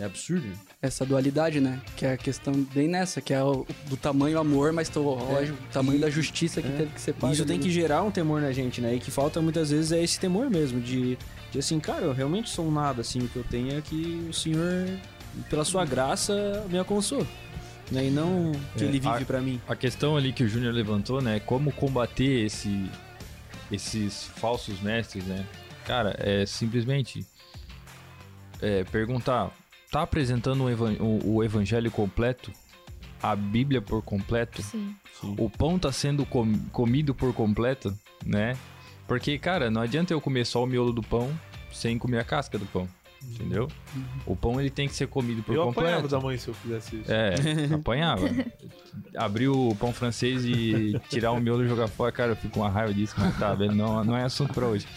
É 0.00 0.04
absurdo. 0.06 0.46
Essa 0.80 1.04
dualidade, 1.04 1.60
né? 1.60 1.80
Que 1.96 2.06
é 2.06 2.12
a 2.12 2.16
questão 2.16 2.54
bem 2.74 2.88
nessa, 2.88 3.20
que 3.20 3.34
é 3.34 3.42
o, 3.44 3.66
do 3.86 3.96
tamanho 3.98 4.38
amor, 4.38 4.72
mas 4.72 4.88
tô, 4.88 5.04
olha, 5.04 5.52
o 5.52 5.56
tamanho 5.72 5.98
E- 5.98 6.00
da 6.00 6.08
justiça 6.08 6.62
que 6.62 6.68
é. 6.68 6.72
teve 6.76 6.90
que 6.92 7.00
ser 7.00 7.12
pago. 7.12 7.32
isso 7.34 7.44
tem 7.44 7.56
ali, 7.56 7.62
que 7.62 7.68
né? 7.68 7.74
gerar 7.74 8.02
um 8.02 8.10
temor 8.10 8.40
na 8.40 8.50
gente, 8.50 8.80
né? 8.80 8.94
E 8.94 8.98
que 8.98 9.10
falta 9.10 9.42
muitas 9.42 9.70
vezes 9.70 9.92
é 9.92 10.02
esse 10.02 10.18
temor 10.18 10.48
mesmo, 10.48 10.80
de, 10.80 11.18
de 11.52 11.58
assim, 11.58 11.78
cara, 11.78 12.06
eu 12.06 12.12
realmente 12.14 12.48
sou 12.48 12.66
um 12.66 12.70
nada, 12.72 13.02
assim, 13.02 13.18
o 13.20 13.28
que 13.28 13.36
eu 13.36 13.44
tenho 13.44 13.76
é 13.76 13.82
que 13.82 14.26
o 14.28 14.32
Senhor, 14.32 14.88
pela 15.50 15.64
sua 15.66 15.84
graça, 15.84 16.64
me 16.70 16.78
alcançou. 16.78 17.26
Né? 17.90 18.06
E 18.06 18.10
não 18.10 18.52
que 18.76 18.84
É, 18.84 18.86
ele 18.86 19.00
vive 19.00 19.08
a- 19.22 19.26
pra 19.26 19.40
mim. 19.42 19.60
A 19.68 19.76
questão 19.76 20.16
ali 20.16 20.32
que 20.32 20.44
o 20.44 20.48
Júnior 20.48 20.72
levantou, 20.72 21.20
né? 21.20 21.40
Como 21.40 21.70
combater 21.72 22.46
esse, 22.46 22.88
esses 23.70 24.24
falsos 24.36 24.80
mestres, 24.80 25.24
né? 25.24 25.44
Cara, 25.84 26.14
é 26.18 26.46
simplesmente 26.46 27.26
é, 28.62 28.84
perguntar: 28.84 29.50
tá 29.90 30.02
apresentando 30.02 30.64
o, 30.64 30.70
evan- 30.70 30.96
o- 31.00 31.34
o 31.36 31.44
evangelho 31.44 31.90
completo? 31.90 32.52
A 33.22 33.36
Bíblia 33.36 33.82
por 33.82 34.02
completo? 34.02 34.62
Sim. 34.62 34.94
O 35.22 35.50
pão 35.50 35.78
tá 35.78 35.92
sendo 35.92 36.24
com- 36.24 36.58
comido 36.72 37.14
por 37.14 37.34
completo, 37.34 37.94
né? 38.24 38.56
Porque, 39.06 39.38
cara, 39.38 39.70
não 39.70 39.82
adianta 39.82 40.12
eu 40.14 40.20
comer 40.20 40.46
só 40.46 40.62
o 40.64 40.66
miolo 40.66 40.92
do 40.92 41.02
pão 41.02 41.30
sem 41.72 41.98
comer 41.98 42.18
a 42.20 42.24
casca 42.24 42.58
do 42.58 42.64
pão. 42.66 42.88
Entendeu? 43.22 43.68
O 44.24 44.34
pão 44.34 44.58
ele 44.58 44.70
tem 44.70 44.88
que 44.88 44.94
ser 44.94 45.06
comido 45.06 45.42
por 45.42 45.54
Eu 45.54 45.68
apanhava 45.68 46.02
completo. 46.02 46.08
da 46.08 46.20
mãe 46.20 46.38
se 46.38 46.48
eu 46.48 46.54
fizesse 46.54 46.96
isso. 46.96 47.12
É, 47.12 47.34
apanhava. 47.74 48.28
Abrir 49.14 49.48
o 49.48 49.74
pão 49.78 49.92
francês 49.92 50.44
e 50.44 50.98
tirar 51.10 51.32
o 51.32 51.40
miolo 51.40 51.64
e 51.64 51.68
jogar 51.68 51.88
fora, 51.88 52.10
cara, 52.10 52.32
eu 52.32 52.36
fico 52.36 52.54
com 52.54 52.60
uma 52.60 52.70
raiva 52.70 52.94
disso, 52.94 53.14
mas 53.18 53.38
tá, 53.38 53.54
velho, 53.54 53.74
não, 53.74 54.02
não 54.04 54.16
é 54.16 54.24
assunto 54.24 54.54
pra 54.54 54.66
hoje. 54.66 54.86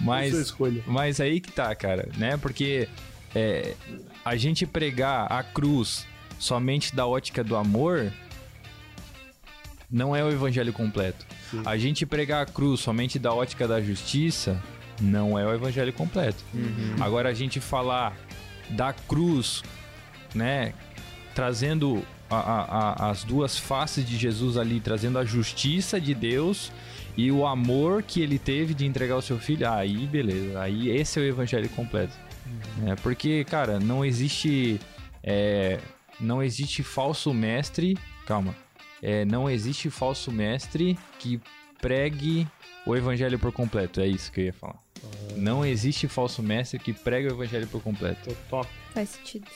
Mas, 0.00 0.34
escolha. 0.34 0.82
mas 0.86 1.20
aí 1.20 1.40
que 1.40 1.50
tá, 1.50 1.74
cara, 1.74 2.08
né? 2.16 2.36
Porque 2.36 2.88
é, 3.34 3.74
a 4.24 4.36
gente 4.36 4.66
pregar 4.66 5.30
a 5.32 5.42
cruz 5.42 6.06
somente 6.38 6.94
da 6.94 7.06
ótica 7.06 7.42
do 7.42 7.56
amor 7.56 8.12
não 9.90 10.14
é 10.14 10.22
o 10.24 10.30
evangelho 10.30 10.72
completo. 10.72 11.24
Sim. 11.50 11.62
A 11.64 11.76
gente 11.76 12.04
pregar 12.04 12.42
a 12.42 12.46
cruz 12.46 12.80
somente 12.80 13.18
da 13.18 13.32
ótica 13.32 13.66
da 13.66 13.80
justiça 13.80 14.60
não 15.00 15.38
é 15.38 15.44
o 15.46 15.52
evangelho 15.54 15.92
completo. 15.92 16.42
Agora 17.00 17.28
a 17.28 17.34
gente 17.34 17.60
falar 17.60 18.16
da 18.70 18.92
cruz, 18.92 19.62
né, 20.34 20.72
trazendo 21.34 22.02
a- 22.30 22.36
a- 22.36 22.64
a- 23.06 23.10
as 23.10 23.24
duas 23.24 23.58
faces 23.58 24.04
de 24.06 24.16
Jesus 24.16 24.56
ali, 24.56 24.80
trazendo 24.80 25.18
a 25.18 25.24
justiça 25.24 26.00
de 26.00 26.14
Deus 26.14 26.72
e 27.16 27.30
o 27.30 27.46
amor 27.46 28.02
que 28.02 28.20
ele 28.20 28.38
teve 28.38 28.72
de 28.74 28.86
entregar 28.86 29.16
o 29.16 29.22
seu 29.22 29.38
filho, 29.38 29.68
aí 29.70 30.06
beleza, 30.06 30.60
aí 30.60 30.88
esse 30.90 31.18
é 31.18 31.22
o 31.22 31.26
evangelho 31.26 31.68
completo. 31.70 32.14
É, 32.86 32.94
porque, 32.96 33.44
cara, 33.44 33.78
não 33.80 34.04
existe 34.04 34.80
é, 35.22 35.78
não 36.20 36.42
existe 36.42 36.82
falso 36.82 37.32
mestre, 37.32 37.96
calma, 38.26 38.54
é, 39.02 39.24
não 39.24 39.48
existe 39.48 39.88
falso 39.90 40.30
mestre 40.30 40.98
que 41.18 41.40
pregue 41.80 42.46
o 42.86 42.94
evangelho 42.96 43.38
por 43.38 43.52
completo, 43.52 44.00
é 44.00 44.06
isso 44.06 44.30
que 44.32 44.40
eu 44.40 44.44
ia 44.46 44.52
falar. 44.52 44.78
Não 45.36 45.64
existe 45.64 46.06
falso 46.08 46.42
mestre 46.42 46.78
que 46.78 46.92
pregue 46.92 47.28
o 47.28 47.32
evangelho 47.32 47.66
por 47.66 47.82
completo. 47.82 48.34
Total. 48.48 48.66
Faz 48.92 49.10
sentido. 49.10 49.46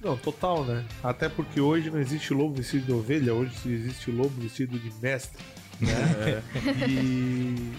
Não, 0.00 0.16
total, 0.16 0.64
né? 0.64 0.84
Até 1.02 1.28
porque 1.28 1.60
hoje 1.60 1.90
não 1.90 2.00
existe 2.00 2.32
lobo 2.32 2.54
vestido 2.54 2.86
de 2.86 2.92
ovelha, 2.92 3.34
hoje 3.34 3.52
existe 3.66 4.10
lobo 4.10 4.32
vestido 4.40 4.78
de 4.78 4.92
mestre. 5.02 5.42
Né? 5.80 6.42
e, 6.88 7.72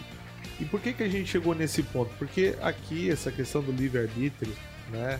e 0.61 0.65
por 0.65 0.81
que, 0.81 0.93
que 0.93 1.03
a 1.03 1.09
gente 1.09 1.29
chegou 1.29 1.55
nesse 1.55 1.81
ponto? 1.81 2.11
Porque 2.17 2.55
aqui, 2.61 3.09
essa 3.09 3.31
questão 3.31 3.61
do 3.61 3.71
livre-arbítrio, 3.71 4.53
né? 4.91 5.19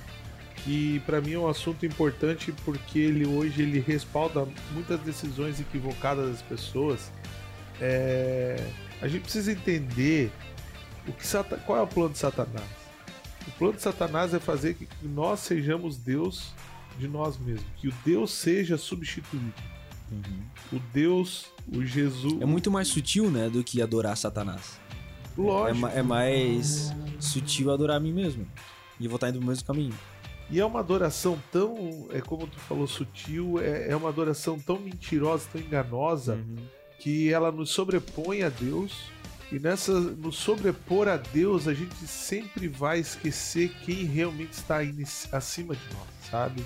Que 0.58 1.00
pra 1.06 1.22
mim 1.22 1.34
é 1.34 1.40
um 1.40 1.48
assunto 1.48 1.86
importante 1.86 2.54
porque 2.66 3.00
ele 3.00 3.26
hoje 3.26 3.62
ele 3.62 3.80
respalda 3.80 4.46
muitas 4.74 5.00
decisões 5.00 5.58
equivocadas 5.60 6.32
das 6.32 6.42
pessoas. 6.42 7.10
É, 7.80 8.62
a 9.02 9.08
gente 9.08 9.22
precisa 9.22 9.54
entender 9.54 10.30
o 11.10 11.14
que 11.14 11.26
Sata- 11.26 11.58
qual 11.58 11.78
é 11.80 11.82
o 11.82 11.88
plano 11.88 12.10
de 12.12 12.18
Satanás. 12.18 12.66
O 13.48 13.52
plano 13.52 13.74
de 13.76 13.82
Satanás 13.82 14.34
é 14.34 14.40
fazer 14.40 14.76
que 14.76 14.88
nós 15.04 15.40
sejamos 15.42 15.98
Deus 15.98 16.54
de 16.98 17.08
nós 17.08 17.38
mesmos, 17.38 17.66
que 17.78 17.88
o 17.88 17.94
Deus 18.06 18.32
seja 18.32 18.78
substituído. 18.78 19.54
O 20.74 20.80
Deus, 20.94 21.46
o 21.72 21.84
Jesus. 21.86 22.42
É 22.42 22.46
muito 22.46 22.70
mais 22.72 22.88
sutil, 22.88 23.30
né, 23.30 23.50
do 23.50 23.64
que 23.64 23.82
adorar 23.82 24.18
Satanás. 24.18 24.80
É, 25.38 25.42
lógico. 25.42 25.80
ma- 25.80 25.92
é 25.92 26.02
mais 26.02 26.92
sutil 27.20 27.72
adorar 27.72 27.98
a 27.98 28.00
mim 28.00 28.12
mesmo. 28.14 28.46
E 29.00 29.06
eu 29.06 29.10
vou 29.10 29.16
estar 29.18 29.30
indo 29.30 29.38
pro 29.40 29.48
mesmo 29.48 29.66
caminho. 29.66 29.94
E 30.50 30.60
é 30.60 30.66
uma 30.66 30.80
adoração 30.80 31.38
tão, 31.52 32.08
é 32.12 32.20
como 32.22 32.48
tu 32.48 32.58
falou, 32.60 32.88
sutil, 32.88 33.60
é, 33.62 33.90
é 33.92 33.96
uma 33.96 34.10
adoração 34.10 34.60
tão 34.60 34.80
mentirosa, 34.80 35.48
tão 35.52 35.62
enganosa, 35.62 36.40
que 37.00 37.32
ela 37.32 37.52
nos 37.52 37.70
sobrepõe 37.70 38.42
a 38.44 38.50
Deus. 38.50 38.94
E 39.52 39.58
nessa, 39.58 39.92
no 40.00 40.32
sobrepor 40.32 41.08
a 41.08 41.18
Deus, 41.18 41.68
a 41.68 41.74
gente 41.74 41.96
sempre 42.06 42.68
vai 42.68 43.00
esquecer 43.00 43.70
quem 43.84 44.06
realmente 44.06 44.54
está 44.54 44.80
acima 45.32 45.76
de 45.76 45.82
nós, 45.94 46.30
sabe? 46.30 46.64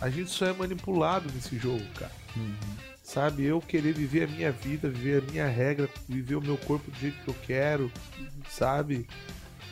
A 0.00 0.10
gente 0.10 0.30
só 0.30 0.46
é 0.46 0.52
manipulado 0.52 1.30
nesse 1.34 1.58
jogo, 1.58 1.84
cara. 1.98 2.12
Sabe? 3.02 3.44
Eu 3.44 3.60
querer 3.60 3.94
viver 3.94 4.24
a 4.24 4.26
minha 4.26 4.52
vida, 4.52 4.88
viver 4.88 5.22
a 5.22 5.30
minha 5.30 5.46
regra, 5.46 5.88
viver 6.08 6.36
o 6.36 6.40
meu 6.40 6.56
corpo 6.58 6.90
do 6.90 6.96
jeito 6.98 7.16
que 7.24 7.28
eu 7.28 7.36
quero, 7.46 7.92
sabe? 8.48 9.08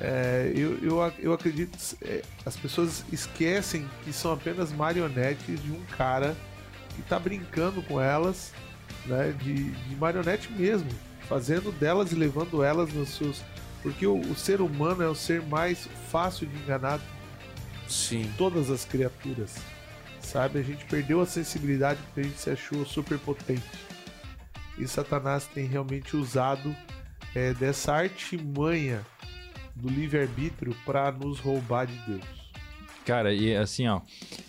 É, 0.00 0.52
eu, 0.54 0.78
eu, 0.78 1.12
eu 1.18 1.32
acredito 1.32 1.76
é, 2.02 2.22
as 2.46 2.56
pessoas 2.56 3.04
esquecem 3.12 3.88
que 4.04 4.12
são 4.12 4.32
apenas 4.32 4.72
marionetes 4.72 5.62
de 5.62 5.72
um 5.72 5.82
cara 5.96 6.36
que 6.94 7.02
tá 7.02 7.18
brincando 7.18 7.82
com 7.82 8.00
elas, 8.00 8.52
né? 9.06 9.32
De, 9.32 9.70
de 9.70 9.96
marionete 9.96 10.50
mesmo, 10.52 10.88
fazendo 11.28 11.70
delas 11.72 12.12
e 12.12 12.14
levando 12.14 12.62
elas 12.62 12.92
nos 12.92 13.10
seus. 13.10 13.42
Porque 13.82 14.06
o, 14.06 14.18
o 14.18 14.34
ser 14.34 14.60
humano 14.60 15.02
é 15.02 15.08
o 15.08 15.14
ser 15.14 15.42
mais 15.42 15.88
fácil 16.10 16.46
de 16.46 16.56
enganar 16.56 17.00
Sim. 17.86 18.30
todas 18.36 18.70
as 18.70 18.84
criaturas. 18.84 19.56
Sabe? 20.20 20.58
A 20.58 20.62
gente 20.62 20.84
perdeu 20.86 21.20
a 21.20 21.26
sensibilidade 21.26 22.00
porque 22.06 22.20
a 22.20 22.24
gente 22.24 22.40
se 22.40 22.50
achou 22.50 22.84
super 22.84 23.18
potente. 23.18 23.62
E 24.76 24.86
Satanás 24.86 25.46
tem 25.46 25.66
realmente 25.66 26.16
usado 26.16 26.74
é, 27.34 27.52
dessa 27.54 27.92
artimanha 27.92 29.04
do 29.74 29.88
livre-arbítrio 29.88 30.74
para 30.84 31.10
nos 31.12 31.38
roubar 31.38 31.86
de 31.86 31.96
Deus. 32.06 32.24
Cara, 33.04 33.32
e 33.32 33.56
assim, 33.56 33.88
ó, 33.88 34.02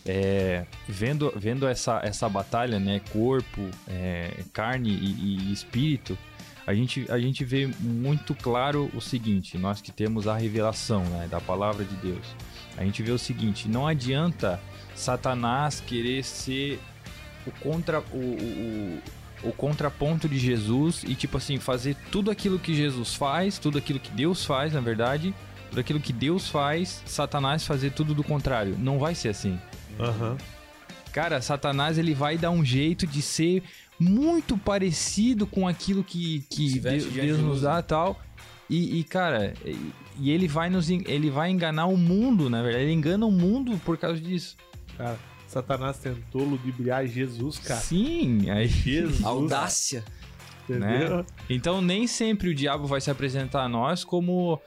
é, 0.06 0.66
vendo, 0.88 1.32
vendo 1.36 1.66
essa, 1.66 2.02
essa 2.04 2.28
batalha, 2.28 2.78
né, 2.78 3.00
corpo, 3.10 3.62
é, 3.88 4.44
carne 4.52 4.90
e, 4.90 5.50
e 5.50 5.54
espírito, 5.54 6.18
a 6.70 6.74
gente, 6.76 7.08
a 7.10 7.18
gente 7.18 7.44
vê 7.44 7.68
muito 7.80 8.36
claro 8.36 8.92
o 8.94 9.02
seguinte, 9.02 9.58
nós 9.58 9.82
que 9.82 9.92
temos 9.92 10.28
a 10.28 10.38
revelação, 10.38 11.04
né, 11.06 11.28
da 11.28 11.42
palavra 11.42 11.84
de 11.84 11.96
Deus, 11.96 12.24
a 12.78 12.84
gente 12.84 13.02
vê 13.02 13.12
o 13.12 13.18
seguinte, 13.18 13.68
não 13.68 13.88
adianta 13.88 14.62
Satanás 14.94 15.80
querer 15.80 16.24
ser 16.24 16.80
o 17.48 17.52
contra 17.60 18.02
o, 18.14 18.20
o, 18.20 19.02
o 19.50 19.52
contraponto 19.52 20.30
de 20.30 20.38
Jesus 20.38 21.04
e 21.04 21.16
tipo 21.16 21.38
assim 21.38 21.58
fazer 21.58 21.96
tudo 22.12 22.30
aquilo 22.30 22.60
que 22.60 22.76
Jesus 22.76 23.16
faz, 23.16 23.58
tudo 23.58 23.80
aquilo 23.80 24.00
que 24.00 24.12
Deus 24.12 24.46
faz, 24.46 24.72
na 24.72 24.80
verdade, 24.80 25.34
tudo 25.72 25.80
aquilo 25.80 26.00
que 26.00 26.14
Deus 26.14 26.50
faz, 26.50 27.02
Satanás 27.04 27.66
fazer 27.66 27.94
tudo 27.94 28.14
do 28.14 28.24
contrário. 28.24 28.76
Não 28.78 29.00
vai 29.00 29.16
ser 29.16 29.30
assim. 29.30 29.60
Aham. 30.00 30.38
Cara, 31.12 31.42
Satanás 31.42 31.98
ele 31.98 32.14
vai 32.14 32.38
dar 32.38 32.52
um 32.52 32.64
jeito 32.64 33.08
de 33.08 33.24
ser 33.24 33.64
muito 34.00 34.58
parecido 34.58 35.45
com 35.45 35.68
aquilo 35.68 36.04
que, 36.04 36.41
que 36.50 36.80
Deus, 36.80 37.04
de 37.04 37.22
Deus 37.22 37.39
nos 37.39 37.62
dá 37.62 37.80
e 37.80 37.84
tal. 37.84 38.20
E, 38.70 39.00
e, 39.00 39.04
cara, 39.04 39.54
e, 39.66 39.91
e 40.20 40.32
ele 40.32 40.47
vai 40.47 40.70
nos 40.70 40.89
ele 40.89 41.30
vai 41.30 41.50
enganar 41.50 41.88
o 41.88 41.97
mundo, 41.97 42.50
na 42.50 42.62
verdade. 42.62 42.86
Ele 42.86 42.93
engana 42.93 43.26
o 43.26 43.32
mundo 43.32 43.80
por 43.84 43.97
causa 43.97 44.22
disso. 44.22 44.56
Cara, 44.97 45.18
Satanás 45.47 45.97
tentou 45.97 46.43
ludibriar 46.43 47.06
Jesus, 47.08 47.58
cara. 47.58 47.80
Sim, 47.80 48.50
aí 48.50 48.68
Jesus. 48.68 49.24
Audácia. 49.26 50.04
Entendeu? 50.64 51.26
Então 51.50 51.82
nem 51.82 52.06
sempre 52.06 52.50
o 52.50 52.56
diabo 52.56 52.86
vai 52.86 53.02
se 53.02 53.10
apresentar 53.10 53.64
a 53.64 53.70
nós 53.70 54.04
como 54.04 54.62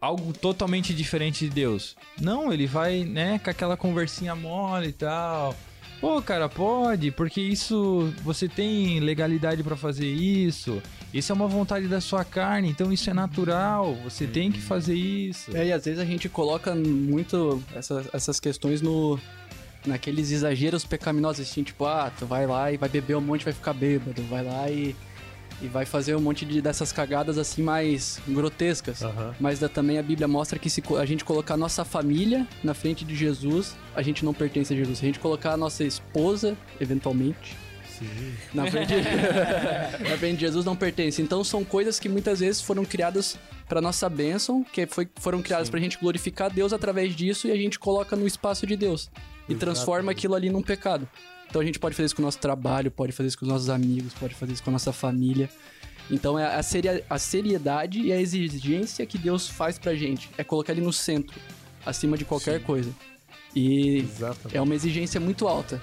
algo 0.00 0.32
totalmente 0.32 0.92
diferente 0.92 1.48
de 1.48 1.54
Deus. 1.54 1.96
Não, 2.20 2.52
ele 2.52 2.66
vai, 2.66 3.04
né, 3.04 3.38
com 3.38 3.48
aquela 3.48 3.76
conversinha 3.76 4.34
mole 4.34 4.88
e 4.88 4.92
tal. 4.92 5.54
Pô, 6.00 6.20
cara, 6.20 6.48
pode, 6.50 7.10
porque 7.10 7.40
isso 7.40 8.12
você 8.22 8.46
tem 8.46 9.00
legalidade 9.00 9.62
pra 9.62 9.74
fazer 9.76 10.06
isso. 10.06 10.82
Isso 11.14 11.32
é 11.32 11.34
uma 11.34 11.46
vontade 11.48 11.86
da 11.88 12.00
sua 12.00 12.24
carne, 12.24 12.68
então 12.68 12.92
isso 12.92 13.08
é 13.08 13.14
natural. 13.14 13.94
Você 14.04 14.26
tem 14.26 14.52
que 14.52 14.60
fazer 14.60 14.94
isso. 14.94 15.56
É, 15.56 15.66
e 15.68 15.72
às 15.72 15.84
vezes 15.84 15.98
a 16.00 16.04
gente 16.04 16.28
coloca 16.28 16.74
muito 16.74 17.62
essa- 17.74 18.04
essas 18.12 18.38
questões 18.38 18.82
no 18.82 19.18
naqueles 19.86 20.30
exageros 20.30 20.82
pecaminosos, 20.84 21.46
assim, 21.46 21.62
tipo, 21.62 21.84
ah, 21.84 22.10
tu 22.18 22.24
vai 22.24 22.46
lá 22.46 22.72
e 22.72 22.76
vai 22.78 22.88
beber 22.88 23.16
um 23.16 23.20
monte 23.20 23.44
vai 23.44 23.52
ficar 23.52 23.74
bêbado, 23.74 24.22
vai 24.24 24.42
lá 24.42 24.70
e, 24.70 24.96
e 25.62 25.66
vai 25.66 25.86
fazer 25.86 26.14
um 26.14 26.20
monte 26.20 26.44
de, 26.44 26.60
dessas 26.60 26.92
cagadas 26.92 27.38
assim 27.38 27.62
mais 27.62 28.20
grotescas. 28.28 29.02
Aham. 29.02 29.34
Mas 29.40 29.58
da- 29.58 29.68
também 29.68 29.98
a 29.98 30.02
Bíblia 30.02 30.28
mostra 30.28 30.58
que 30.58 30.68
se 30.68 30.82
a 30.98 31.04
gente 31.06 31.24
colocar 31.24 31.54
a 31.54 31.56
nossa 31.56 31.84
família 31.84 32.46
na 32.62 32.74
frente 32.74 33.04
de 33.04 33.14
Jesus, 33.16 33.74
a 33.94 34.02
gente 34.02 34.24
não 34.24 34.34
pertence 34.34 34.72
a 34.72 34.76
Jesus. 34.76 34.98
Se 34.98 35.04
a 35.04 35.08
gente 35.08 35.18
colocar 35.20 35.52
a 35.52 35.56
nossa 35.56 35.84
esposa, 35.84 36.56
eventualmente, 36.80 37.56
Sim. 37.98 38.34
na 38.52 38.66
frente, 38.70 38.92
na 40.08 40.16
frente 40.18 40.34
de 40.36 40.40
Jesus 40.40 40.64
não 40.64 40.76
pertence. 40.76 41.22
Então 41.22 41.42
são 41.44 41.64
coisas 41.64 41.98
que 42.00 42.08
muitas 42.08 42.40
vezes 42.40 42.60
foram 42.60 42.84
criadas 42.84 43.38
para 43.68 43.80
nossa 43.80 44.08
bênção, 44.08 44.64
que 44.72 44.86
foi, 44.86 45.08
foram 45.16 45.40
criadas 45.40 45.70
pra 45.70 45.80
gente 45.80 45.98
glorificar 45.98 46.52
Deus 46.52 46.72
através 46.72 47.14
disso 47.14 47.46
e 47.48 47.52
a 47.52 47.56
gente 47.56 47.78
coloca 47.78 48.14
no 48.16 48.26
espaço 48.26 48.66
de 48.66 48.76
Deus 48.76 49.10
e 49.48 49.54
transforma 49.54 50.12
aquilo 50.12 50.34
ali 50.34 50.50
num 50.50 50.62
pecado. 50.62 51.08
Então 51.54 51.62
a 51.62 51.64
gente 51.64 51.78
pode 51.78 51.94
fazer 51.94 52.06
isso 52.06 52.16
com 52.16 52.22
o 52.22 52.24
nosso 52.24 52.40
trabalho, 52.40 52.90
pode 52.90 53.12
fazer 53.12 53.28
isso 53.28 53.38
com 53.38 53.44
os 53.44 53.48
nossos 53.48 53.70
amigos, 53.70 54.12
pode 54.14 54.34
fazer 54.34 54.54
isso 54.54 54.62
com 54.64 54.70
a 54.70 54.72
nossa 54.72 54.92
família. 54.92 55.48
Então 56.10 56.36
é 56.36 56.56
a, 56.56 56.60
seria, 56.64 57.04
a 57.08 57.16
seriedade 57.16 58.00
e 58.00 58.12
a 58.12 58.20
exigência 58.20 59.06
que 59.06 59.16
Deus 59.16 59.46
faz 59.46 59.78
pra 59.78 59.94
gente. 59.94 60.28
É 60.36 60.42
colocar 60.42 60.72
ele 60.72 60.80
no 60.80 60.92
centro, 60.92 61.40
acima 61.86 62.18
de 62.18 62.24
qualquer 62.24 62.60
coisa. 62.64 62.90
E 63.54 63.98
Exatamente. 63.98 64.56
é 64.56 64.60
uma 64.60 64.74
exigência 64.74 65.20
muito 65.20 65.46
alta. 65.46 65.80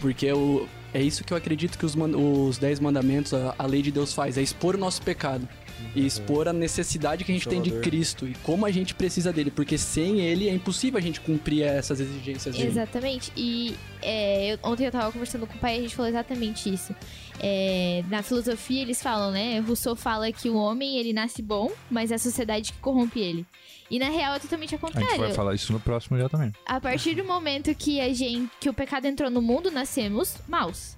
Porque 0.00 0.32
o, 0.32 0.66
é 0.92 1.00
isso 1.00 1.22
que 1.22 1.32
eu 1.32 1.36
acredito 1.36 1.78
que 1.78 1.86
os, 1.86 1.94
os 1.94 2.58
Dez 2.58 2.80
Mandamentos, 2.80 3.32
a, 3.32 3.54
a 3.56 3.64
lei 3.64 3.82
de 3.82 3.92
Deus 3.92 4.12
faz, 4.12 4.36
é 4.36 4.42
expor 4.42 4.74
o 4.74 4.78
nosso 4.78 5.00
pecado. 5.02 5.48
E 5.94 6.04
expor 6.06 6.46
a 6.48 6.52
necessidade 6.52 7.24
que 7.24 7.32
a 7.32 7.34
gente 7.34 7.48
tem 7.48 7.60
de 7.62 7.70
Salvador. 7.70 7.90
Cristo 7.90 8.28
e 8.28 8.34
como 8.42 8.66
a 8.66 8.70
gente 8.70 8.94
precisa 8.94 9.32
dele. 9.32 9.50
Porque 9.50 9.78
sem 9.78 10.20
ele 10.20 10.48
é 10.48 10.52
impossível 10.52 10.98
a 10.98 11.02
gente 11.02 11.20
cumprir 11.20 11.62
essas 11.62 12.00
exigências 12.00 12.54
dele. 12.54 12.68
Exatamente. 12.68 13.32
E 13.36 13.74
é, 14.02 14.52
eu- 14.54 14.58
ontem 14.62 14.84
eu 14.86 14.92
tava 14.92 15.10
conversando 15.12 15.46
com 15.46 15.54
o 15.54 15.58
pai 15.58 15.76
e 15.76 15.78
a 15.78 15.82
gente 15.82 15.96
falou 15.96 16.08
exatamente 16.10 16.72
isso. 16.72 16.94
É, 17.40 18.02
na 18.08 18.22
filosofia 18.22 18.82
eles 18.82 19.02
falam, 19.02 19.30
né? 19.30 19.58
Rousseau 19.60 19.96
fala 19.96 20.30
que 20.32 20.48
o 20.50 20.56
homem 20.56 20.98
ele 20.98 21.12
nasce 21.12 21.40
bom, 21.42 21.70
mas 21.90 22.10
é 22.10 22.14
a 22.14 22.18
sociedade 22.18 22.72
que 22.72 22.78
corrompe 22.78 23.20
ele. 23.20 23.46
E 23.90 23.98
na 23.98 24.08
real 24.08 24.34
é 24.34 24.38
totalmente 24.38 24.74
ao 24.74 24.80
A 24.82 24.86
gente 24.86 24.94
contrário. 25.00 25.20
vai 25.24 25.32
falar 25.32 25.54
isso 25.54 25.72
no 25.72 25.78
próximo 25.80 26.18
já 26.18 26.28
também. 26.28 26.52
A 26.66 26.80
partir 26.80 27.14
do 27.14 27.24
momento 27.24 27.72
que 27.74 28.00
a 28.00 28.12
gente, 28.12 28.50
que 28.60 28.68
o 28.68 28.74
pecado 28.74 29.06
entrou 29.06 29.30
no 29.30 29.40
mundo, 29.40 29.70
nascemos 29.70 30.34
maus. 30.48 30.96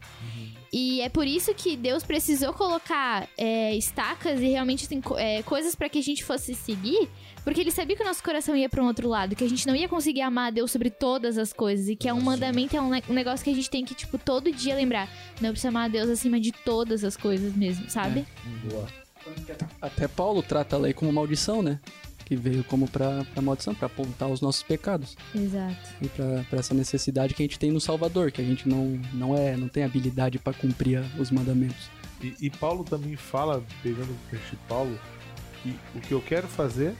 E 0.72 1.00
é 1.00 1.08
por 1.08 1.26
isso 1.26 1.54
que 1.54 1.76
Deus 1.76 2.02
precisou 2.02 2.52
colocar 2.52 3.26
é, 3.38 3.74
estacas 3.74 4.38
e 4.40 4.48
realmente 4.48 4.84
assim, 4.84 5.00
co- 5.00 5.16
é, 5.18 5.42
coisas 5.42 5.74
para 5.74 5.88
que 5.88 5.98
a 5.98 6.02
gente 6.02 6.22
fosse 6.22 6.54
seguir, 6.54 7.08
porque 7.42 7.60
ele 7.62 7.70
sabia 7.70 7.96
que 7.96 8.02
o 8.02 8.06
nosso 8.06 8.22
coração 8.22 8.54
ia 8.54 8.68
para 8.68 8.82
um 8.82 8.86
outro 8.86 9.08
lado, 9.08 9.34
que 9.34 9.42
a 9.44 9.48
gente 9.48 9.66
não 9.66 9.74
ia 9.74 9.88
conseguir 9.88 10.20
amar 10.20 10.48
a 10.48 10.50
Deus 10.50 10.70
sobre 10.70 10.90
todas 10.90 11.38
as 11.38 11.52
coisas 11.54 11.88
e 11.88 11.96
que 11.96 12.06
é 12.06 12.12
um 12.12 12.20
mandamento, 12.20 12.76
é 12.76 12.80
um, 12.80 12.90
ne- 12.90 13.02
um 13.08 13.14
negócio 13.14 13.42
que 13.42 13.50
a 13.50 13.54
gente 13.54 13.70
tem 13.70 13.82
que 13.84 13.94
tipo 13.94 14.18
todo 14.18 14.52
dia 14.52 14.74
lembrar, 14.74 15.08
não 15.40 15.50
precisa 15.50 15.68
amar 15.68 15.86
a 15.86 15.88
Deus 15.88 16.10
acima 16.10 16.38
de 16.38 16.52
todas 16.52 17.02
as 17.02 17.16
coisas 17.16 17.54
mesmo, 17.54 17.88
sabe? 17.88 18.26
Até 19.80 20.06
Paulo 20.08 20.42
trata 20.42 20.76
a 20.76 20.78
lei 20.78 20.92
como 20.92 21.12
maldição, 21.12 21.62
né? 21.62 21.80
Que 22.28 22.36
veio 22.36 22.62
como 22.64 22.86
pra, 22.86 23.24
pra 23.32 23.40
maldição, 23.40 23.74
pra 23.74 23.86
apontar 23.86 24.28
os 24.28 24.42
nossos 24.42 24.62
pecados. 24.62 25.16
Exato. 25.34 25.76
E 26.02 26.08
pra, 26.08 26.44
pra 26.50 26.58
essa 26.58 26.74
necessidade 26.74 27.32
que 27.32 27.42
a 27.42 27.46
gente 27.46 27.58
tem 27.58 27.70
no 27.72 27.80
Salvador, 27.80 28.30
que 28.30 28.42
a 28.42 28.44
gente 28.44 28.68
não, 28.68 29.00
não, 29.14 29.34
é, 29.34 29.56
não 29.56 29.66
tem 29.66 29.82
habilidade 29.82 30.38
pra 30.38 30.52
cumprir 30.52 30.98
a- 30.98 31.04
os 31.18 31.30
mandamentos. 31.30 31.88
E, 32.22 32.34
e 32.38 32.50
Paulo 32.50 32.84
também 32.84 33.16
fala, 33.16 33.62
pegando 33.82 34.10
o 34.12 34.18
gancho 34.30 34.50
de 34.50 34.56
Paulo, 34.68 34.98
que 35.62 35.74
o 35.94 36.00
que 36.00 36.12
eu 36.12 36.20
quero 36.20 36.46
fazer 36.46 36.94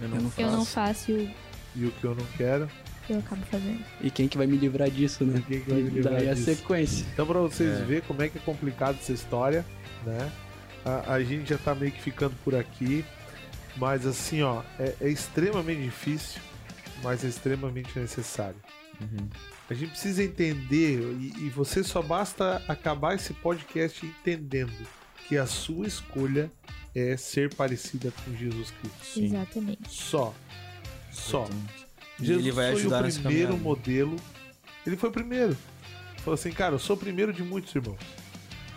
Eu 0.00 0.02
Eu 0.02 0.08
não 0.10 0.32
Eu 0.36 0.50
não 0.50 0.64
faço. 0.66 1.06
faço 1.06 1.10
e 1.12 1.14
o- 1.14 1.30
e 1.76 1.86
o 1.86 1.90
que 1.92 2.04
eu 2.04 2.14
não 2.14 2.26
quero, 2.36 2.68
eu 3.08 3.18
acabo 3.20 3.42
fazendo. 3.46 3.82
E 4.02 4.10
quem 4.10 4.28
que 4.28 4.36
vai 4.36 4.46
me 4.46 4.56
livrar 4.58 4.90
disso, 4.90 5.24
né? 5.24 5.42
Quem 5.48 5.60
que 5.60 5.70
vai 5.70 5.80
me 5.82 5.88
livrar 5.90 6.14
Daí 6.16 6.28
a 6.28 6.34
disso? 6.34 6.44
sequência. 6.54 7.06
Então, 7.14 7.24
pra 7.26 7.38
vocês 7.40 7.78
verem 7.86 8.02
como 8.06 8.20
é 8.22 8.28
que 8.28 8.36
é 8.36 8.40
complicado 8.42 8.96
essa 9.00 9.12
história, 9.12 9.64
né? 10.04 10.30
A, 10.84 11.14
a 11.14 11.22
gente 11.24 11.48
já 11.48 11.56
tá 11.56 11.74
meio 11.74 11.92
que 11.92 12.02
ficando 12.02 12.34
por 12.44 12.54
aqui. 12.54 13.04
Mas, 13.76 14.06
assim, 14.06 14.42
ó, 14.42 14.62
é, 14.78 14.94
é 15.00 15.08
extremamente 15.08 15.82
difícil, 15.82 16.40
mas 17.02 17.24
é 17.24 17.28
extremamente 17.28 17.98
necessário. 17.98 18.56
A 19.68 19.74
gente 19.74 19.90
precisa 19.90 20.22
entender, 20.22 21.00
e, 21.00 21.46
e 21.46 21.50
você 21.50 21.82
só 21.82 22.02
basta 22.02 22.62
acabar 22.68 23.14
esse 23.14 23.32
podcast 23.32 24.04
entendendo 24.04 24.86
que 25.26 25.36
a 25.36 25.46
sua 25.46 25.86
escolha 25.86 26.50
é 26.94 27.16
ser 27.16 27.54
parecida 27.54 28.12
com 28.24 28.36
Jesus 28.36 28.72
Cristo. 28.80 29.20
Exatamente. 29.20 29.88
Só. 29.88 30.34
Só. 31.10 31.48
E 32.20 32.26
Jesus 32.26 32.44
ele 32.44 32.52
vai 32.52 32.72
foi 32.72 32.80
ajudar 32.80 33.00
o 33.00 33.02
nessa 33.04 33.20
primeiro 33.20 33.56
modelo. 33.56 34.16
Ele 34.86 34.96
foi 34.96 35.08
o 35.08 35.12
primeiro. 35.12 35.56
Falou 36.18 36.34
assim, 36.34 36.52
cara, 36.52 36.74
eu 36.74 36.78
sou 36.78 36.94
o 36.94 36.98
primeiro 36.98 37.32
de 37.32 37.42
muitos 37.42 37.74
irmãos. 37.74 37.98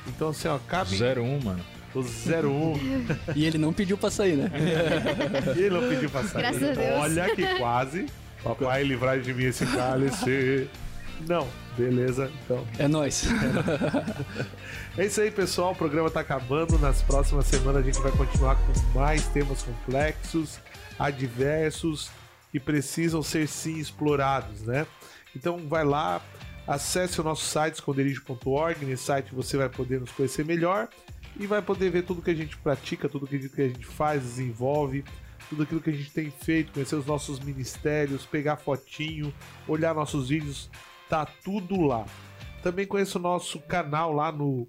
Então, 0.07 0.29
assim, 0.29 0.47
ó, 0.47 0.57
cabe 0.57 0.97
01, 0.97 1.43
mano. 1.43 1.63
O 1.99 2.01
01. 2.01 3.35
E 3.35 3.45
ele 3.45 3.57
não 3.57 3.73
pediu 3.73 3.97
pra 3.97 4.09
sair, 4.09 4.35
né? 4.35 4.51
e 5.55 5.59
ele 5.59 5.69
não 5.69 5.87
pediu 5.87 6.09
pra 6.09 6.23
sair. 6.23 6.41
Graças 6.41 6.63
a 6.63 6.73
Deus. 6.73 6.99
Olha 6.99 7.35
que 7.35 7.57
quase. 7.57 8.05
Papai, 8.43 8.83
livrai 8.83 9.19
de 9.19 9.33
mim 9.33 9.45
esse 9.45 9.65
cálice. 9.65 10.69
Não, 11.27 11.47
beleza, 11.77 12.31
então. 12.43 12.65
É 12.77 12.87
nóis. 12.87 13.25
É 14.97 15.05
isso 15.05 15.21
aí, 15.21 15.29
pessoal. 15.29 15.73
O 15.73 15.75
programa 15.75 16.09
tá 16.09 16.21
acabando. 16.21 16.79
Nas 16.79 17.03
próximas 17.03 17.45
semanas 17.45 17.83
a 17.83 17.85
gente 17.85 17.99
vai 17.99 18.11
continuar 18.11 18.55
com 18.55 18.97
mais 18.97 19.27
temas 19.27 19.61
complexos, 19.61 20.59
adversos, 20.97 22.09
que 22.51 22.59
precisam 22.59 23.21
ser 23.21 23.47
sim 23.47 23.77
explorados, 23.77 24.63
né? 24.63 24.87
Então 25.35 25.59
vai 25.67 25.85
lá, 25.85 26.19
acesse 26.65 27.21
o 27.21 27.23
nosso 27.23 27.45
site 27.45 27.75
esconderijo.org. 27.75 28.85
Nesse 28.85 29.03
site 29.03 29.35
você 29.35 29.55
vai 29.55 29.69
poder 29.69 29.99
nos 29.99 30.11
conhecer 30.11 30.43
melhor 30.43 30.89
e 31.39 31.45
vai 31.45 31.61
poder 31.61 31.89
ver 31.89 32.03
tudo 32.03 32.21
que 32.21 32.31
a 32.31 32.35
gente 32.35 32.57
pratica, 32.57 33.07
tudo 33.07 33.27
que 33.27 33.35
a 33.35 33.67
gente 33.67 33.85
faz, 33.85 34.21
desenvolve, 34.23 35.03
tudo 35.49 35.63
aquilo 35.63 35.81
que 35.81 35.89
a 35.89 35.93
gente 35.93 36.11
tem 36.11 36.31
feito, 36.31 36.71
conhecer 36.71 36.95
os 36.95 37.05
nossos 37.05 37.39
ministérios, 37.39 38.25
pegar 38.25 38.57
fotinho, 38.57 39.33
olhar 39.67 39.93
nossos 39.93 40.29
vídeos, 40.29 40.69
tá 41.09 41.25
tudo 41.25 41.81
lá. 41.81 42.05
Também 42.61 42.85
conheça 42.85 43.17
o 43.17 43.21
nosso 43.21 43.59
canal 43.59 44.11
lá 44.11 44.31
no 44.31 44.67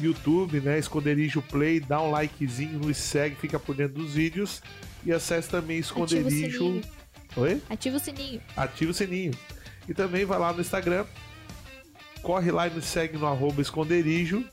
YouTube, 0.00 0.60
né? 0.60 0.78
Esconderijo 0.78 1.42
Play, 1.42 1.80
dá 1.80 2.00
um 2.00 2.10
likezinho, 2.10 2.78
nos 2.78 2.96
segue, 2.96 3.34
fica 3.36 3.58
por 3.58 3.74
dentro 3.74 4.02
dos 4.02 4.14
vídeos. 4.14 4.62
E 5.04 5.12
acesse 5.12 5.48
também 5.48 5.80
Ativa 5.80 6.00
o 6.00 6.04
Esconderijo. 6.04 6.80
Oi? 7.36 7.62
Ativa 7.68 7.96
o 7.96 8.00
sininho. 8.00 8.40
Ativa 8.56 8.90
o 8.90 8.94
sininho. 8.94 9.32
E 9.88 9.94
também 9.94 10.24
vai 10.24 10.38
lá 10.38 10.52
no 10.52 10.60
Instagram, 10.60 11.04
corre 12.22 12.52
lá 12.52 12.68
e 12.68 12.70
me 12.70 12.82
segue 12.82 13.16
no 13.18 13.26
arroba 13.26 13.60
esconderijo. 13.60 14.44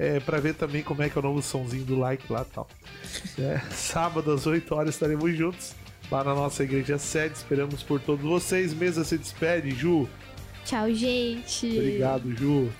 É, 0.00 0.18
pra 0.18 0.40
ver 0.40 0.54
também 0.54 0.82
como 0.82 1.02
é 1.02 1.10
que 1.10 1.18
é 1.18 1.20
o 1.20 1.22
novo 1.22 1.42
somzinho 1.42 1.84
do 1.84 1.98
like 1.98 2.32
lá 2.32 2.40
e 2.40 2.54
tal. 2.54 2.66
É, 3.38 3.60
sábado 3.70 4.32
às 4.32 4.46
8 4.46 4.74
horas 4.74 4.94
estaremos 4.94 5.36
juntos 5.36 5.74
lá 6.10 6.24
na 6.24 6.34
nossa 6.34 6.64
igreja 6.64 6.96
sede. 6.96 7.34
Esperamos 7.34 7.82
por 7.82 8.00
todos 8.00 8.24
vocês. 8.24 8.72
Mesa 8.72 9.04
se 9.04 9.18
despede, 9.18 9.70
Ju. 9.72 10.08
Tchau, 10.64 10.90
gente. 10.94 11.66
Obrigado, 11.66 12.34
Ju. 12.34 12.72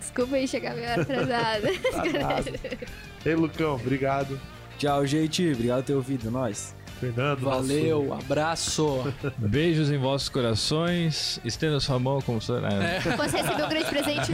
Desculpa 0.00 0.34
aí 0.34 0.48
chegar 0.48 0.74
meio 0.74 0.92
atrasada. 1.00 1.68
Tá. 2.10 3.28
Ei, 3.28 3.34
Lucão, 3.36 3.76
obrigado. 3.76 4.40
Tchau, 4.76 5.06
gente. 5.06 5.52
Obrigado 5.52 5.82
por 5.82 5.86
ter 5.86 5.94
ouvido. 5.94 6.32
Nós. 6.32 6.74
Fernando, 7.00 7.40
Valeu, 7.40 8.04
nosso- 8.04 8.24
abraço. 8.24 9.14
Beijos 9.38 9.90
em 9.90 9.96
vossos 9.98 10.28
corações. 10.28 11.40
Estenda 11.44 11.80
sua 11.80 11.98
mão 11.98 12.20
como 12.20 12.40
se. 12.40 12.52
né? 12.60 13.00
Você 13.16 13.38
recebeu 13.38 13.66
um 13.66 13.68
grande 13.70 13.86
presente. 13.88 14.30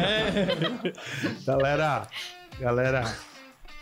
Galera, 1.47 2.09
galera, 2.59 3.17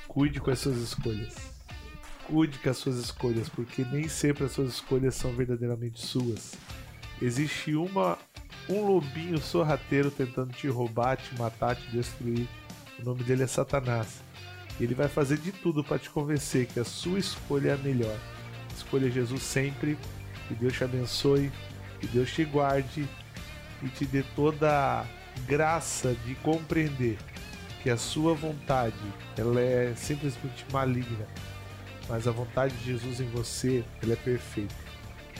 cuide 0.06 0.38
com 0.40 0.50
as 0.50 0.58
suas 0.58 0.76
escolhas. 0.76 1.34
Cuide 2.26 2.58
com 2.58 2.70
as 2.70 2.76
suas 2.76 2.96
escolhas, 2.96 3.48
porque 3.48 3.84
nem 3.90 4.08
sempre 4.08 4.44
as 4.44 4.52
suas 4.52 4.70
escolhas 4.74 5.14
são 5.14 5.32
verdadeiramente 5.32 6.00
suas. 6.06 6.52
Existe 7.20 7.74
uma 7.74 8.18
um 8.68 8.80
lobinho 8.86 9.38
sorrateiro 9.38 10.10
tentando 10.10 10.52
te 10.54 10.68
roubar, 10.68 11.16
te 11.16 11.38
matar, 11.38 11.76
te 11.76 11.86
destruir. 11.90 12.46
O 12.98 13.04
nome 13.04 13.22
dele 13.24 13.42
é 13.42 13.46
Satanás. 13.46 14.22
Ele 14.80 14.94
vai 14.94 15.06
fazer 15.08 15.36
de 15.38 15.52
tudo 15.52 15.84
para 15.84 15.98
te 15.98 16.08
convencer 16.10 16.66
que 16.66 16.80
a 16.80 16.84
sua 16.84 17.18
escolha 17.18 17.70
é 17.70 17.74
a 17.74 17.76
melhor. 17.76 18.16
Escolha 18.76 19.10
Jesus 19.10 19.42
sempre. 19.42 19.98
Que 20.48 20.54
Deus 20.54 20.74
te 20.74 20.84
abençoe, 20.84 21.50
que 22.00 22.06
Deus 22.06 22.30
te 22.30 22.44
guarde 22.44 23.08
e 23.82 23.88
te 23.88 24.04
dê 24.04 24.22
toda 24.36 25.00
a 25.00 25.04
graça 25.46 26.14
de 26.26 26.34
compreender 26.36 27.16
que 27.82 27.90
a 27.90 27.96
sua 27.96 28.34
vontade 28.34 28.96
ela 29.36 29.60
é 29.60 29.94
simplesmente 29.94 30.64
maligna, 30.72 31.26
mas 32.08 32.26
a 32.26 32.30
vontade 32.30 32.74
de 32.78 32.92
Jesus 32.92 33.20
em 33.20 33.28
você 33.28 33.84
ela 34.02 34.14
é 34.14 34.16
perfeita. 34.16 34.74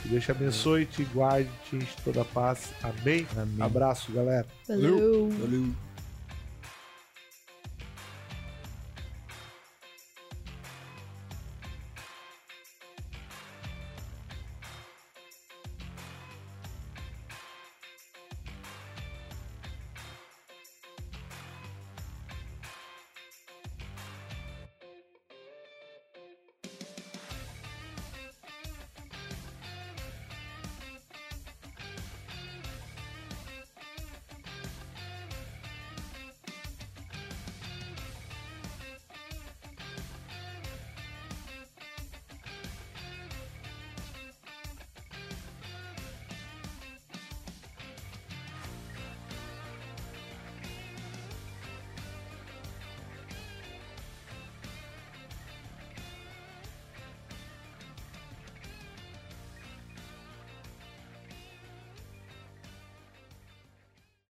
Que 0.01 0.09
Deus 0.09 0.23
te 0.23 0.31
abençoe, 0.31 0.85
te 0.85 1.03
guarde, 1.05 1.49
te 1.67 1.75
enche 1.77 1.95
toda 2.03 2.21
a 2.21 2.25
paz. 2.25 2.71
Amém? 2.83 3.25
Amém. 3.35 3.57
Abraço, 3.59 4.11
galera. 4.11 4.45
Valeu. 4.67 5.29
Valeu. 5.31 5.73